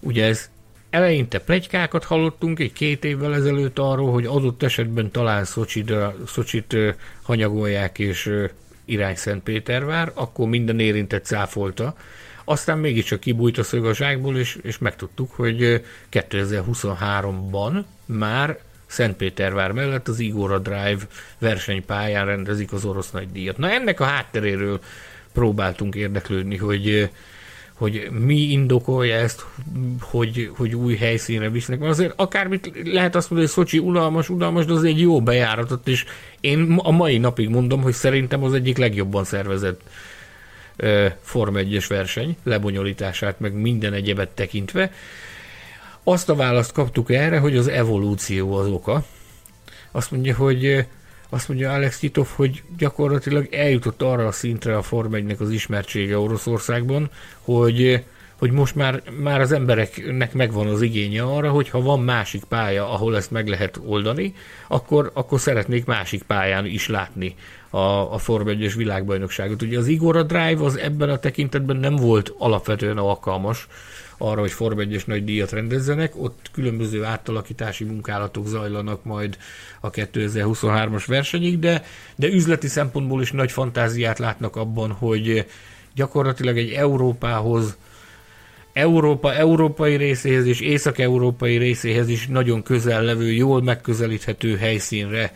Ugye 0.00 0.24
ez 0.24 0.50
eleinte 0.90 1.38
plegykákat 1.38 2.04
hallottunk 2.04 2.58
egy 2.58 2.72
két 2.72 3.04
évvel 3.04 3.34
ezelőtt 3.34 3.78
arról, 3.78 4.12
hogy 4.12 4.26
adott 4.26 4.62
esetben 4.62 5.10
talán 5.10 5.44
Szocsit, 5.44 5.92
Szocsit 6.26 6.76
hanyagolják 7.22 7.98
és 7.98 8.30
irány 8.84 9.16
Szentpétervár, 9.16 10.10
akkor 10.14 10.48
minden 10.48 10.80
érintett 10.80 11.24
cáfolta. 11.24 11.96
Aztán 12.44 12.78
mégiscsak 12.78 13.20
kibújt 13.20 13.58
a 13.58 13.62
szög 13.62 13.84
a 13.84 13.94
zsákból, 13.94 14.36
és, 14.36 14.58
és 14.62 14.78
megtudtuk, 14.78 15.32
hogy 15.32 15.84
2023-ban 16.12 17.84
már 18.04 18.58
Szentpétervár 18.86 19.72
mellett 19.72 20.08
az 20.08 20.18
Igora 20.18 20.58
Drive 20.58 20.98
versenypályán 21.38 22.26
rendezik 22.26 22.72
az 22.72 22.84
orosz 22.84 23.10
nagydíjat. 23.10 23.58
Na 23.58 23.70
ennek 23.70 24.00
a 24.00 24.04
hátteréről 24.04 24.80
próbáltunk 25.32 25.94
érdeklődni, 25.94 26.56
hogy 26.56 27.10
hogy 27.76 28.08
mi 28.10 28.36
indokolja 28.36 29.16
ezt, 29.16 29.46
hogy, 30.00 30.50
hogy 30.56 30.74
új 30.74 30.96
helyszínre 30.96 31.50
visznek. 31.50 31.78
Mert 31.78 31.90
azért 31.90 32.12
akármit 32.16 32.72
lehet 32.84 33.14
azt 33.14 33.30
mondani, 33.30 33.52
hogy 33.52 33.64
Szocsi 33.64 33.78
unalmas, 33.78 34.28
unalmas, 34.28 34.64
de 34.64 34.72
az 34.72 34.84
egy 34.84 35.00
jó 35.00 35.22
bejáratot, 35.22 35.88
és 35.88 36.04
én 36.40 36.80
a 36.82 36.90
mai 36.90 37.18
napig 37.18 37.48
mondom, 37.48 37.82
hogy 37.82 37.92
szerintem 37.92 38.42
az 38.42 38.52
egyik 38.52 38.76
legjobban 38.76 39.24
szervezett 39.24 39.80
Form 41.20 41.54
1-es 41.56 41.84
verseny, 41.88 42.36
lebonyolítását, 42.42 43.40
meg 43.40 43.52
minden 43.52 43.92
egyebet 43.92 44.28
tekintve. 44.28 44.92
Azt 46.08 46.28
a 46.28 46.34
választ 46.34 46.72
kaptuk 46.72 47.10
erre, 47.10 47.38
hogy 47.38 47.56
az 47.56 47.68
evolúció 47.68 48.54
az 48.54 48.66
oka. 48.66 49.04
Azt 49.90 50.10
mondja, 50.10 50.36
hogy 50.36 50.86
azt 51.28 51.48
mondja 51.48 51.72
Alex 51.72 51.98
Titov, 51.98 52.28
hogy 52.34 52.62
gyakorlatilag 52.78 53.48
eljutott 53.52 54.02
arra 54.02 54.26
a 54.26 54.32
szintre 54.32 54.76
a 54.76 54.82
Form 54.82 55.14
1 55.14 55.36
az 55.38 55.50
ismertsége 55.50 56.18
Oroszországban, 56.18 57.10
hogy 57.40 58.04
hogy 58.38 58.50
most 58.50 58.74
már, 58.74 59.02
már 59.22 59.40
az 59.40 59.52
embereknek 59.52 60.32
megvan 60.32 60.66
az 60.66 60.82
igénye 60.82 61.22
arra, 61.22 61.50
hogy 61.50 61.68
ha 61.68 61.80
van 61.80 62.00
másik 62.00 62.44
pálya, 62.44 62.92
ahol 62.92 63.16
ezt 63.16 63.30
meg 63.30 63.48
lehet 63.48 63.80
oldani, 63.86 64.34
akkor, 64.68 65.10
akkor 65.14 65.40
szeretnék 65.40 65.84
másik 65.84 66.22
pályán 66.22 66.66
is 66.66 66.88
látni 66.88 67.34
a, 67.70 67.78
a 68.12 68.18
Form 68.18 68.48
1 68.48 68.74
világbajnokságot. 68.76 69.62
Ugye 69.62 69.78
az 69.78 69.86
Igora 69.86 70.22
Drive 70.22 70.64
az 70.64 70.78
ebben 70.78 71.10
a 71.10 71.18
tekintetben 71.18 71.76
nem 71.76 71.96
volt 71.96 72.34
alapvetően 72.38 72.98
alkalmas 72.98 73.66
arra, 74.18 74.40
hogy 74.40 74.52
Form 74.52 74.78
1 74.78 75.02
nagy 75.06 75.24
díjat 75.24 75.50
rendezzenek, 75.52 76.12
ott 76.22 76.50
különböző 76.52 77.04
átalakítási 77.04 77.84
munkálatok 77.84 78.46
zajlanak 78.46 79.04
majd 79.04 79.38
a 79.80 79.90
2023-as 79.90 81.04
versenyig, 81.06 81.58
de, 81.58 81.84
de 82.16 82.26
üzleti 82.28 82.68
szempontból 82.68 83.20
is 83.22 83.32
nagy 83.32 83.52
fantáziát 83.52 84.18
látnak 84.18 84.56
abban, 84.56 84.90
hogy 84.92 85.46
gyakorlatilag 85.94 86.58
egy 86.58 86.70
Európához 86.72 87.76
Európa 88.72 89.34
európai 89.34 89.96
részéhez 89.96 90.46
és 90.46 90.60
észak-európai 90.60 91.56
részéhez 91.56 92.08
is 92.08 92.26
nagyon 92.26 92.62
közel 92.62 93.02
levő, 93.02 93.32
jól 93.32 93.62
megközelíthető 93.62 94.56
helyszínre 94.56 95.32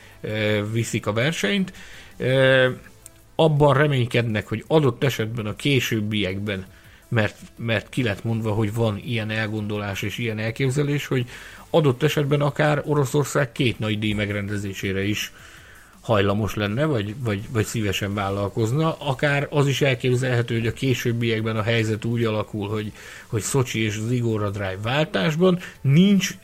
viszik 0.73 1.07
a 1.07 1.13
versenyt. 1.13 1.73
Abban 3.35 3.75
reménykednek, 3.75 4.47
hogy 4.49 4.65
adott 4.67 5.05
esetben 5.05 5.47
a 5.47 5.57
későbbiekben 5.57 6.67
mert, 7.11 7.37
mert 7.57 7.89
ki 7.89 8.03
lett 8.03 8.25
mondva, 8.25 8.53
hogy 8.53 8.75
van 8.75 9.01
ilyen 9.05 9.31
elgondolás 9.31 10.03
és 10.03 10.19
ilyen 10.19 10.39
elképzelés, 10.39 11.07
hogy 11.07 11.29
adott 11.71 12.03
esetben 12.03 12.41
akár 12.41 12.83
Oroszország 12.85 13.53
két 13.53 13.79
nagy 13.79 13.99
díj 13.99 14.13
megrendezésére 14.13 15.03
is 15.05 15.33
hajlamos 16.01 16.55
lenne, 16.55 16.85
vagy, 16.85 17.15
vagy, 17.19 17.41
vagy 17.51 17.65
szívesen 17.65 18.15
vállalkozna. 18.15 18.97
Akár 18.99 19.47
az 19.51 19.67
is 19.67 19.81
elképzelhető, 19.81 20.55
hogy 20.55 20.67
a 20.67 20.73
későbbiekben 20.73 21.57
a 21.57 21.63
helyzet 21.63 22.05
úgy 22.05 22.25
alakul, 22.25 22.69
hogy, 22.69 22.93
hogy 23.27 23.43
Szocsi 23.43 23.85
és 23.85 23.97
az 23.97 24.11
Igorra 24.11 24.51
Drive 24.51 24.79
váltásban 24.83 25.59
nincs 25.81 26.35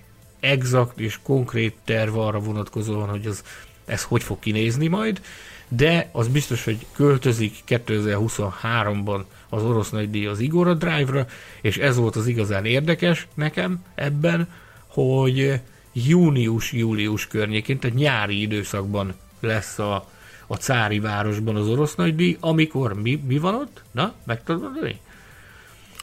exakt 0.41 1.01
és 1.01 1.19
konkrét 1.23 1.77
terv 1.85 2.17
arra 2.17 2.39
vonatkozóan, 2.39 3.09
hogy 3.09 3.27
az, 3.27 3.43
ez 3.85 4.03
hogy 4.03 4.23
fog 4.23 4.39
kinézni 4.39 4.87
majd, 4.87 5.21
de 5.69 6.09
az 6.13 6.29
biztos, 6.29 6.65
hogy 6.65 6.87
költözik 6.93 7.55
2023-ban 7.69 9.21
az 9.49 9.63
orosz 9.63 9.91
nagydíj 9.91 10.27
az 10.27 10.41
Igora 10.41 10.75
Drive-ra, 10.75 11.27
és 11.61 11.79
ez 11.79 11.97
volt 11.97 12.17
az 12.17 12.27
igazán 12.27 12.65
érdekes 12.65 13.27
nekem 13.35 13.85
ebben, 13.95 14.49
hogy 14.87 15.61
június-július 15.93 17.27
környékén, 17.27 17.79
tehát 17.79 17.97
nyári 17.97 18.41
időszakban 18.41 19.15
lesz 19.41 19.79
a, 19.79 20.09
a 20.47 20.55
cári 20.55 20.99
városban 20.99 21.57
az 21.57 21.69
orosz 21.69 21.95
nagydíj, 21.95 22.37
amikor 22.41 22.95
mi, 22.95 23.23
mi 23.27 23.39
van 23.39 23.55
ott? 23.55 23.83
Na, 23.91 24.13
meg 24.25 24.45
tudod 24.45 24.63
mondani? 24.63 25.01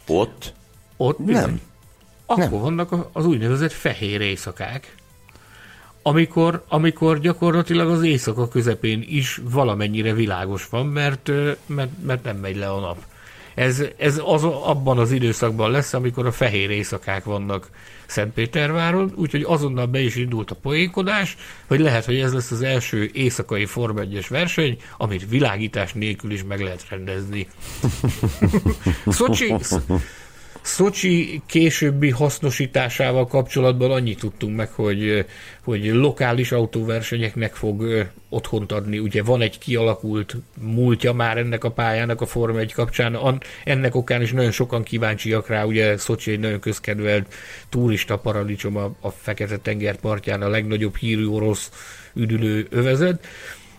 Ott? 0.07 0.53
Ott 0.97 1.21
bizony. 1.21 1.43
Nem. 1.43 1.61
Akkor 2.25 2.49
nem. 2.49 2.59
vannak 2.59 3.09
az 3.11 3.25
úgynevezett 3.25 3.71
fehér 3.71 4.21
éjszakák, 4.21 4.95
amikor, 6.01 6.63
amikor 6.67 7.19
gyakorlatilag 7.19 7.89
az 7.89 8.03
éjszaka 8.03 8.47
közepén 8.47 9.03
is 9.07 9.41
valamennyire 9.43 10.13
világos 10.13 10.67
van, 10.69 10.85
mert, 10.85 11.31
mert, 11.65 11.91
mert 12.05 12.23
nem 12.23 12.37
megy 12.37 12.55
le 12.55 12.69
a 12.69 12.79
nap. 12.79 13.05
Ez, 13.55 13.83
ez 13.97 14.21
az, 14.25 14.43
abban 14.43 14.97
az 14.97 15.11
időszakban 15.11 15.71
lesz, 15.71 15.93
amikor 15.93 16.25
a 16.25 16.31
fehér 16.31 16.69
éjszakák 16.69 17.23
vannak 17.23 17.69
Szentpéterváron, 18.05 19.13
úgyhogy 19.15 19.43
azonnal 19.47 19.85
be 19.85 19.99
is 19.99 20.15
indult 20.15 20.51
a 20.51 20.55
poénkodás, 20.55 21.37
hogy 21.67 21.79
lehet, 21.79 22.05
hogy 22.05 22.19
ez 22.19 22.33
lesz 22.33 22.51
az 22.51 22.61
első 22.61 23.09
éjszakai 23.13 23.65
Form 23.65 23.97
1 23.97 24.25
verseny, 24.29 24.77
amit 24.97 25.29
világítás 25.29 25.93
nélkül 25.93 26.31
is 26.31 26.43
meg 26.43 26.59
lehet 26.59 26.85
rendezni. 26.89 27.47
Szocsi, 29.07 29.55
Szocsi 30.63 31.41
későbbi 31.45 32.09
hasznosításával 32.09 33.27
kapcsolatban 33.27 33.91
annyit 33.91 34.19
tudtunk 34.19 34.55
meg, 34.55 34.69
hogy, 34.69 35.25
hogy 35.63 35.85
lokális 35.85 36.51
autóversenyeknek 36.51 37.53
fog 37.55 38.07
otthont 38.29 38.71
adni. 38.71 38.99
Ugye 38.99 39.23
van 39.23 39.41
egy 39.41 39.57
kialakult 39.57 40.35
múltja 40.61 41.13
már 41.13 41.37
ennek 41.37 41.63
a 41.63 41.71
pályának 41.71 42.21
a 42.21 42.25
Forma 42.25 42.59
1 42.59 42.73
kapcsán, 42.73 43.41
ennek 43.63 43.95
okán 43.95 44.21
is 44.21 44.31
nagyon 44.31 44.51
sokan 44.51 44.83
kíváncsiak 44.83 45.47
rá, 45.47 45.63
ugye 45.63 45.97
Szocsi 45.97 46.31
egy 46.31 46.39
nagyon 46.39 46.59
közkedvelt 46.59 47.33
turista 47.69 48.17
paradicsom 48.17 48.77
a, 48.77 48.95
a 48.99 49.09
Fekete-tenger 49.09 49.95
partján, 49.95 50.41
a 50.41 50.49
legnagyobb 50.49 50.95
hírű 50.95 51.25
orosz 51.25 51.71
üdülő 52.13 52.67
övezet 52.69 53.25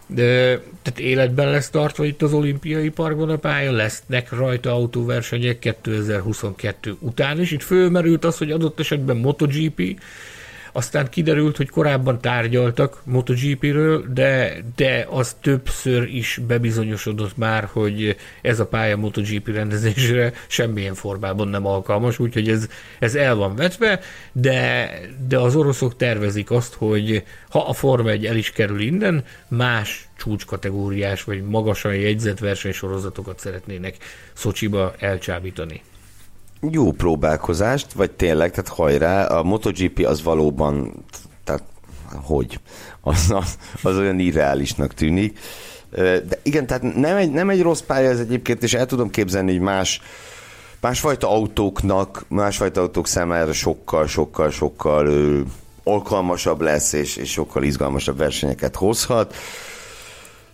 de, 0.06 0.60
tehát 0.82 0.98
életben 0.98 1.50
lesz 1.50 1.70
tartva 1.70 2.04
itt 2.04 2.22
az 2.22 2.32
olimpiai 2.32 2.88
parkban 2.88 3.30
a 3.30 3.36
pálya, 3.36 3.72
lesznek 3.72 4.32
rajta 4.32 4.72
autóversenyek 4.72 5.58
2022 5.58 6.96
után 7.00 7.40
is. 7.40 7.50
Itt 7.50 7.62
fölmerült 7.62 8.24
az, 8.24 8.38
hogy 8.38 8.50
adott 8.50 8.80
esetben 8.80 9.16
MotoGP, 9.16 10.00
aztán 10.76 11.08
kiderült, 11.08 11.56
hogy 11.56 11.68
korábban 11.68 12.20
tárgyaltak 12.20 13.00
MotoGP-ről, 13.04 14.04
de, 14.12 14.56
de 14.76 15.06
az 15.10 15.36
többször 15.40 16.08
is 16.14 16.40
bebizonyosodott 16.46 17.36
már, 17.36 17.68
hogy 17.72 18.16
ez 18.42 18.60
a 18.60 18.66
pálya 18.66 18.96
MotoGP 18.96 19.48
rendezésre 19.48 20.32
semmilyen 20.46 20.94
formában 20.94 21.48
nem 21.48 21.66
alkalmas, 21.66 22.18
úgyhogy 22.18 22.48
ez, 22.48 22.68
ez 22.98 23.14
el 23.14 23.34
van 23.34 23.56
vetve, 23.56 24.00
de, 24.32 24.90
de 25.28 25.38
az 25.38 25.56
oroszok 25.56 25.96
tervezik 25.96 26.50
azt, 26.50 26.74
hogy 26.74 27.24
ha 27.48 27.68
a 27.68 27.72
Forma 27.72 28.10
1 28.10 28.26
el 28.26 28.36
is 28.36 28.50
kerül 28.50 28.80
innen, 28.80 29.24
más 29.48 30.08
csúcskategóriás 30.16 31.24
vagy 31.24 31.42
magasan 31.42 31.94
jegyzett 31.94 32.38
versenysorozatokat 32.38 33.38
szeretnének 33.38 33.96
Szocsiba 34.32 34.94
elcsábítani 34.98 35.82
jó 36.70 36.92
próbálkozást, 36.92 37.92
vagy 37.92 38.10
tényleg, 38.10 38.50
tehát 38.50 38.68
hajrá, 38.68 39.26
a 39.26 39.42
MotoGP 39.42 40.04
az 40.06 40.22
valóban, 40.22 41.04
tehát 41.44 41.62
hogy? 42.22 42.60
Az, 43.00 43.30
az, 43.30 43.58
az 43.82 43.96
olyan 43.96 44.18
irreálisnak 44.18 44.94
tűnik. 44.94 45.38
De 45.90 46.38
igen, 46.42 46.66
tehát 46.66 46.94
nem 46.94 47.16
egy, 47.16 47.30
nem 47.30 47.50
egy 47.50 47.62
rossz 47.62 47.80
pálya 47.80 48.10
ez 48.10 48.18
egyébként, 48.18 48.62
és 48.62 48.74
el 48.74 48.86
tudom 48.86 49.10
képzelni, 49.10 49.52
hogy 49.52 49.60
más, 49.60 50.00
másfajta 50.80 51.30
autóknak, 51.30 52.24
másfajta 52.28 52.80
autók 52.80 53.06
számára 53.06 53.52
sokkal, 53.52 54.06
sokkal, 54.06 54.50
sokkal 54.50 55.06
ö, 55.06 55.40
alkalmasabb 55.84 56.60
lesz, 56.60 56.92
és, 56.92 57.16
és 57.16 57.30
sokkal 57.30 57.62
izgalmasabb 57.62 58.16
versenyeket 58.16 58.76
hozhat. 58.76 59.34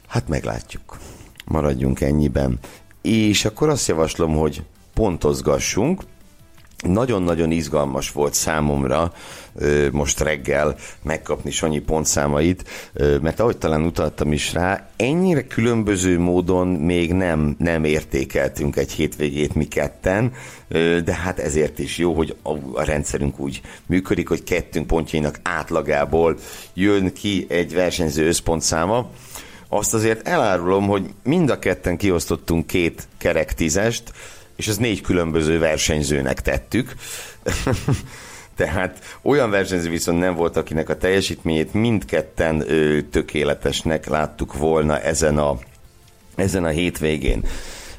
Hát 0.08 0.28
meglátjuk. 0.28 0.98
Maradjunk 1.44 2.00
ennyiben. 2.00 2.58
És 3.02 3.44
akkor 3.44 3.68
azt 3.68 3.88
javaslom, 3.88 4.36
hogy 4.36 4.62
pontozgassunk. 4.94 6.02
Nagyon-nagyon 6.86 7.50
izgalmas 7.50 8.10
volt 8.10 8.34
számomra 8.34 9.12
most 9.92 10.20
reggel 10.20 10.76
megkapni 11.02 11.50
Sanyi 11.50 11.78
pontszámait, 11.78 12.68
mert 13.20 13.40
ahogy 13.40 13.56
talán 13.56 13.82
utaltam 13.82 14.32
is 14.32 14.52
rá, 14.52 14.88
ennyire 14.96 15.46
különböző 15.46 16.18
módon 16.18 16.66
még 16.68 17.12
nem, 17.12 17.54
nem 17.58 17.84
értékeltünk 17.84 18.76
egy 18.76 18.92
hétvégét 18.92 19.54
mi 19.54 19.64
ketten, 19.64 20.32
de 21.04 21.14
hát 21.14 21.38
ezért 21.38 21.78
is 21.78 21.98
jó, 21.98 22.12
hogy 22.12 22.36
a 22.74 22.82
rendszerünk 22.84 23.38
úgy 23.38 23.60
működik, 23.86 24.28
hogy 24.28 24.42
kettünk 24.42 24.86
pontjainak 24.86 25.40
átlagából 25.42 26.36
jön 26.74 27.12
ki 27.12 27.46
egy 27.48 27.74
versenyző 27.74 28.26
összpontszáma. 28.26 29.10
Azt 29.68 29.94
azért 29.94 30.28
elárulom, 30.28 30.86
hogy 30.86 31.10
mind 31.22 31.50
a 31.50 31.58
ketten 31.58 31.96
kiosztottunk 31.96 32.66
két 32.66 33.08
kerek 33.18 33.54
tízest, 33.54 34.12
és 34.60 34.68
ez 34.68 34.76
négy 34.76 35.00
különböző 35.00 35.58
versenyzőnek 35.58 36.40
tettük. 36.40 36.94
Tehát 38.56 39.18
olyan 39.22 39.50
versenyző 39.50 39.90
viszont 39.90 40.18
nem 40.18 40.34
volt, 40.34 40.56
akinek 40.56 40.88
a 40.88 40.96
teljesítményét 40.96 41.74
mindketten 41.74 42.70
ö, 42.70 43.02
tökéletesnek 43.02 44.06
láttuk 44.06 44.54
volna 44.54 45.00
ezen 45.00 45.38
a, 45.38 45.58
ezen 46.34 46.64
a 46.64 46.68
hétvégén. 46.68 47.44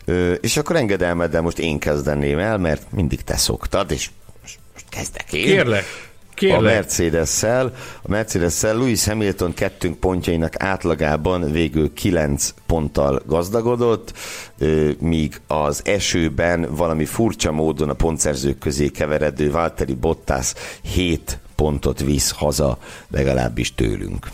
Ö, 0.06 0.32
és 0.32 0.58
akkor 0.58 0.76
engedelmed, 0.76 1.32
de 1.32 1.42
most 1.42 1.60
én 1.60 1.80
kezdeném 1.80 2.40
el, 2.40 2.58
mert 2.58 2.92
mindig 2.92 3.22
te 3.22 3.38
szoktad, 3.38 3.92
és 3.92 4.10
most, 4.42 4.60
most 4.74 4.86
kezdek 4.90 5.34
én. 5.34 5.44
Kérlek. 5.44 6.11
Kérlek. 6.42 6.60
A 6.60 6.62
Mercedes-szel, 6.62 7.74
a 8.02 8.10
Mercedes-szel 8.10 8.76
Louis 8.76 9.06
Hamilton 9.06 9.54
kettőnk 9.54 10.00
pontjainak 10.00 10.54
átlagában 10.58 11.52
végül 11.52 11.94
9 11.94 12.54
ponttal 12.66 13.22
gazdagodott, 13.26 14.14
míg 15.00 15.42
az 15.48 15.82
esőben 15.86 16.76
valami 16.76 17.06
furcsa 17.06 17.52
módon 17.52 17.90
a 17.90 17.94
pontszerzők 17.94 18.58
közé 18.58 18.88
keveredő 18.88 19.52
Valtteri 19.52 19.94
Bottas 19.94 20.54
7 20.82 21.40
pontot 21.56 22.00
visz 22.00 22.32
haza, 22.32 22.78
legalábbis 23.10 23.76
tőlünk. 23.76 24.28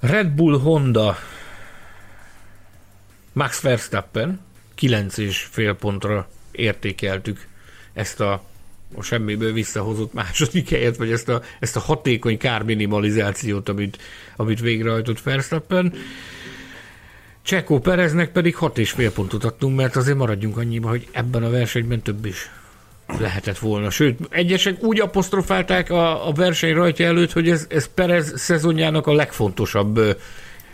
Red 0.00 0.26
Bull 0.26 0.60
Honda 0.60 1.16
Max 3.32 3.60
Verstappen 3.60 4.40
9,5 4.80 5.76
pontra 5.78 6.28
értékeltük 6.50 7.46
ezt 7.92 8.20
a 8.20 8.42
a 8.94 9.02
semmiből 9.02 9.52
visszahozott 9.52 10.12
második 10.12 10.68
helyet, 10.68 10.96
vagy 10.96 11.10
ezt 11.10 11.28
a, 11.28 11.42
ezt 11.60 11.76
a 11.76 11.80
hatékony 11.80 12.38
kárminimalizációt, 12.38 13.68
amit, 13.68 13.98
amit 14.36 14.60
végrehajtott 14.60 15.22
Verstappen. 15.22 15.94
Csekó 17.42 17.78
Pereznek 17.78 18.32
pedig 18.32 18.56
hat 18.56 18.78
és 18.78 18.90
fél 18.90 19.12
pontot 19.12 19.44
adtunk, 19.44 19.76
mert 19.76 19.96
azért 19.96 20.16
maradjunk 20.16 20.56
annyiba, 20.56 20.88
hogy 20.88 21.08
ebben 21.12 21.42
a 21.42 21.50
versenyben 21.50 22.02
több 22.02 22.24
is 22.24 22.50
lehetett 23.18 23.58
volna. 23.58 23.90
Sőt, 23.90 24.18
egyesek 24.30 24.82
úgy 24.82 25.00
apostrofálták 25.00 25.90
a, 25.90 26.28
a 26.28 26.32
verseny 26.32 26.74
rajta 26.74 27.04
előtt, 27.04 27.32
hogy 27.32 27.50
ez, 27.50 27.66
ez 27.68 27.88
Perez 27.94 28.40
szezonjának 28.40 29.06
a 29.06 29.12
legfontosabb 29.12 30.18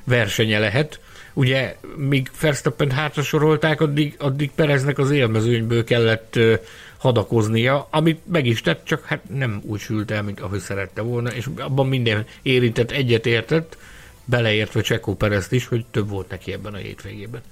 versenye 0.04 0.58
lehet. 0.58 1.00
Ugye, 1.32 1.76
míg 1.96 2.30
Verstappen 2.40 2.90
hátra 2.90 3.22
sorolták, 3.22 3.80
addig, 3.80 4.14
addig 4.18 4.50
Pereznek 4.54 4.98
az 4.98 5.10
élmezőnyből 5.10 5.84
kellett 5.84 6.38
hadakoznia, 7.04 7.86
amit 7.90 8.20
meg 8.26 8.46
is 8.46 8.60
tett, 8.60 8.84
csak 8.84 9.04
hát 9.04 9.20
nem 9.28 9.62
úgy 9.64 9.80
sült 9.80 10.10
el, 10.10 10.22
mint 10.22 10.40
ahogy 10.40 10.60
szerette 10.60 11.00
volna, 11.00 11.30
és 11.30 11.48
abban 11.56 11.86
minden 11.86 12.26
érintett 12.42 12.90
egyet 12.90 13.26
értett, 13.26 13.76
beleértve 14.24 14.80
Csekó 14.80 15.14
Perezt 15.14 15.52
is, 15.52 15.66
hogy 15.66 15.84
több 15.90 16.08
volt 16.08 16.28
neki 16.28 16.52
ebben 16.52 16.74
a 16.74 16.76
hétvégében. 16.76 17.42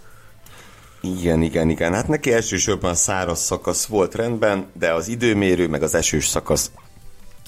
Igen, 1.00 1.42
igen, 1.42 1.68
igen. 1.68 1.92
Hát 1.92 2.08
neki 2.08 2.32
elsősorban 2.32 2.90
a 2.90 2.94
száraz 2.94 3.40
szakasz 3.40 3.86
volt 3.86 4.14
rendben, 4.14 4.66
de 4.72 4.92
az 4.92 5.08
időmérő 5.08 5.68
meg 5.68 5.82
az 5.82 5.94
esős 5.94 6.26
szakasz 6.26 6.70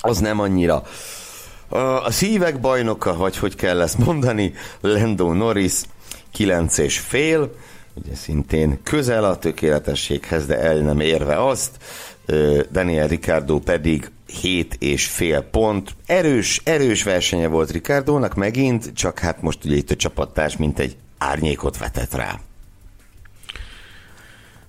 az 0.00 0.18
nem 0.18 0.40
annyira. 0.40 0.82
A 2.05 2.11
szívek 2.11 2.61
bajnoka, 2.61 3.16
vagy 3.16 3.36
hogy 3.36 3.55
kell 3.55 3.80
ezt 3.80 3.98
mondani, 3.98 4.55
Lando 4.80 5.32
Norris 5.32 5.80
9 6.32 6.78
és 6.78 6.98
fél, 6.98 7.55
ugye 7.95 8.14
szintén 8.14 8.82
közel 8.82 9.24
a 9.24 9.38
tökéletességhez, 9.38 10.47
de 10.47 10.59
el 10.59 10.78
nem 10.78 11.01
érve 11.01 11.47
azt. 11.47 11.70
Daniel 12.72 13.09
Ricardo 13.09 13.59
pedig 13.59 14.11
7 14.40 14.76
és 14.78 15.07
fél 15.07 15.40
pont. 15.42 15.95
Erős, 16.07 16.61
erős 16.64 17.03
versenye 17.03 17.49
volt 17.49 17.70
Ricardónak 17.70 18.34
megint, 18.34 18.92
csak 18.95 19.18
hát 19.18 19.42
most 19.42 19.64
ugye 19.64 19.76
itt 19.76 19.90
a 19.90 19.97
csapattárs 19.97 20.57
mint 20.57 20.78
egy 20.78 20.97
árnyékot 21.18 21.78
vetett 21.78 22.14
rá. 22.14 22.40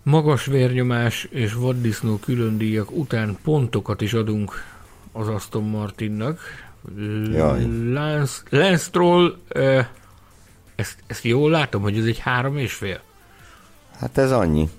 Magas 0.03 0.45
vérnyomás 0.45 1.27
és 1.29 1.53
vaddisznó 1.53 2.17
különdíjak 2.17 2.91
után 2.91 3.37
pontokat 3.43 4.01
is 4.01 4.13
adunk 4.13 4.63
az 5.11 5.27
Aston 5.27 5.63
Martinnak. 5.63 6.39
Jaj. 7.31 7.65
Lance, 7.91 8.41
Lance 8.49 8.83
Stroll, 8.83 9.37
ezt, 10.75 10.97
ezt 11.07 11.23
jól 11.23 11.49
látom, 11.49 11.81
hogy 11.81 11.97
ez 11.97 12.05
egy 12.05 12.19
három 12.19 12.57
és 12.57 12.73
fél. 12.73 13.01
Hát 13.99 14.17
ez 14.17 14.31
annyi. 14.31 14.69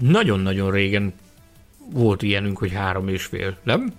Nagyon-nagyon 0.00 0.70
régen 0.70 1.12
volt 1.92 2.22
ilyenünk, 2.22 2.58
hogy 2.58 2.72
három 2.72 3.08
és 3.08 3.24
fél, 3.24 3.56
nem? 3.62 3.92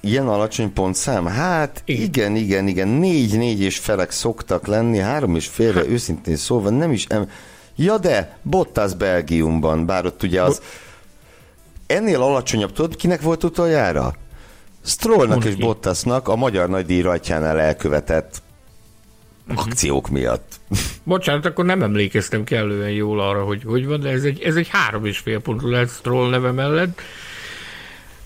Ilyen 0.00 0.28
alacsony 0.28 0.72
pontszám? 0.72 1.26
Hát 1.26 1.82
igen, 1.84 2.36
igen, 2.36 2.66
igen, 2.66 2.88
négy, 2.88 3.38
négy 3.38 3.60
és 3.60 3.78
felek 3.78 4.10
szoktak 4.10 4.66
lenni, 4.66 4.98
három 4.98 5.34
és 5.34 5.46
félre 5.46 5.78
hát. 5.78 5.88
őszintén 5.88 6.36
szóval 6.36 6.70
nem 6.72 6.92
is... 6.92 7.06
Em... 7.08 7.30
Ja 7.76 7.98
de, 7.98 8.38
Bottas 8.42 8.94
Belgiumban, 8.94 9.86
bár 9.86 10.06
ott 10.06 10.22
ugye 10.22 10.42
az... 10.42 10.62
Ennél 11.86 12.22
alacsonyabb, 12.22 12.72
tudod, 12.72 12.96
kinek 12.96 13.20
volt 13.20 13.44
utoljára? 13.44 14.14
Strollnak 14.84 15.44
és 15.44 15.54
Bottasnak 15.54 16.28
a 16.28 16.36
magyar 16.36 16.68
nagydíj 16.68 17.00
rajtjánál 17.00 17.60
elkövetett 17.60 18.42
uh-huh. 19.48 19.66
akciók 19.66 20.08
miatt. 20.08 20.55
Bocsánat, 21.02 21.46
akkor 21.46 21.64
nem 21.64 21.82
emlékeztem 21.82 22.44
kellően 22.44 22.90
jól 22.90 23.20
arra, 23.20 23.44
hogy 23.44 23.62
hogy 23.64 23.86
van, 23.86 24.00
de 24.00 24.08
ez 24.08 24.24
egy, 24.24 24.40
ez 24.42 24.56
egy 24.56 24.68
három 24.68 25.04
és 25.04 25.18
fél 25.18 25.40
pont 25.40 25.62
lehet 25.62 25.88
Stroll 25.88 26.30
neve 26.30 26.50
mellett. 26.50 27.00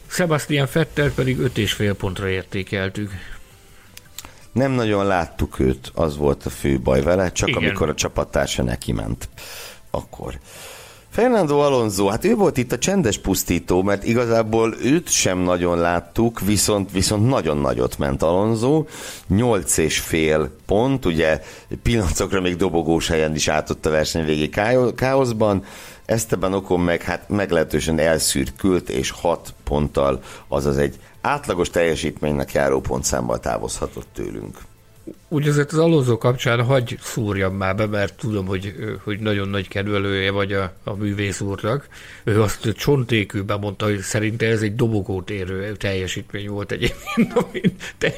Sebastian 0.07 0.67
Fettel 0.67 1.11
pedig 1.11 1.39
öt 1.39 1.59
és 1.59 1.73
fél 1.73 1.95
pontra 1.95 2.29
értékeltük. 2.29 3.11
Nem 4.53 4.73
nagyon 4.73 5.07
láttuk 5.07 5.59
őt, 5.59 5.91
az 5.95 6.17
volt 6.17 6.47
a 6.47 6.51
fő 6.51 6.81
baj 6.81 7.03
vele, 7.03 7.33
csak 7.33 7.49
Igen. 7.49 7.63
amikor 7.63 7.89
a 7.89 7.95
csapattársa 7.95 8.63
neki 8.63 8.93
ment. 8.93 9.29
Akkor. 9.91 10.39
Fernando 11.21 11.59
Alonso, 11.59 12.07
hát 12.07 12.25
ő 12.25 12.35
volt 12.35 12.57
itt 12.57 12.73
a 12.73 12.79
csendes 12.79 13.19
pusztító, 13.19 13.83
mert 13.83 14.05
igazából 14.05 14.75
őt 14.83 15.09
sem 15.09 15.39
nagyon 15.39 15.79
láttuk, 15.79 16.41
viszont, 16.41 16.91
viszont 16.91 17.29
nagyon 17.29 17.57
nagyot 17.57 17.99
ment 17.99 18.23
Alonso, 18.23 18.85
8 19.27 19.77
és 19.77 19.99
fél 19.99 20.51
pont, 20.67 21.05
ugye 21.05 21.43
pillanatokra 21.83 22.41
még 22.41 22.57
dobogós 22.57 23.09
helyen 23.09 23.35
is 23.35 23.49
átott 23.49 23.87
a 23.87 23.91
verseny 23.91 24.25
végi 24.25 24.51
káoszban, 24.95 25.65
Esteban 26.05 26.55
Okon 26.55 26.81
meg 26.81 27.03
hát 27.03 27.29
meglehetősen 27.29 27.99
elszürkült, 27.99 28.89
és 28.89 29.11
6 29.11 29.55
ponttal, 29.65 30.23
azaz 30.49 30.79
egy 30.79 30.99
átlagos 31.21 31.71
teljesítménynek 31.71 32.53
járó 32.53 32.81
pontszámmal 32.81 33.41
távozhatott 33.41 34.07
tőlünk. 34.15 34.59
Úgy 35.33 35.49
azért 35.49 35.73
az 35.73 35.79
Alonso 35.79 36.19
kapcsán 36.19 36.65
hagy 36.65 36.99
szúrjam 37.01 37.55
már 37.55 37.77
be, 37.77 37.87
mert 37.87 38.15
tudom, 38.15 38.47
hogy, 38.47 38.75
hogy 39.05 39.19
nagyon 39.19 39.49
nagy 39.49 39.69
kedvelője 39.69 40.31
vagy 40.31 40.53
a, 40.53 40.73
a 40.85 40.95
művész 40.95 41.41
úrnak. 41.41 41.89
Ő 42.25 42.43
azt 42.43 42.73
csontékűben 42.77 43.59
mondta, 43.59 43.85
hogy 43.85 43.99
szerinte 43.99 44.47
ez 44.47 44.63
egy 44.63 44.75
dobogót 44.75 45.31
érő 45.31 45.73
teljesítmény 45.73 46.49
volt 46.49 46.73
egyébként, 46.73 47.33
amit, 47.33 47.95
te, 47.99 48.15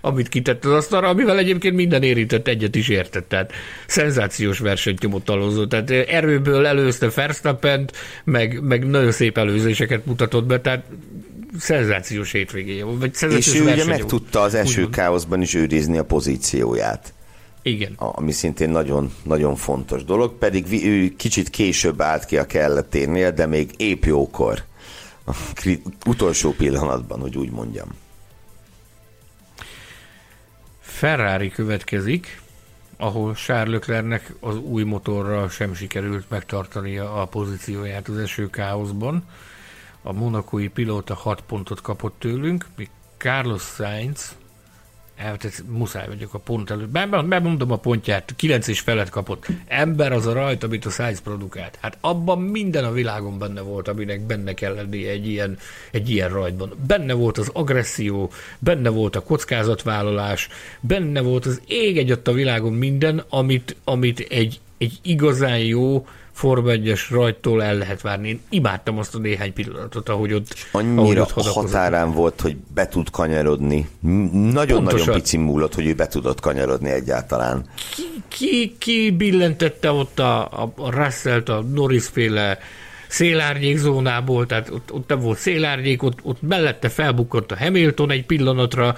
amit 0.00 0.28
kitett 0.28 0.64
az 0.64 0.72
asztalra, 0.72 1.08
amivel 1.08 1.38
egyébként 1.38 1.74
minden 1.74 2.02
érintett 2.02 2.48
egyet 2.48 2.74
is 2.74 2.88
értett. 2.88 3.28
Tehát 3.28 3.52
szenzációs 3.86 4.58
versenyt 4.58 5.02
nyomott 5.02 5.28
Alonso. 5.28 5.66
Tehát 5.66 5.90
erőből 5.90 6.66
előzte 6.66 7.10
verstappen 7.14 7.90
meg, 8.24 8.62
meg 8.62 8.86
nagyon 8.86 9.12
szép 9.12 9.38
előzéseket 9.38 10.06
mutatott 10.06 10.44
be, 10.44 10.60
tehát 10.60 10.84
szenzációs 11.58 12.32
hétvégéje 12.32 12.84
volt. 12.84 12.98
Vagy 13.20 13.32
és 13.32 13.54
ő 13.54 13.62
ugye 13.62 13.84
meg 13.84 14.04
tudta 14.04 14.40
az 14.40 14.54
eső 14.54 14.88
káoszban 14.88 15.42
is 15.42 15.54
őrizni 15.54 15.98
a 15.98 16.04
pozícióját. 16.04 17.12
Igen. 17.62 17.92
Ami 17.96 18.32
szintén 18.32 18.70
nagyon, 18.70 19.14
nagyon 19.22 19.56
fontos 19.56 20.04
dolog, 20.04 20.38
pedig 20.38 20.84
ő 20.84 21.08
kicsit 21.16 21.50
később 21.50 22.00
állt 22.00 22.24
ki 22.24 22.38
a 22.38 22.46
kelleténél, 22.46 23.32
de 23.32 23.46
még 23.46 23.70
épp 23.76 24.04
jókor. 24.04 24.64
A 25.26 25.32
utolsó 26.06 26.52
pillanatban, 26.52 27.20
hogy 27.20 27.36
úgy 27.36 27.50
mondjam. 27.50 27.88
Ferrari 30.80 31.50
következik, 31.50 32.40
ahol 32.96 33.34
Charles 33.34 33.74
Leclercnek 33.74 34.34
az 34.40 34.56
új 34.56 34.82
motorral 34.82 35.48
sem 35.48 35.74
sikerült 35.74 36.30
megtartania 36.30 37.20
a 37.20 37.24
pozícióját 37.24 38.08
az 38.08 38.16
eső 38.18 38.50
káoszban 38.50 39.24
a 40.06 40.12
monakói 40.12 40.68
pilóta 40.68 41.14
6 41.14 41.40
pontot 41.40 41.80
kapott 41.80 42.14
tőlünk, 42.18 42.66
míg 42.76 42.90
Carlos 43.16 43.62
Sainz, 43.62 44.36
elvetett, 45.16 45.62
muszáj 45.68 46.06
vagyok 46.06 46.34
a 46.34 46.38
pont 46.38 46.70
előtt, 46.70 46.88
bemondom 47.26 47.70
a 47.70 47.76
pontját, 47.76 48.32
9 48.36 48.68
és 48.68 48.80
felett 48.80 49.08
kapott. 49.08 49.46
Ember 49.66 50.12
az 50.12 50.26
a 50.26 50.32
rajt, 50.32 50.62
amit 50.62 50.84
a 50.84 50.90
Sainz 50.90 51.20
produkált. 51.20 51.78
Hát 51.80 51.98
abban 52.00 52.40
minden 52.40 52.84
a 52.84 52.92
világon 52.92 53.38
benne 53.38 53.60
volt, 53.60 53.88
aminek 53.88 54.20
benne 54.20 54.54
kell 54.54 54.74
lennie 54.74 55.10
egy 55.10 55.28
ilyen, 55.28 55.58
egy 55.90 56.10
ilyen 56.10 56.28
rajtban. 56.28 56.72
Benne 56.86 57.12
volt 57.12 57.38
az 57.38 57.50
agresszió, 57.52 58.30
benne 58.58 58.88
volt 58.88 59.16
a 59.16 59.22
kockázatvállalás, 59.22 60.48
benne 60.80 61.20
volt 61.20 61.46
az 61.46 61.60
ég 61.66 61.98
egyet 61.98 62.28
a 62.28 62.32
világon 62.32 62.72
minden, 62.72 63.24
amit, 63.28 63.76
amit 63.84 64.20
egy, 64.20 64.60
egy 64.78 64.98
igazán 65.02 65.58
jó 65.58 66.06
Forma 66.36 66.70
1-es 66.72 67.00
rajtól 67.10 67.62
el 67.62 67.74
lehet 67.74 68.00
várni. 68.00 68.28
Én 68.28 68.40
imádtam 68.48 68.98
azt 68.98 69.14
a 69.14 69.18
néhány 69.18 69.52
pillanatot, 69.52 70.08
ahogy 70.08 70.32
ott 70.32 70.54
Annyira 70.72 71.00
ahogy 71.00 71.18
ott 71.18 71.30
határán 71.30 72.12
volt, 72.12 72.40
hogy 72.40 72.56
be 72.74 72.88
tud 72.88 73.10
kanyarodni. 73.10 73.88
Nagyon-nagyon 74.32 75.14
pici 75.14 75.36
múlott, 75.36 75.74
hogy 75.74 75.86
ő 75.86 75.94
be 75.94 76.06
tudott 76.06 76.40
kanyarodni 76.40 76.90
egyáltalán. 76.90 77.64
Ki, 77.96 78.02
ki, 78.28 78.76
ki 78.78 79.10
billentette 79.10 79.90
ott 79.90 80.18
a, 80.18 80.62
a, 80.62 80.72
a 80.76 80.90
Russell-t, 80.90 81.48
a 81.48 81.60
Norris 81.60 82.06
féle 82.06 82.58
szélárnyék 83.08 83.76
zónából, 83.76 84.46
tehát 84.46 84.70
ott, 84.70 84.92
ott 84.92 85.08
nem 85.08 85.20
volt 85.20 85.38
szélárnyék, 85.38 86.02
ott, 86.02 86.18
ott 86.22 86.42
mellette 86.42 86.88
felbukkott 86.88 87.52
a 87.52 87.56
Hamilton 87.56 88.10
egy 88.10 88.26
pillanatra, 88.26 88.94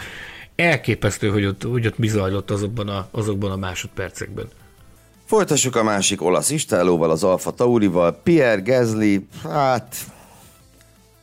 elképesztő, 0.56 1.28
hogy 1.28 1.44
ott, 1.44 1.62
hogy 1.62 1.86
ott 1.86 1.98
mi 1.98 2.08
zajlott 2.08 2.50
azokban 2.50 2.88
a, 2.88 3.08
azokban 3.10 3.50
a 3.50 3.56
másodpercekben. 3.56 4.48
Folytassuk 5.28 5.76
a 5.76 5.82
másik 5.82 6.22
olasz 6.22 6.50
istálóval, 6.50 7.10
az 7.10 7.24
Alfa 7.24 7.50
Taurival. 7.50 8.20
Pierre 8.22 8.60
Gasly, 8.60 9.16
hát 9.42 9.96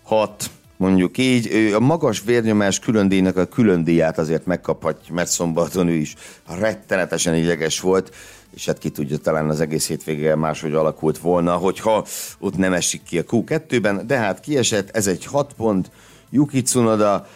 hat, 0.04 0.50
mondjuk 0.78 1.18
így. 1.18 1.48
Ő 1.52 1.76
a 1.76 1.80
magas 1.80 2.22
vérnyomás 2.26 2.80
különdíjnak 2.80 3.38
a 3.38 3.46
különdíját 3.46 4.18
azért 4.18 4.46
megkaphatja, 4.46 5.14
mert 5.14 5.30
szombaton 5.30 5.88
ő 5.88 5.94
is 5.94 6.16
rettenetesen 6.60 7.36
ideges 7.36 7.80
volt, 7.80 8.16
és 8.56 8.66
hát 8.66 8.78
ki 8.78 8.90
tudja, 8.90 9.18
talán 9.18 9.50
az 9.50 9.60
egész 9.60 9.88
hétvége 9.88 10.36
máshogy 10.36 10.74
alakult 10.74 11.18
volna, 11.18 11.56
hogyha 11.56 12.06
ott 12.40 12.58
nem 12.58 12.74
esik 12.74 13.04
ki 13.04 13.18
a 13.20 13.24
Q2-ben, 13.24 14.08
de 14.08 14.18
hát 14.18 14.40
kiesett, 14.40 14.96
ez 14.96 15.08
egy 15.08 15.26
hat 15.26 15.54
pont, 15.58 15.92
Yuki 16.30 16.62
Tsunoda, 16.62 17.28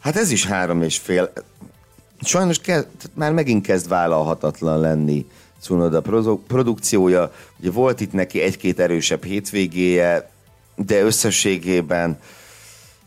hát 0.00 0.16
ez 0.16 0.30
is 0.30 0.46
három 0.46 0.82
és 0.82 0.98
fél. 0.98 1.32
Sajnos 2.20 2.58
kezd, 2.58 2.86
már 3.14 3.32
megint 3.32 3.66
kezd 3.66 3.88
vállalhatatlan 3.88 4.80
lenni 4.80 5.26
Cunoda 5.60 6.02
produkciója. 6.46 7.32
Ugye 7.60 7.70
volt 7.70 8.00
itt 8.00 8.12
neki 8.12 8.40
egy-két 8.40 8.80
erősebb 8.80 9.24
hétvégéje, 9.24 10.30
de 10.76 11.02
összességében 11.02 12.18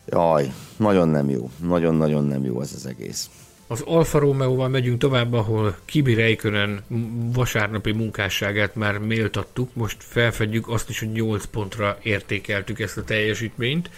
jaj, 0.05 0.53
nagyon 0.77 1.07
nem 1.07 1.29
jó. 1.29 1.49
Nagyon-nagyon 1.57 2.25
nem 2.25 2.45
jó 2.45 2.61
ez 2.61 2.71
az 2.75 2.85
egész. 2.85 3.29
Az 3.67 3.81
Alfa 3.81 4.19
Romeo-val 4.19 4.69
megyünk 4.69 4.99
tovább, 4.99 5.33
ahol 5.33 5.77
Kibi 5.85 6.13
Räikkönen 6.13 6.81
vasárnapi 7.33 7.91
munkásságát 7.91 8.75
már 8.75 8.97
méltattuk. 8.97 9.69
Most 9.73 9.97
felfedjük 9.99 10.69
azt 10.69 10.89
is, 10.89 10.99
hogy 10.99 11.11
8 11.11 11.45
pontra 11.45 11.97
értékeltük 12.03 12.79
ezt 12.79 12.97
a 12.97 13.03
teljesítményt. 13.03 13.89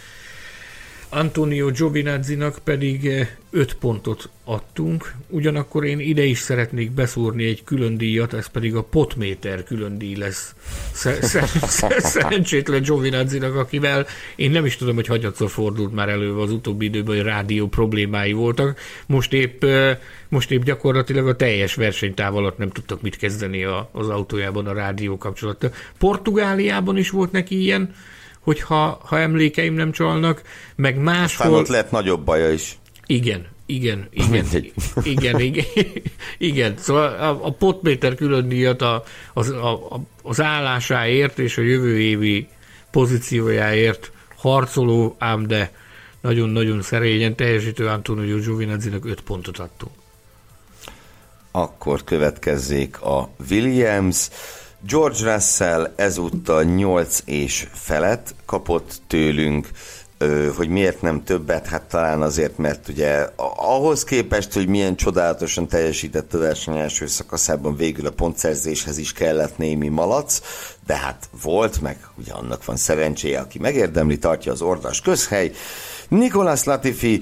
Antonio 1.14 1.72
Giovinazzi-nak 1.72 2.60
pedig 2.64 3.06
5 3.50 3.70
eh, 3.70 3.76
pontot 3.80 4.30
adtunk, 4.44 5.14
ugyanakkor 5.28 5.86
én 5.86 6.00
ide 6.00 6.24
is 6.24 6.40
szeretnék 6.40 6.92
beszúrni 6.92 7.46
egy 7.46 7.64
külön 7.64 7.98
díjat, 7.98 8.34
ez 8.34 8.48
pedig 8.48 8.76
a 8.76 8.84
potméter 8.84 9.64
külön 9.64 9.98
díj 9.98 10.16
lesz 10.16 10.56
szerencsétlen 12.04 12.82
Giovinazzi-nak, 12.82 13.56
akivel 13.56 14.06
én 14.36 14.52
nem 14.52 14.66
is 14.66 14.76
tudom, 14.76 14.96
hogy 14.96 15.08
hagyatszor 15.08 15.50
fordult 15.50 15.94
már 15.94 16.10
elő 16.10 16.38
az 16.38 16.52
utóbbi 16.52 16.86
időben, 16.86 17.16
hogy 17.16 17.26
rádió 17.26 17.68
problémái 17.68 18.34
voltak. 18.34 18.80
Most 19.06 19.34
épp, 19.34 19.64
eh, 19.64 19.98
most 20.30 20.52
épp 20.52 20.64
gyakorlatilag 20.64 21.28
a 21.28 21.36
teljes 21.36 21.76
versenytáv 21.76 22.36
alatt 22.36 22.58
nem 22.58 22.70
tudtak 22.70 23.02
mit 23.02 23.18
kezdeni 23.18 23.64
az 23.92 24.10
autójában 24.10 24.68
a 24.68 24.74
rádió 24.74 25.18
kapcsolattal. 25.18 25.74
Portugáliában 25.98 26.98
is 26.98 27.10
volt 27.10 27.32
neki 27.32 27.62
ilyen, 27.62 27.94
hogyha 28.44 29.02
ha 29.06 29.20
emlékeim 29.20 29.74
nem 29.74 29.92
csalnak, 29.92 30.42
meg 30.76 30.98
máshol... 30.98 31.46
Aztán 31.46 31.54
ott 31.54 31.68
lehet 31.68 31.92
nagyobb 31.92 32.24
baja 32.24 32.52
is. 32.52 32.78
Igen, 33.06 33.48
igen, 33.66 34.08
igen, 34.12 34.46
igen, 35.04 35.40
igen, 35.40 35.66
igen. 36.38 36.74
Szóval 36.78 37.08
a, 37.08 37.46
a 37.46 37.52
potméter 37.52 38.16
külön 38.16 38.48
díjat 38.48 38.82
a, 38.82 39.04
az, 39.34 39.50
a, 39.50 40.02
az 40.24 40.42
állásáért 40.42 41.40
és 41.40 41.58
a 41.58 41.62
jövő 41.62 42.00
évi 42.00 42.48
pozíciójáért 42.92 44.12
harcoló, 44.36 45.16
ám 45.20 45.48
de 45.48 45.72
nagyon-nagyon 46.22 46.82
szerényen 46.82 47.36
teljesítő 47.36 47.88
Antonio 47.88 48.38
Giovinazzi-nak 48.38 49.06
5 49.06 49.22
pontot 49.22 49.58
adtunk. 49.58 49.92
Akkor 51.52 52.04
következzék 52.04 53.02
a 53.02 53.30
Williams. 53.50 54.30
George 54.88 55.34
Russell 55.34 55.94
ezúttal 55.96 56.64
8 56.64 57.22
és 57.26 57.68
felett 57.74 58.36
kapott 58.46 59.02
tőlünk, 59.08 59.70
hogy 60.56 60.70
miért 60.70 61.02
nem 61.02 61.24
többet, 61.24 61.68
hát 61.68 61.82
talán 61.82 62.22
azért, 62.22 62.58
mert 62.58 62.88
ugye 62.88 63.28
ahhoz 63.56 64.04
képest, 64.04 64.54
hogy 64.54 64.68
milyen 64.68 64.96
csodálatosan 64.96 65.68
teljesített 65.68 66.34
a 66.34 66.38
verseny 66.38 66.78
első 66.78 67.08
szakaszában, 67.08 67.76
végül 67.76 68.06
a 68.06 68.12
pontszerzéshez 68.12 68.98
is 68.98 69.14
kellett 69.14 69.58
némi 69.58 69.88
malac, 69.88 70.42
de 70.86 70.96
hát 70.96 71.30
volt, 71.42 71.82
meg 71.82 71.98
ugye 72.18 72.32
annak 72.34 72.66
van 72.66 72.76
szerencséje, 72.76 73.40
aki 73.40 73.60
megérdemli, 73.60 74.18
tartja 74.18 74.52
az 74.52 74.62
ordas 74.62 75.02
közhely. 75.02 75.52
Nicolas 76.08 76.64
Latifi 76.64 77.22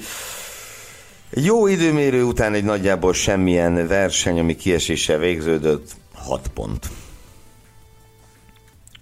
jó 1.30 1.68
időmérő 1.68 2.24
után 2.24 2.54
egy 2.54 2.64
nagyjából 2.64 3.14
semmilyen 3.14 3.88
verseny, 3.88 4.40
ami 4.40 4.56
kieséssel 4.56 5.18
végződött, 5.18 5.92
6 6.14 6.48
pont. 6.54 6.90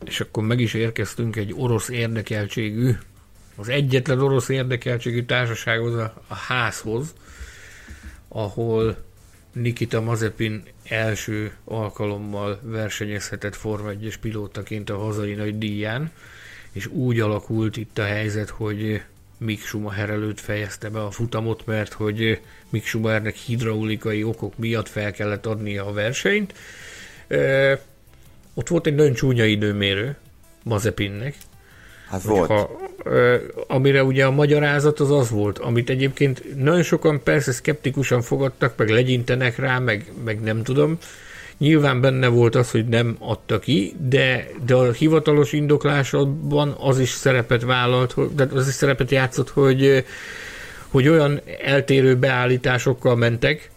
És 0.07 0.19
akkor 0.19 0.43
meg 0.43 0.59
is 0.59 0.73
érkeztünk 0.73 1.35
egy 1.35 1.53
orosz 1.55 1.89
érdekeltségű, 1.89 2.91
az 3.55 3.69
egyetlen 3.69 4.19
orosz 4.19 4.49
érdekeltségű 4.49 5.23
társasághoz, 5.23 5.93
a, 5.93 6.23
a 6.27 6.35
házhoz, 6.35 7.13
ahol 8.27 8.97
Nikita 9.51 10.01
Mazepin 10.01 10.63
első 10.83 11.51
alkalommal 11.63 12.59
versenyezhetett 12.63 13.55
Forma 13.55 13.91
1-es 13.91 14.15
pilótaként 14.21 14.89
a 14.89 14.97
hazai 14.97 15.33
nagy 15.33 15.57
díján, 15.57 16.11
és 16.71 16.85
úgy 16.85 17.19
alakult 17.19 17.77
itt 17.77 17.97
a 17.97 18.03
helyzet, 18.03 18.49
hogy 18.49 19.01
Mick 19.37 19.65
Schumacher 19.65 20.09
előtt 20.09 20.39
fejezte 20.39 20.89
be 20.89 21.03
a 21.03 21.11
futamot, 21.11 21.65
mert 21.65 21.93
hogy 21.93 22.41
Mick 22.69 22.85
Schumachernek 22.85 23.35
hidraulikai 23.35 24.23
okok 24.23 24.57
miatt 24.57 24.87
fel 24.87 25.11
kellett 25.11 25.45
adnia 25.45 25.85
a 25.85 25.93
versenyt. 25.93 26.53
Ott 28.57 28.67
volt 28.67 28.87
egy 28.87 28.95
nagyon 28.95 29.13
csúnya 29.13 29.45
időmérő 29.45 30.15
Mazepinnek. 30.63 31.35
Hát 32.09 32.21
volt. 32.21 32.47
Ha, 32.47 32.79
amire 33.67 34.03
ugye 34.03 34.25
a 34.25 34.31
magyarázat 34.31 34.99
az 34.99 35.11
az 35.11 35.29
volt, 35.29 35.57
amit 35.57 35.89
egyébként 35.89 36.55
nagyon 36.55 36.83
sokan 36.83 37.23
persze 37.23 37.51
szkeptikusan 37.51 38.21
fogadtak, 38.21 38.73
meg 38.77 38.89
legyintenek 38.89 39.57
rá, 39.57 39.79
meg, 39.79 40.11
meg 40.23 40.41
nem 40.41 40.63
tudom. 40.63 40.97
Nyilván 41.57 42.01
benne 42.01 42.27
volt 42.27 42.55
az, 42.55 42.71
hogy 42.71 42.87
nem 42.87 43.15
adta 43.19 43.59
ki, 43.59 43.93
de, 44.09 44.47
de 44.65 44.75
a 44.75 44.91
hivatalos 44.91 45.53
indoklásodban 45.53 46.75
az 46.79 46.99
is 46.99 47.09
szerepet 47.09 47.63
vállalt, 47.63 48.35
de 48.35 48.47
az 48.53 48.67
is 48.67 48.73
szerepet 48.73 49.11
játszott, 49.11 49.49
hogy, 49.49 50.05
hogy 50.87 51.07
olyan 51.07 51.41
eltérő 51.63 52.15
beállításokkal 52.15 53.15
mentek, 53.15 53.69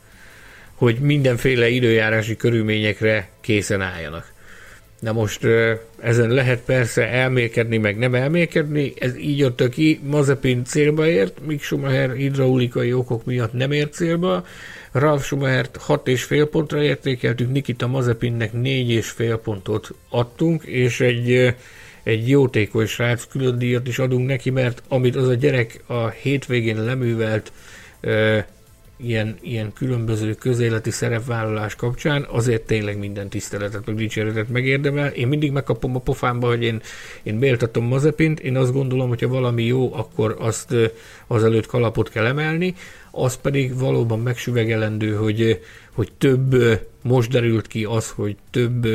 hogy 0.74 0.98
mindenféle 0.98 1.68
időjárási 1.68 2.36
körülményekre 2.36 3.28
készen 3.40 3.80
álljanak. 3.80 4.38
Na 5.00 5.12
most 5.12 5.46
ezen 6.00 6.30
lehet 6.30 6.60
persze 6.60 7.08
elmélkedni, 7.08 7.76
meg 7.76 7.98
nem 7.98 8.14
elmélkedni, 8.14 8.92
ez 8.98 9.16
így 9.16 9.38
jött 9.38 9.68
ki, 9.68 10.00
Mazepin 10.02 10.64
célba 10.64 11.06
ért, 11.06 11.46
Mick 11.46 11.62
Schumacher 11.62 12.12
hidraulikai 12.14 12.92
okok 12.92 13.24
miatt 13.24 13.52
nem 13.52 13.72
ért 13.72 13.92
célba, 13.92 14.44
Ralf 14.92 15.24
Schumachert 15.24 15.78
6,5 15.86 16.48
pontra 16.50 16.82
értékeltük, 16.82 17.50
Nikita 17.50 17.86
Mazepinnek 17.86 18.52
4,5 18.52 19.38
pontot 19.42 19.90
adtunk, 20.08 20.62
és 20.62 21.00
egy, 21.00 21.54
egy 22.02 22.28
jótékony 22.28 22.86
srác 22.86 23.26
külön 23.26 23.58
díjat 23.58 23.88
is 23.88 23.98
adunk 23.98 24.26
neki, 24.26 24.50
mert 24.50 24.82
amit 24.88 25.16
az 25.16 25.28
a 25.28 25.34
gyerek 25.34 25.82
a 25.86 26.08
hétvégén 26.08 26.84
leművelt, 26.84 27.52
ilyen, 29.02 29.36
ilyen 29.40 29.72
különböző 29.72 30.34
közéleti 30.34 30.90
szerepvállalás 30.90 31.74
kapcsán 31.74 32.26
azért 32.28 32.62
tényleg 32.62 32.98
minden 32.98 33.28
tiszteletet, 33.28 33.86
meg 33.86 33.94
dicséretet 33.94 34.48
megérdemel. 34.48 35.08
Én 35.08 35.28
mindig 35.28 35.52
megkapom 35.52 35.96
a 35.96 35.98
pofámba, 35.98 36.46
hogy 36.46 36.62
én, 36.62 36.82
én 37.22 37.34
méltatom 37.34 37.84
Mazepint, 37.84 38.40
én 38.40 38.56
azt 38.56 38.72
gondolom, 38.72 39.08
hogy 39.08 39.20
ha 39.20 39.28
valami 39.28 39.64
jó, 39.64 39.94
akkor 39.94 40.36
azt 40.38 40.74
azelőtt 41.26 41.66
kalapot 41.66 42.08
kell 42.08 42.26
emelni, 42.26 42.74
az 43.10 43.36
pedig 43.36 43.78
valóban 43.78 44.20
megsüvegelendő, 44.20 45.14
hogy, 45.14 45.60
hogy 45.92 46.12
több, 46.18 46.54
most 47.02 47.30
derült 47.30 47.66
ki 47.66 47.84
az, 47.84 48.10
hogy 48.10 48.36
több 48.50 48.86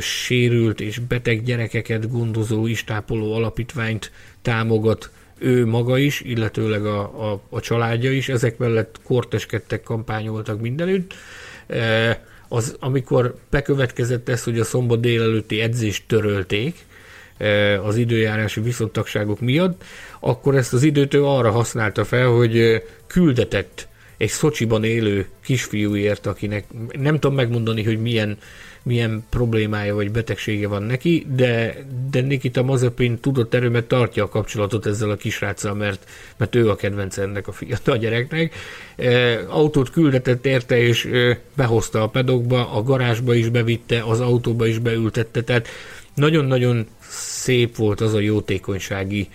sérült 0.00 0.80
és 0.80 0.98
beteg 0.98 1.42
gyerekeket 1.42 2.10
gondozó, 2.10 2.66
istápoló 2.66 3.34
alapítványt 3.34 4.12
támogat 4.42 5.10
ő 5.38 5.66
maga 5.66 5.98
is, 5.98 6.20
illetőleg 6.20 6.86
a, 6.86 7.30
a, 7.30 7.40
a 7.48 7.60
családja 7.60 8.12
is, 8.12 8.28
ezek 8.28 8.58
mellett 8.58 9.00
korteskedtek, 9.02 9.82
kampányoltak 9.82 10.60
mindenütt. 10.60 11.14
E, 11.66 12.22
az, 12.48 12.76
amikor 12.80 13.34
bekövetkezett 13.50 14.28
ez, 14.28 14.44
hogy 14.44 14.58
a 14.58 14.64
szombat 14.64 15.00
délelőtti 15.00 15.60
edzést 15.60 16.04
törölték, 16.06 16.86
e, 17.38 17.82
az 17.82 17.96
időjárási 17.96 18.60
viszontagságok 18.60 19.40
miatt, 19.40 19.84
akkor 20.20 20.56
ezt 20.56 20.72
az 20.72 20.82
időt 20.82 21.14
ő 21.14 21.24
arra 21.24 21.50
használta 21.50 22.04
fel, 22.04 22.26
hogy 22.26 22.82
küldetett 23.06 23.88
egy 24.16 24.28
Szocsiban 24.28 24.84
élő 24.84 25.26
kisfiúért, 25.44 26.26
akinek 26.26 26.64
nem 26.92 27.18
tudom 27.18 27.36
megmondani, 27.36 27.84
hogy 27.84 28.00
milyen 28.00 28.38
milyen 28.88 29.24
problémája 29.28 29.94
vagy 29.94 30.10
betegsége 30.10 30.68
van 30.68 30.82
neki, 30.82 31.26
de, 31.34 31.76
de 32.10 32.20
Nikita 32.20 32.62
Mazepin 32.62 33.20
tudott 33.20 33.54
erőmet 33.54 33.84
tartja 33.84 34.24
a 34.24 34.28
kapcsolatot 34.28 34.86
ezzel 34.86 35.10
a 35.10 35.16
kisráccal, 35.16 35.74
mert, 35.74 36.10
mert 36.36 36.54
ő 36.54 36.70
a 36.70 36.76
kedvenc 36.76 37.18
ennek 37.18 37.48
a 37.48 37.52
fiatal 37.52 37.96
gyereknek. 37.96 38.54
E, 38.96 39.38
autót 39.48 39.90
küldetett 39.90 40.46
érte, 40.46 40.78
és 40.78 41.04
e, 41.04 41.40
behozta 41.56 42.02
a 42.02 42.08
pedokba, 42.08 42.72
a 42.72 42.82
garázsba 42.82 43.34
is 43.34 43.48
bevitte, 43.48 44.02
az 44.02 44.20
autóba 44.20 44.66
is 44.66 44.78
beültette, 44.78 45.42
tehát 45.42 45.68
nagyon-nagyon 46.14 46.86
szép 47.08 47.76
volt 47.76 48.00
az 48.00 48.14
a 48.14 48.20
jótékonysági 48.20 49.28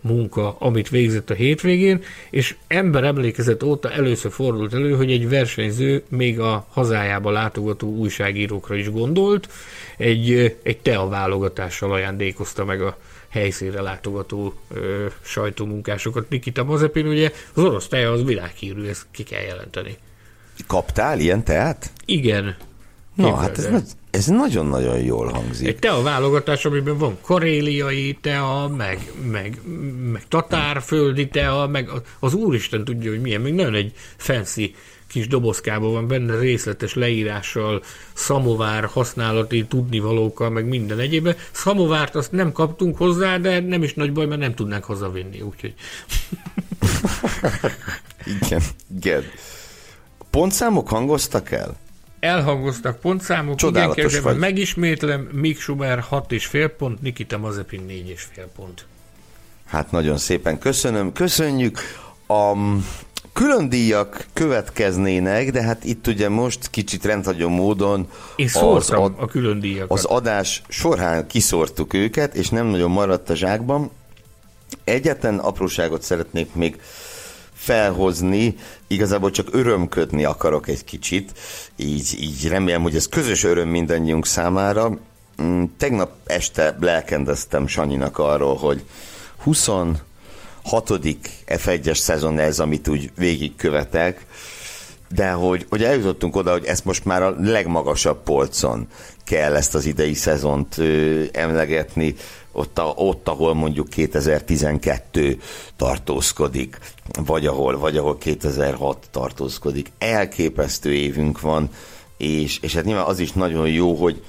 munka, 0.00 0.56
amit 0.58 0.88
végzett 0.88 1.30
a 1.30 1.34
hétvégén, 1.34 2.02
és 2.30 2.56
ember 2.66 3.04
emlékezet 3.04 3.62
óta 3.62 3.90
először 3.90 4.30
fordult 4.30 4.74
elő, 4.74 4.96
hogy 4.96 5.12
egy 5.12 5.28
versenyző 5.28 6.02
még 6.08 6.40
a 6.40 6.66
hazájába 6.70 7.30
látogató 7.30 7.88
újságírókra 7.88 8.74
is 8.74 8.90
gondolt, 8.90 9.48
egy, 9.96 10.56
egy 10.62 10.78
TEA 10.78 11.08
válogatással 11.08 11.92
ajándékozta 11.92 12.64
meg 12.64 12.82
a 12.82 12.98
helyszínre 13.28 13.80
látogató 13.80 14.54
ö, 14.74 15.06
sajtómunkásokat. 15.22 16.28
Nikita 16.28 16.64
Mazepin, 16.64 17.06
ugye 17.06 17.32
az 17.54 17.62
orosz 17.62 17.88
TEA 17.88 18.12
az 18.12 18.24
világhírű, 18.24 18.86
ezt 18.86 19.06
ki 19.10 19.22
kell 19.22 19.42
jelenteni. 19.42 19.96
Kaptál 20.66 21.18
ilyen 21.18 21.44
teát? 21.44 21.90
Igen. 22.04 22.56
Na, 23.18 23.34
hát 23.34 23.58
ez, 23.58 23.96
ez 24.10 24.26
nagyon-nagyon 24.26 24.98
jól 24.98 25.26
hangzik. 25.28 25.66
Egy 25.66 25.78
tea 25.78 26.02
válogatás, 26.02 26.64
amiben 26.64 26.98
van 26.98 27.18
karéliai 27.22 28.18
tea, 28.20 28.68
meg, 28.68 29.12
meg, 29.30 29.60
meg 30.12 30.28
tatárföldi 30.28 31.28
tea, 31.28 31.66
meg 31.66 31.90
az 32.18 32.34
úristen 32.34 32.84
tudja, 32.84 33.10
hogy 33.10 33.20
milyen, 33.20 33.40
még 33.40 33.54
nagyon 33.54 33.74
egy 33.74 33.92
fancy 34.16 34.74
kis 35.06 35.26
dobozkában 35.26 35.92
van 35.92 36.08
benne 36.08 36.38
részletes 36.38 36.94
leírással, 36.94 37.82
szamovár 38.12 38.84
használati 38.84 39.66
tudnivalókkal, 39.66 40.50
meg 40.50 40.64
minden 40.64 40.98
egyébben. 40.98 41.36
Szamovárt 41.50 42.14
azt 42.14 42.32
nem 42.32 42.52
kaptunk 42.52 42.96
hozzá, 42.96 43.36
de 43.38 43.60
nem 43.60 43.82
is 43.82 43.94
nagy 43.94 44.12
baj, 44.12 44.26
mert 44.26 44.40
nem 44.40 44.54
tudnánk 44.54 44.84
hazavinni, 44.84 45.40
úgyhogy... 45.40 45.74
igen, 48.42 48.62
igen. 48.96 49.22
Pontszámok 50.30 50.88
hangoztak 50.88 51.50
el? 51.50 51.76
Elhangoztak 52.20 53.00
pontszámok, 53.00 53.56
Csodálatos 53.56 54.12
igen, 54.12 54.22
vagy. 54.22 54.36
megismétlem, 54.36 55.28
Mick 55.32 55.60
Schumer 55.60 56.04
6,5 56.10 56.70
pont, 56.78 57.02
Nikita 57.02 57.38
Mazepin 57.38 57.86
4,5 57.88 58.46
pont. 58.56 58.86
Hát 59.66 59.90
nagyon 59.90 60.16
szépen 60.16 60.58
köszönöm, 60.58 61.12
köszönjük. 61.12 61.78
A 62.26 62.52
külön 63.32 63.68
díjak 63.68 64.26
következnének, 64.32 65.50
de 65.50 65.62
hát 65.62 65.84
itt 65.84 66.06
ugye 66.06 66.28
most 66.28 66.70
kicsit 66.70 67.04
rendhagyó 67.04 67.48
módon 67.48 68.08
Én 68.36 68.48
az, 68.52 68.90
ad, 68.90 69.14
a 69.16 69.26
külön 69.26 69.60
díjakat. 69.60 69.98
Az 69.98 70.04
adás 70.04 70.62
során 70.68 71.26
kiszórtuk 71.26 71.94
őket, 71.94 72.34
és 72.34 72.48
nem 72.48 72.66
nagyon 72.66 72.90
maradt 72.90 73.30
a 73.30 73.34
zsákban. 73.34 73.90
Egyetlen 74.84 75.38
apróságot 75.38 76.02
szeretnék 76.02 76.54
még 76.54 76.80
felhozni, 77.52 78.56
igazából 78.88 79.30
csak 79.30 79.48
örömködni 79.50 80.24
akarok 80.24 80.68
egy 80.68 80.84
kicsit, 80.84 81.32
így, 81.76 82.16
így 82.20 82.48
remélem, 82.48 82.82
hogy 82.82 82.96
ez 82.96 83.08
közös 83.08 83.44
öröm 83.44 83.68
mindannyiunk 83.68 84.26
számára. 84.26 84.98
Mm, 85.42 85.64
tegnap 85.76 86.12
este 86.26 86.76
lelkendeztem 86.80 87.66
Sanyinak 87.66 88.18
arról, 88.18 88.56
hogy 88.56 88.84
26. 89.42 90.00
F1-es 91.46 91.98
szezon 91.98 92.38
ez, 92.38 92.58
amit 92.58 92.88
úgy 92.88 93.10
végigkövetek, 93.16 94.26
de 95.14 95.30
hogy, 95.30 95.66
hogy 95.68 95.82
eljutottunk 95.82 96.36
oda, 96.36 96.52
hogy 96.52 96.64
ezt 96.64 96.84
most 96.84 97.04
már 97.04 97.22
a 97.22 97.34
legmagasabb 97.38 98.22
polcon 98.22 98.86
kell 99.24 99.56
ezt 99.56 99.74
az 99.74 99.84
idei 99.84 100.14
szezont 100.14 100.78
ö, 100.78 101.22
emlegetni, 101.32 102.14
ott, 102.52 102.78
a, 102.78 102.92
ott, 102.96 103.28
ahol 103.28 103.54
mondjuk 103.54 103.88
2012 103.88 105.40
tartózkodik, 105.76 106.78
vagy 107.24 107.46
ahol, 107.46 107.78
vagy 107.78 107.96
ahol 107.96 108.18
2006 108.18 109.08
tartózkodik. 109.10 109.92
Elképesztő 109.98 110.94
évünk 110.94 111.40
van, 111.40 111.70
és, 112.16 112.58
és 112.60 112.74
hát 112.74 112.84
nyilván 112.84 113.04
az 113.04 113.18
is 113.18 113.32
nagyon 113.32 113.68
jó, 113.68 113.94
hogy 113.94 114.22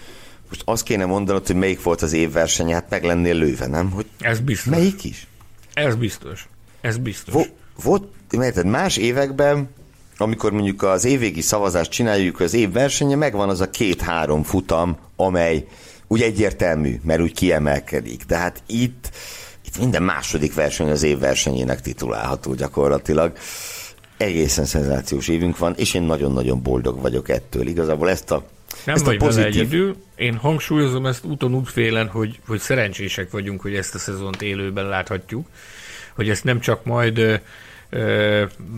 most 0.50 0.62
azt 0.66 0.84
kéne 0.84 1.06
mondanod, 1.06 1.48
hogy 1.48 1.56
melyik 1.56 1.84
volt 1.84 2.02
az 2.02 2.14
évverseny, 2.14 2.74
hát 2.74 2.90
meg 2.90 3.04
lennél 3.04 3.36
lőve, 3.36 3.68
nem? 3.68 3.92
Hogy 3.92 4.06
Ez 4.20 4.40
biztos. 4.40 4.72
Melyik 4.72 5.04
is? 5.04 5.28
Ez 5.74 5.96
biztos. 5.96 6.48
Ez 6.82 6.98
biztos. 6.98 7.34
Vo- 7.34 7.52
volt, 7.84 8.04
mert 8.32 8.64
más 8.64 8.98
években 8.98 9.70
amikor 10.22 10.52
mondjuk 10.52 10.84
az 10.84 11.06
évvégi 11.06 11.42
szavazást 11.42 11.92
csináljuk, 11.92 12.40
az 12.40 12.54
év 12.54 12.72
versenye, 12.72 13.16
megvan 13.16 13.50
az 13.50 13.62
a 13.62 13.70
két-három 13.70 14.44
futam, 14.44 14.98
amely 15.16 15.68
úgy 16.08 16.22
egyértelmű, 16.22 17.00
mert 17.04 17.22
úgy 17.22 17.34
kiemelkedik. 17.34 18.24
Tehát 18.24 18.64
itt, 18.68 19.10
itt 19.70 19.80
minden 19.80 20.04
második 20.04 20.54
verseny 20.54 20.90
az 20.90 21.04
év 21.04 21.20
versenyének 21.20 21.82
titulálható 21.82 22.54
gyakorlatilag. 22.54 23.32
Egészen 24.18 24.66
szenzációs 24.66 25.28
évünk 25.28 25.58
van, 25.58 25.74
és 25.78 25.94
én 25.94 26.02
nagyon-nagyon 26.02 26.62
boldog 26.62 27.02
vagyok 27.02 27.30
ettől. 27.30 27.68
Igazából 27.68 28.10
ezt 28.10 28.32
a 28.32 28.44
nem 28.86 28.96
ezt 28.96 29.06
vagy 29.06 29.16
a 29.16 29.20
pozitív... 29.20 29.52
vele 29.52 29.64
egyedül. 29.64 29.96
Én 30.16 30.36
hangsúlyozom 30.36 31.06
ezt 31.06 31.26
úton 31.26 31.56
útfélen, 31.56 32.08
hogy, 32.08 32.40
hogy 32.48 32.60
szerencsések 32.60 33.32
vagyunk, 33.32 33.62
hogy 33.62 33.76
ezt 33.76 33.96
a 33.96 33.98
szezont 33.98 34.42
élőben 34.42 34.88
láthatjuk. 34.88 35.48
Hogy 36.16 36.30
ezt 36.30 36.44
nem 36.44 36.60
csak 36.60 36.86
majd 36.86 37.42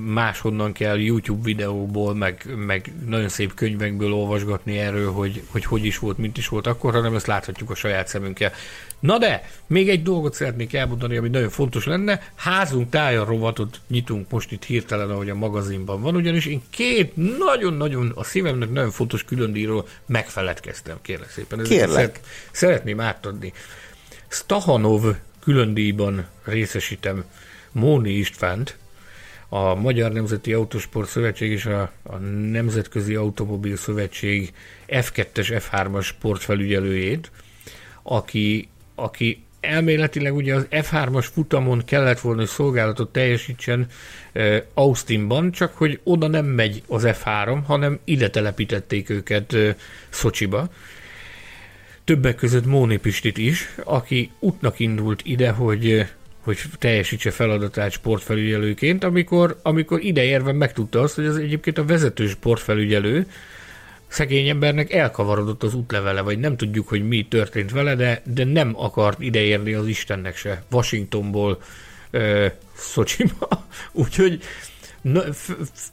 máshonnan 0.05 0.71
kell 0.71 0.99
YouTube 0.99 1.43
videóból, 1.43 2.15
meg, 2.15 2.45
meg 2.55 2.93
nagyon 3.05 3.29
szép 3.29 3.53
könyvekből 3.53 4.13
olvasgatni 4.13 4.77
erről, 4.77 5.11
hogy, 5.11 5.43
hogy 5.47 5.65
hogy 5.65 5.85
is 5.85 5.99
volt, 5.99 6.17
mint 6.17 6.37
is 6.37 6.47
volt 6.47 6.67
akkor, 6.67 6.93
hanem 6.93 7.15
ezt 7.15 7.27
láthatjuk 7.27 7.69
a 7.69 7.75
saját 7.75 8.07
szemünkkel. 8.07 8.51
Na 8.99 9.17
de, 9.17 9.49
még 9.67 9.89
egy 9.89 10.03
dolgot 10.03 10.33
szeretnék 10.33 10.73
elmondani, 10.73 11.17
ami 11.17 11.29
nagyon 11.29 11.49
fontos 11.49 11.85
lenne. 11.85 12.31
Házunk 12.35 12.89
tája 12.89 13.23
rovatot 13.23 13.79
nyitunk 13.87 14.29
most 14.29 14.51
itt 14.51 14.63
hirtelen, 14.63 15.09
ahogy 15.09 15.29
a 15.29 15.35
magazinban 15.35 16.01
van, 16.01 16.15
ugyanis 16.15 16.45
én 16.45 16.61
két 16.69 17.37
nagyon-nagyon 17.37 18.11
a 18.15 18.23
szívemnek 18.23 18.71
nagyon 18.71 18.91
fontos 18.91 19.23
különdíjról 19.23 19.87
megfeledkeztem, 20.05 20.97
kérlek 21.01 21.29
szépen. 21.29 21.63
Kérlek. 21.63 21.89
Szeret, 21.89 22.19
szeretném 22.51 22.99
átadni. 22.99 23.53
Stahanov 24.27 25.15
különdíjban 25.39 26.27
részesítem 26.43 27.23
Móni 27.71 28.11
Istvánt, 28.11 28.77
a 29.53 29.75
Magyar 29.75 30.11
Nemzeti 30.11 30.53
Autosport 30.53 31.09
Szövetség 31.09 31.51
és 31.51 31.65
a, 31.65 31.91
a 32.03 32.15
Nemzetközi 32.51 33.15
Automobil 33.15 33.75
Szövetség 33.75 34.53
F2-es, 34.87 35.61
F3-as 35.71 36.03
sportfelügyelőjét, 36.03 37.31
aki, 38.03 38.67
aki 38.95 39.43
elméletileg 39.59 40.35
ugye 40.35 40.55
az 40.55 40.67
F3-as 40.71 41.27
futamon 41.33 41.81
kellett 41.85 42.19
volna, 42.19 42.39
hogy 42.39 42.49
szolgálatot 42.49 43.11
teljesítsen 43.11 43.87
Austinban, 44.73 45.51
csak 45.51 45.77
hogy 45.77 45.99
oda 46.03 46.27
nem 46.27 46.45
megy 46.45 46.83
az 46.87 47.03
F3, 47.05 47.59
hanem 47.65 47.99
ide 48.03 48.29
telepítették 48.29 49.09
őket 49.09 49.55
Szocsiba. 50.09 50.69
Többek 52.03 52.35
között 52.35 52.65
Móni 52.65 52.97
Pistit 52.97 53.37
is, 53.37 53.75
aki 53.83 54.31
útnak 54.39 54.79
indult 54.79 55.21
ide, 55.23 55.49
hogy 55.49 56.05
hogy 56.41 56.59
teljesítse 56.79 57.31
feladatát 57.31 57.91
sportfelügyelőként, 57.91 59.03
amikor, 59.03 59.59
amikor 59.61 60.03
ideérve 60.03 60.51
megtudta 60.51 61.01
azt, 61.01 61.15
hogy 61.15 61.25
az 61.25 61.37
egyébként 61.37 61.77
a 61.77 61.85
vezető 61.85 62.27
sportfelügyelő, 62.27 63.25
szegény 64.07 64.47
embernek 64.49 64.93
elkavarodott 64.93 65.63
az 65.63 65.73
útlevele, 65.73 66.21
vagy 66.21 66.39
nem 66.39 66.57
tudjuk, 66.57 66.87
hogy 66.87 67.07
mi 67.07 67.25
történt 67.29 67.71
vele, 67.71 67.95
de, 67.95 68.21
de 68.25 68.43
nem 68.43 68.73
akart 68.75 69.21
ideérni 69.21 69.73
az 69.73 69.87
Istennek 69.87 70.35
se. 70.35 70.63
Washingtonból 70.71 71.61
ö, 72.11 72.47
Szocsiba. 72.75 73.65
Úgyhogy 73.91 74.39
na, 75.01 75.21
f, 75.33 75.49
f, 75.73 75.89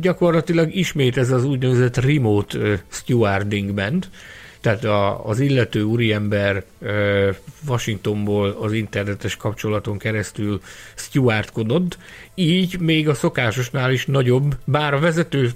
gyakorlatilag 0.00 0.74
ismét 0.74 1.16
ez 1.16 1.30
az 1.30 1.44
úgynevezett 1.44 1.96
remote 1.96 2.82
stewarding 2.88 3.74
ment, 3.74 4.10
tehát 4.66 4.84
a, 4.84 5.26
az 5.26 5.40
illető 5.40 5.82
úriember 5.82 6.64
Washingtonból 7.68 8.56
az 8.60 8.72
internetes 8.72 9.36
kapcsolaton 9.36 9.98
keresztül 9.98 10.60
stewardkodott, 10.94 11.98
így 12.34 12.80
még 12.80 13.08
a 13.08 13.14
szokásosnál 13.14 13.92
is 13.92 14.06
nagyobb, 14.06 14.56
bár 14.64 14.94
a 14.94 14.98
vezető 14.98 15.50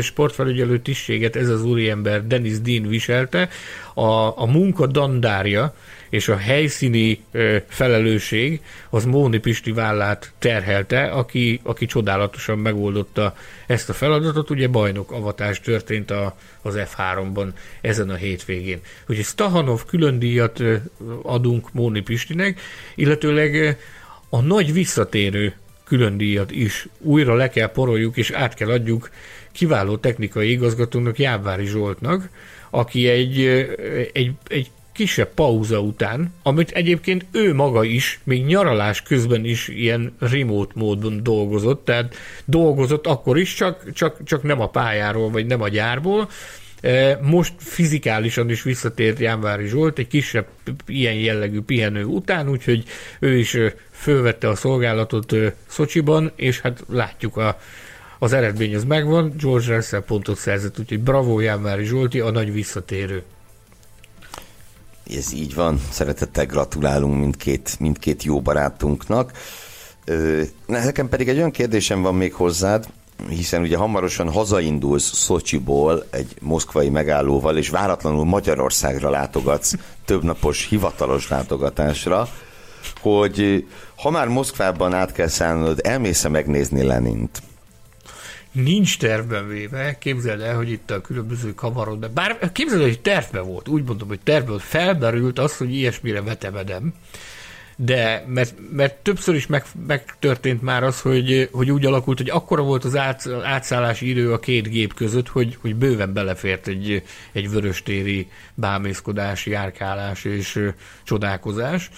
sportfelügyelő 0.00 0.78
tisztséget 0.78 1.36
ez 1.36 1.48
az 1.48 1.64
úriember 1.64 2.26
Dennis 2.26 2.60
Dean 2.60 2.88
viselte, 2.88 3.48
a, 3.94 4.40
a 4.40 4.46
munka 4.46 4.86
dandárja 4.86 5.74
és 6.08 6.28
a 6.28 6.36
helyszíni 6.36 7.24
felelősség 7.68 8.60
az 8.90 9.04
Móni 9.04 9.38
Pisti 9.38 9.72
vállát 9.72 10.32
terhelte, 10.38 11.04
aki, 11.04 11.60
aki 11.62 11.86
csodálatosan 11.86 12.58
megoldotta 12.58 13.36
ezt 13.66 13.88
a 13.88 13.92
feladatot. 13.92 14.50
Ugye 14.50 14.68
bajnok 14.68 15.12
avatás 15.12 15.60
történt 15.60 16.10
a, 16.10 16.36
az 16.62 16.74
F3-ban 16.76 17.48
ezen 17.80 18.10
a 18.10 18.14
hétvégén. 18.14 18.80
Úgyhogy 19.06 19.24
Stahanov 19.24 19.84
külön 19.84 20.18
díjat 20.18 20.62
adunk 21.22 21.72
Móni 21.72 22.00
Pistinek, 22.00 22.60
illetőleg 22.94 23.78
a 24.28 24.40
nagy 24.40 24.72
visszatérő 24.72 25.54
külön 25.84 26.16
díjat 26.16 26.50
is 26.50 26.88
újra 26.98 27.34
le 27.34 27.48
kell 27.48 27.68
poroljuk, 27.70 28.16
és 28.16 28.30
át 28.30 28.54
kell 28.54 28.70
adjuk 28.70 29.10
kiváló 29.52 29.96
technikai 29.96 30.50
igazgatónak, 30.50 31.18
Jávári 31.18 31.66
Zsoltnak, 31.66 32.28
aki 32.70 33.08
egy, 33.08 33.40
egy, 34.12 34.32
egy 34.46 34.70
kisebb 34.94 35.34
pauza 35.34 35.80
után, 35.80 36.32
amit 36.42 36.70
egyébként 36.70 37.26
ő 37.32 37.54
maga 37.54 37.84
is, 37.84 38.20
még 38.24 38.44
nyaralás 38.44 39.02
közben 39.02 39.44
is 39.44 39.68
ilyen 39.68 40.16
remote 40.18 40.72
módon 40.74 41.22
dolgozott, 41.22 41.84
tehát 41.84 42.14
dolgozott 42.44 43.06
akkor 43.06 43.38
is, 43.38 43.54
csak, 43.54 43.92
csak, 43.92 44.24
csak 44.24 44.42
nem 44.42 44.60
a 44.60 44.68
pályáról, 44.68 45.30
vagy 45.30 45.46
nem 45.46 45.62
a 45.62 45.68
gyárból, 45.68 46.28
e, 46.80 47.18
most 47.22 47.52
fizikálisan 47.56 48.50
is 48.50 48.62
visszatért 48.62 49.18
Jánvári 49.18 49.66
Zsolt 49.66 49.98
egy 49.98 50.06
kisebb 50.06 50.46
ilyen 50.86 51.14
jellegű 51.14 51.60
pihenő 51.60 52.04
után, 52.04 52.48
úgyhogy 52.48 52.84
ő 53.20 53.36
is 53.38 53.56
fölvette 53.90 54.48
a 54.48 54.54
szolgálatot 54.54 55.34
Szocsiban, 55.66 56.32
és 56.36 56.60
hát 56.60 56.84
látjuk 56.88 57.36
a, 57.36 57.60
az 58.18 58.32
eredmény 58.32 58.74
az 58.74 58.84
megvan, 58.84 59.32
George 59.40 59.74
Russell 59.74 60.04
pontot 60.04 60.36
szerzett, 60.36 60.78
úgyhogy 60.78 61.00
bravo 61.00 61.40
Jánvári 61.40 61.84
Zsolti, 61.84 62.20
a 62.20 62.30
nagy 62.30 62.52
visszatérő. 62.52 63.22
Ez 65.10 65.32
így 65.32 65.54
van, 65.54 65.80
szeretettel 65.90 66.46
gratulálunk 66.46 67.18
mindkét, 67.18 67.76
mindkét 67.80 68.22
jó 68.22 68.40
barátunknak. 68.40 69.32
Nekem 70.66 71.08
pedig 71.08 71.28
egy 71.28 71.36
olyan 71.36 71.50
kérdésem 71.50 72.02
van 72.02 72.14
még 72.14 72.34
hozzád, 72.34 72.86
hiszen 73.28 73.62
ugye 73.62 73.76
hamarosan 73.76 74.30
hazaindulsz 74.30 75.14
Szocsiból 75.14 76.04
egy 76.10 76.34
moszkvai 76.40 76.88
megállóval, 76.88 77.56
és 77.56 77.68
váratlanul 77.68 78.24
Magyarországra 78.24 79.10
látogatsz 79.10 79.74
többnapos 80.06 80.66
hivatalos 80.68 81.28
látogatásra, 81.28 82.28
hogy 83.00 83.66
ha 83.96 84.10
már 84.10 84.28
Moszkvában 84.28 84.94
át 84.94 85.12
kell 85.12 85.28
szállnod, 85.28 85.80
elmész 85.82 86.26
megnézni 86.26 86.82
Lenint? 86.82 87.42
Nincs 88.54 88.98
tervben 88.98 89.48
véve, 89.48 89.98
képzeld 89.98 90.40
el, 90.40 90.56
hogy 90.56 90.70
itt 90.70 90.90
a 90.90 91.00
különböző 91.00 91.54
kamarod, 91.54 92.00
de 92.00 92.08
bár 92.08 92.52
képzeld 92.52 92.80
el, 92.80 92.86
hogy 92.86 93.00
tervben 93.00 93.44
volt, 93.46 93.68
úgy 93.68 93.84
mondom, 93.84 94.08
hogy 94.08 94.20
tervben 94.20 94.50
volt, 94.50 94.62
felberült 94.62 95.38
az, 95.38 95.56
hogy 95.56 95.74
ilyesmire 95.74 96.22
vetemedem, 96.22 96.94
de 97.76 98.24
mert, 98.28 98.54
mert 98.72 98.94
többször 98.94 99.34
is 99.34 99.46
meg, 99.46 99.64
megtörtént 99.86 100.62
már 100.62 100.82
az, 100.82 101.00
hogy, 101.00 101.48
hogy 101.52 101.70
úgy 101.70 101.86
alakult, 101.86 102.18
hogy 102.18 102.30
akkora 102.30 102.62
volt 102.62 102.84
az 102.84 102.96
át, 102.96 103.28
átszállási 103.42 104.08
idő 104.08 104.32
a 104.32 104.38
két 104.38 104.68
gép 104.68 104.94
között, 104.94 105.28
hogy, 105.28 105.58
hogy 105.60 105.74
bőven 105.76 106.12
belefért 106.12 106.68
egy, 106.68 107.02
egy 107.32 107.50
vöröstéri 107.50 108.28
bámészkodás, 108.54 109.46
járkálás 109.46 110.24
és 110.24 110.70
csodálkozás. 111.04 111.90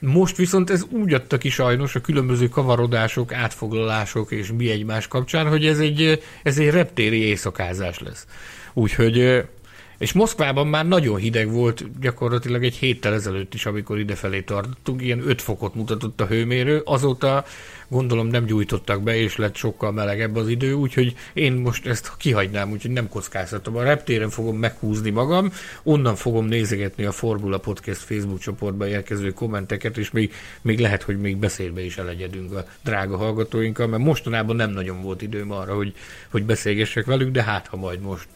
Most 0.00 0.36
viszont 0.36 0.70
ez 0.70 0.84
úgy 0.90 1.14
adta 1.14 1.38
ki 1.38 1.48
sajnos 1.48 1.94
a 1.94 2.00
különböző 2.00 2.48
kavarodások, 2.48 3.32
átfoglalások 3.32 4.30
és 4.30 4.52
mi 4.56 4.70
egymás 4.70 5.08
kapcsán, 5.08 5.48
hogy 5.48 5.66
ez 5.66 5.78
egy, 5.78 6.22
ez 6.42 6.58
egy 6.58 6.70
reptéri 6.70 7.22
éjszakázás 7.22 7.98
lesz. 7.98 8.26
Úgyhogy 8.72 9.44
és 9.98 10.12
Moszkvában 10.12 10.66
már 10.66 10.88
nagyon 10.88 11.16
hideg 11.16 11.52
volt, 11.52 12.00
gyakorlatilag 12.00 12.64
egy 12.64 12.74
héttel 12.74 13.14
ezelőtt 13.14 13.54
is, 13.54 13.66
amikor 13.66 13.98
idefelé 13.98 14.40
tartottunk, 14.40 15.02
ilyen 15.02 15.28
5 15.28 15.42
fokot 15.42 15.74
mutatott 15.74 16.20
a 16.20 16.26
hőmérő, 16.26 16.82
azóta 16.84 17.44
gondolom 17.88 18.26
nem 18.26 18.44
gyújtottak 18.44 19.02
be, 19.02 19.16
és 19.16 19.36
lett 19.36 19.54
sokkal 19.54 19.92
melegebb 19.92 20.36
az 20.36 20.48
idő, 20.48 20.72
úgyhogy 20.72 21.14
én 21.32 21.52
most 21.52 21.86
ezt 21.86 22.12
kihagynám, 22.16 22.70
úgyhogy 22.70 22.90
nem 22.90 23.08
kockáztatom. 23.08 23.76
A 23.76 23.82
reptéren 23.82 24.30
fogom 24.30 24.56
meghúzni 24.56 25.10
magam, 25.10 25.52
onnan 25.82 26.16
fogom 26.16 26.46
nézegetni 26.46 27.04
a 27.04 27.12
Formula 27.12 27.58
Podcast 27.58 28.00
Facebook 28.00 28.38
csoportba 28.38 28.88
érkező 28.88 29.32
kommenteket, 29.32 29.98
és 29.98 30.10
még, 30.10 30.32
még 30.62 30.78
lehet, 30.78 31.02
hogy 31.02 31.20
még 31.20 31.36
beszélbe 31.36 31.84
is 31.84 31.98
elegyedünk 31.98 32.52
a 32.52 32.64
drága 32.84 33.16
hallgatóinkkal, 33.16 33.86
mert 33.86 34.02
mostanában 34.02 34.56
nem 34.56 34.70
nagyon 34.70 35.02
volt 35.02 35.22
időm 35.22 35.50
arra, 35.50 35.74
hogy, 35.74 35.94
hogy 36.30 36.44
beszélgessek 36.44 37.04
velük, 37.04 37.30
de 37.30 37.42
hát 37.42 37.66
ha 37.66 37.76
majd 37.76 38.00
most. 38.00 38.28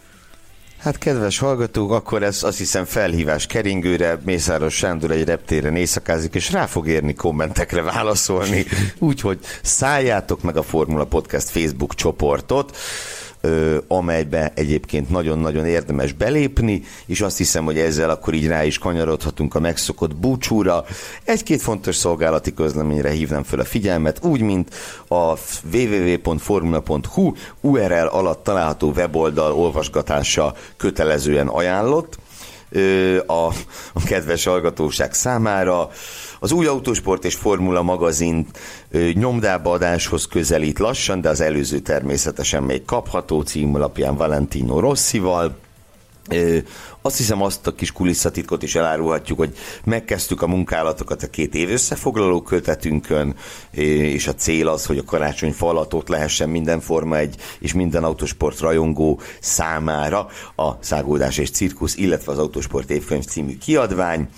Hát 0.82 0.98
kedves 0.98 1.38
hallgatók, 1.38 1.92
akkor 1.92 2.22
ez 2.22 2.42
azt 2.42 2.58
hiszem 2.58 2.84
felhívás 2.84 3.46
keringőre, 3.46 4.18
Mészáros 4.24 4.74
Sándor 4.74 5.10
egy 5.10 5.24
reptéren 5.24 5.76
éjszakázik, 5.76 6.34
és 6.34 6.50
rá 6.52 6.66
fog 6.66 6.88
érni 6.88 7.14
kommentekre 7.14 7.82
válaszolni, 7.82 8.64
úgyhogy 8.98 9.38
szálljátok 9.62 10.42
meg 10.42 10.56
a 10.56 10.62
Formula 10.62 11.04
Podcast 11.04 11.50
Facebook 11.50 11.94
csoportot, 11.94 12.76
amelybe 13.88 14.52
egyébként 14.54 15.10
nagyon-nagyon 15.10 15.66
érdemes 15.66 16.12
belépni, 16.12 16.82
és 17.06 17.20
azt 17.20 17.36
hiszem, 17.36 17.64
hogy 17.64 17.78
ezzel 17.78 18.10
akkor 18.10 18.34
így 18.34 18.46
rá 18.46 18.64
is 18.64 18.78
kanyarodhatunk 18.78 19.54
a 19.54 19.60
megszokott 19.60 20.16
búcsúra. 20.16 20.84
Egy-két 21.24 21.62
fontos 21.62 21.96
szolgálati 21.96 22.54
közleményre 22.54 23.10
hívnám 23.10 23.42
fel 23.42 23.58
a 23.58 23.64
figyelmet, 23.64 24.24
úgy, 24.24 24.40
mint 24.40 24.74
a 25.08 25.34
www.formula.hu 25.72 27.32
URL 27.60 28.06
alatt 28.06 28.44
található 28.44 28.92
weboldal 28.96 29.52
olvasgatása 29.52 30.54
kötelezően 30.76 31.48
ajánlott 31.48 32.18
a, 33.26 33.46
a 33.92 34.02
kedves 34.04 34.44
hallgatóság 34.44 35.14
számára. 35.14 35.90
Az 36.42 36.52
új 36.52 36.66
autósport 36.66 37.24
és 37.24 37.34
formula 37.34 37.82
magazin 37.82 38.46
nyomdába 39.14 39.70
adáshoz 39.70 40.26
közelít 40.26 40.78
lassan, 40.78 41.20
de 41.20 41.28
az 41.28 41.40
előző 41.40 41.78
természetesen 41.78 42.62
még 42.62 42.84
kapható 42.84 43.40
címlapján 43.40 44.16
Valentino 44.16 44.80
Rossival. 44.80 45.56
Azt 47.02 47.16
hiszem 47.16 47.42
azt 47.42 47.66
a 47.66 47.74
kis 47.74 47.92
kulisszatitkot 47.92 48.62
is 48.62 48.74
elárulhatjuk, 48.74 49.38
hogy 49.38 49.56
megkezdtük 49.84 50.42
a 50.42 50.46
munkálatokat 50.46 51.22
a 51.22 51.30
két 51.30 51.54
év 51.54 51.70
összefoglaló 51.70 52.42
kötetünkön, 52.42 53.34
és 53.70 54.26
a 54.26 54.34
cél 54.34 54.68
az, 54.68 54.86
hogy 54.86 54.98
a 54.98 55.04
karácsony 55.04 55.52
falatot 55.52 56.08
lehessen 56.08 56.48
minden 56.48 56.80
Forma 56.80 57.16
egy 57.16 57.36
és 57.58 57.72
minden 57.72 58.04
autósport 58.04 58.60
rajongó 58.60 59.20
számára 59.40 60.28
a 60.56 60.70
Szágoldás 60.80 61.38
és 61.38 61.50
Cirkusz, 61.50 61.96
illetve 61.96 62.32
az 62.32 62.38
Autósport 62.38 62.90
évkönyv 62.90 63.24
című 63.24 63.58
kiadvány. 63.58 64.28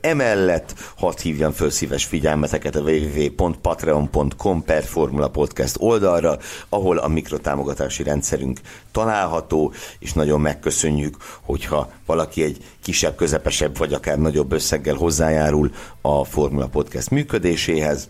Emellett 0.00 0.74
hadd 0.96 1.20
hívjam 1.20 1.52
föl 1.52 1.70
szíves 1.70 2.04
figyelmeteket 2.04 2.76
a 2.76 2.80
www.patreon.com 2.80 4.64
per 4.64 4.84
Formula 4.84 5.28
Podcast 5.28 5.76
oldalra, 5.78 6.38
ahol 6.68 6.98
a 6.98 7.08
mikrotámogatási 7.08 8.02
rendszerünk 8.02 8.60
található, 8.92 9.72
és 9.98 10.12
nagyon 10.12 10.40
megköszönjük, 10.40 11.16
hogyha 11.42 11.90
valaki 12.06 12.42
egy 12.42 12.64
kisebb, 12.82 13.16
közepesebb, 13.16 13.78
vagy 13.78 13.92
akár 13.92 14.18
nagyobb 14.18 14.52
összeggel 14.52 14.94
hozzájárul 14.94 15.70
a 16.00 16.24
Formula 16.24 16.66
Podcast 16.66 17.10
működéséhez 17.10 18.08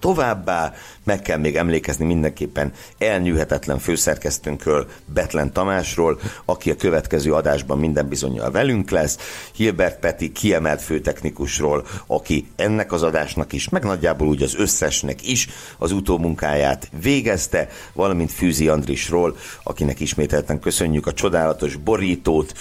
Továbbá 0.00 0.72
meg 1.04 1.22
kell 1.22 1.38
még 1.38 1.56
emlékezni 1.56 2.04
mindenképpen 2.04 2.72
elnyűhetetlen 2.98 3.78
főszerkesztőnkről, 3.78 4.86
Betlen 5.04 5.52
Tamásról, 5.52 6.20
aki 6.44 6.70
a 6.70 6.76
következő 6.76 7.32
adásban 7.32 7.78
minden 7.78 8.08
bizonyal 8.08 8.50
velünk 8.50 8.90
lesz, 8.90 9.18
Hilbert 9.54 9.98
Peti 9.98 10.32
kiemelt 10.32 10.82
főtechnikusról, 10.82 11.86
aki 12.06 12.46
ennek 12.56 12.92
az 12.92 13.02
adásnak 13.02 13.52
is, 13.52 13.68
meg 13.68 13.84
nagyjából 13.84 14.28
úgy 14.28 14.42
az 14.42 14.54
összesnek 14.56 15.28
is 15.28 15.48
az 15.78 15.92
utómunkáját 15.92 16.90
végezte, 17.02 17.68
valamint 17.92 18.32
Fűzi 18.32 18.68
Andrisról, 18.68 19.36
akinek 19.62 20.00
ismételten 20.00 20.60
köszönjük 20.60 21.06
a 21.06 21.12
csodálatos 21.12 21.76
borítót, 21.76 22.52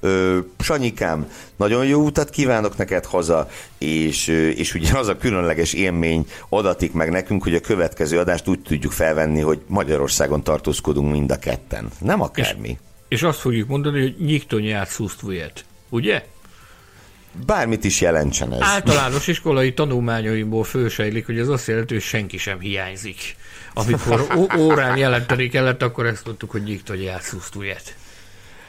Ö, 0.00 0.38
Sanyikám, 0.58 1.30
nagyon 1.56 1.86
jó 1.86 2.04
utat 2.04 2.30
kívánok 2.30 2.76
neked 2.76 3.04
haza, 3.04 3.48
és, 3.78 4.26
és 4.56 4.74
ugye 4.74 4.98
az 4.98 5.08
a 5.08 5.16
különleges 5.16 5.72
élmény 5.72 6.26
adatik 6.48 6.92
meg 6.92 7.10
nekünk, 7.10 7.42
hogy 7.42 7.54
a 7.54 7.60
következő 7.60 8.18
adást 8.18 8.48
úgy 8.48 8.60
tudjuk 8.60 8.92
felvenni, 8.92 9.40
hogy 9.40 9.60
Magyarországon 9.66 10.42
tartózkodunk 10.42 11.12
mind 11.12 11.30
a 11.30 11.38
ketten. 11.38 11.88
Nem 11.98 12.20
akármi. 12.20 12.68
És, 12.68 12.76
és 13.08 13.22
azt 13.22 13.38
fogjuk 13.38 13.68
mondani, 13.68 14.00
hogy 14.00 14.16
nyiktonját 14.18 14.88
szusztvujet. 14.88 15.64
Ugye? 15.88 16.24
Bármit 17.46 17.84
is 17.84 18.00
jelentsen 18.00 18.52
ez. 18.52 18.58
Általános 18.62 19.26
iskolai 19.26 19.74
tanulmányaimból 19.74 20.64
fősejlik, 20.64 21.26
hogy 21.26 21.38
ez 21.38 21.48
azt 21.48 21.66
jelenti, 21.66 21.94
hogy 21.94 22.02
senki 22.02 22.38
sem 22.38 22.60
hiányzik. 22.60 23.36
Amikor 23.74 24.26
órán 24.58 24.96
jelenteni 24.96 25.48
kellett, 25.48 25.82
akkor 25.82 26.06
ezt 26.06 26.24
mondtuk, 26.24 26.50
hogy 26.50 26.62
nyiktonját 26.62 27.22
szusztvujet. 27.22 27.96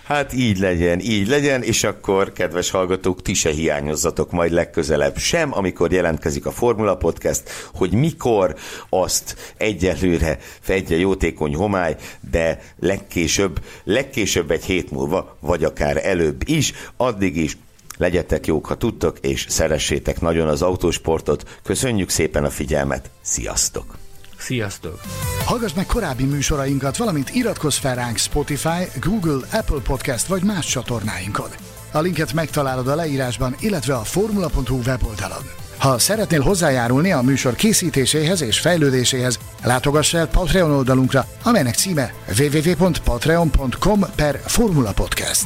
Hát 0.05 0.33
így 0.33 0.57
legyen, 0.57 0.99
így 0.99 1.27
legyen, 1.27 1.63
és 1.63 1.83
akkor, 1.83 2.31
kedves 2.31 2.69
hallgatók, 2.69 3.21
ti 3.21 3.33
se 3.33 3.49
hiányozzatok 3.49 4.31
majd 4.31 4.51
legközelebb 4.51 5.17
sem, 5.17 5.53
amikor 5.53 5.91
jelentkezik 5.91 6.45
a 6.45 6.51
Formula 6.51 6.95
Podcast, 6.95 7.43
hogy 7.73 7.91
mikor 7.91 8.55
azt 8.89 9.53
egyelőre 9.57 10.37
fedje 10.59 10.97
jótékony 10.97 11.55
homály, 11.55 11.95
de 12.31 12.61
legkésőbb, 12.79 13.59
legkésőbb 13.83 14.51
egy 14.51 14.63
hét 14.63 14.91
múlva, 14.91 15.37
vagy 15.39 15.63
akár 15.63 16.05
előbb 16.05 16.41
is, 16.45 16.73
addig 16.97 17.37
is 17.37 17.57
legyetek 17.97 18.47
jók, 18.47 18.65
ha 18.65 18.75
tudtok, 18.75 19.17
és 19.19 19.45
szeressétek 19.49 20.21
nagyon 20.21 20.47
az 20.47 20.61
autósportot. 20.61 21.59
Köszönjük 21.63 22.09
szépen 22.09 22.43
a 22.43 22.49
figyelmet, 22.49 23.09
sziasztok! 23.21 24.00
Sziasztok! 24.41 24.99
Hallgass 25.45 25.73
meg 25.73 25.85
korábbi 25.85 26.23
műsorainkat, 26.23 26.97
valamint 26.97 27.29
iratkozz 27.35 27.77
fel 27.77 27.95
ránk 27.95 28.17
Spotify, 28.17 28.99
Google, 29.01 29.47
Apple 29.51 29.79
Podcast 29.83 30.27
vagy 30.27 30.43
más 30.43 30.65
csatornáinkon. 30.65 31.49
A 31.91 31.99
linket 31.99 32.33
megtalálod 32.33 32.87
a 32.87 32.95
leírásban, 32.95 33.55
illetve 33.59 33.95
a 33.95 34.03
formula.hu 34.03 34.81
weboldalon. 34.85 35.43
Ha 35.77 35.99
szeretnél 35.99 36.41
hozzájárulni 36.41 37.11
a 37.11 37.21
műsor 37.21 37.55
készítéséhez 37.55 38.41
és 38.41 38.59
fejlődéséhez, 38.59 39.39
látogass 39.63 40.13
el 40.13 40.27
Patreon 40.27 40.71
oldalunkra, 40.71 41.25
amelynek 41.43 41.75
címe 41.75 42.13
www.patreon.com 42.39 43.99
per 44.15 44.41
Formula 44.45 44.91
Podcast. 44.91 45.45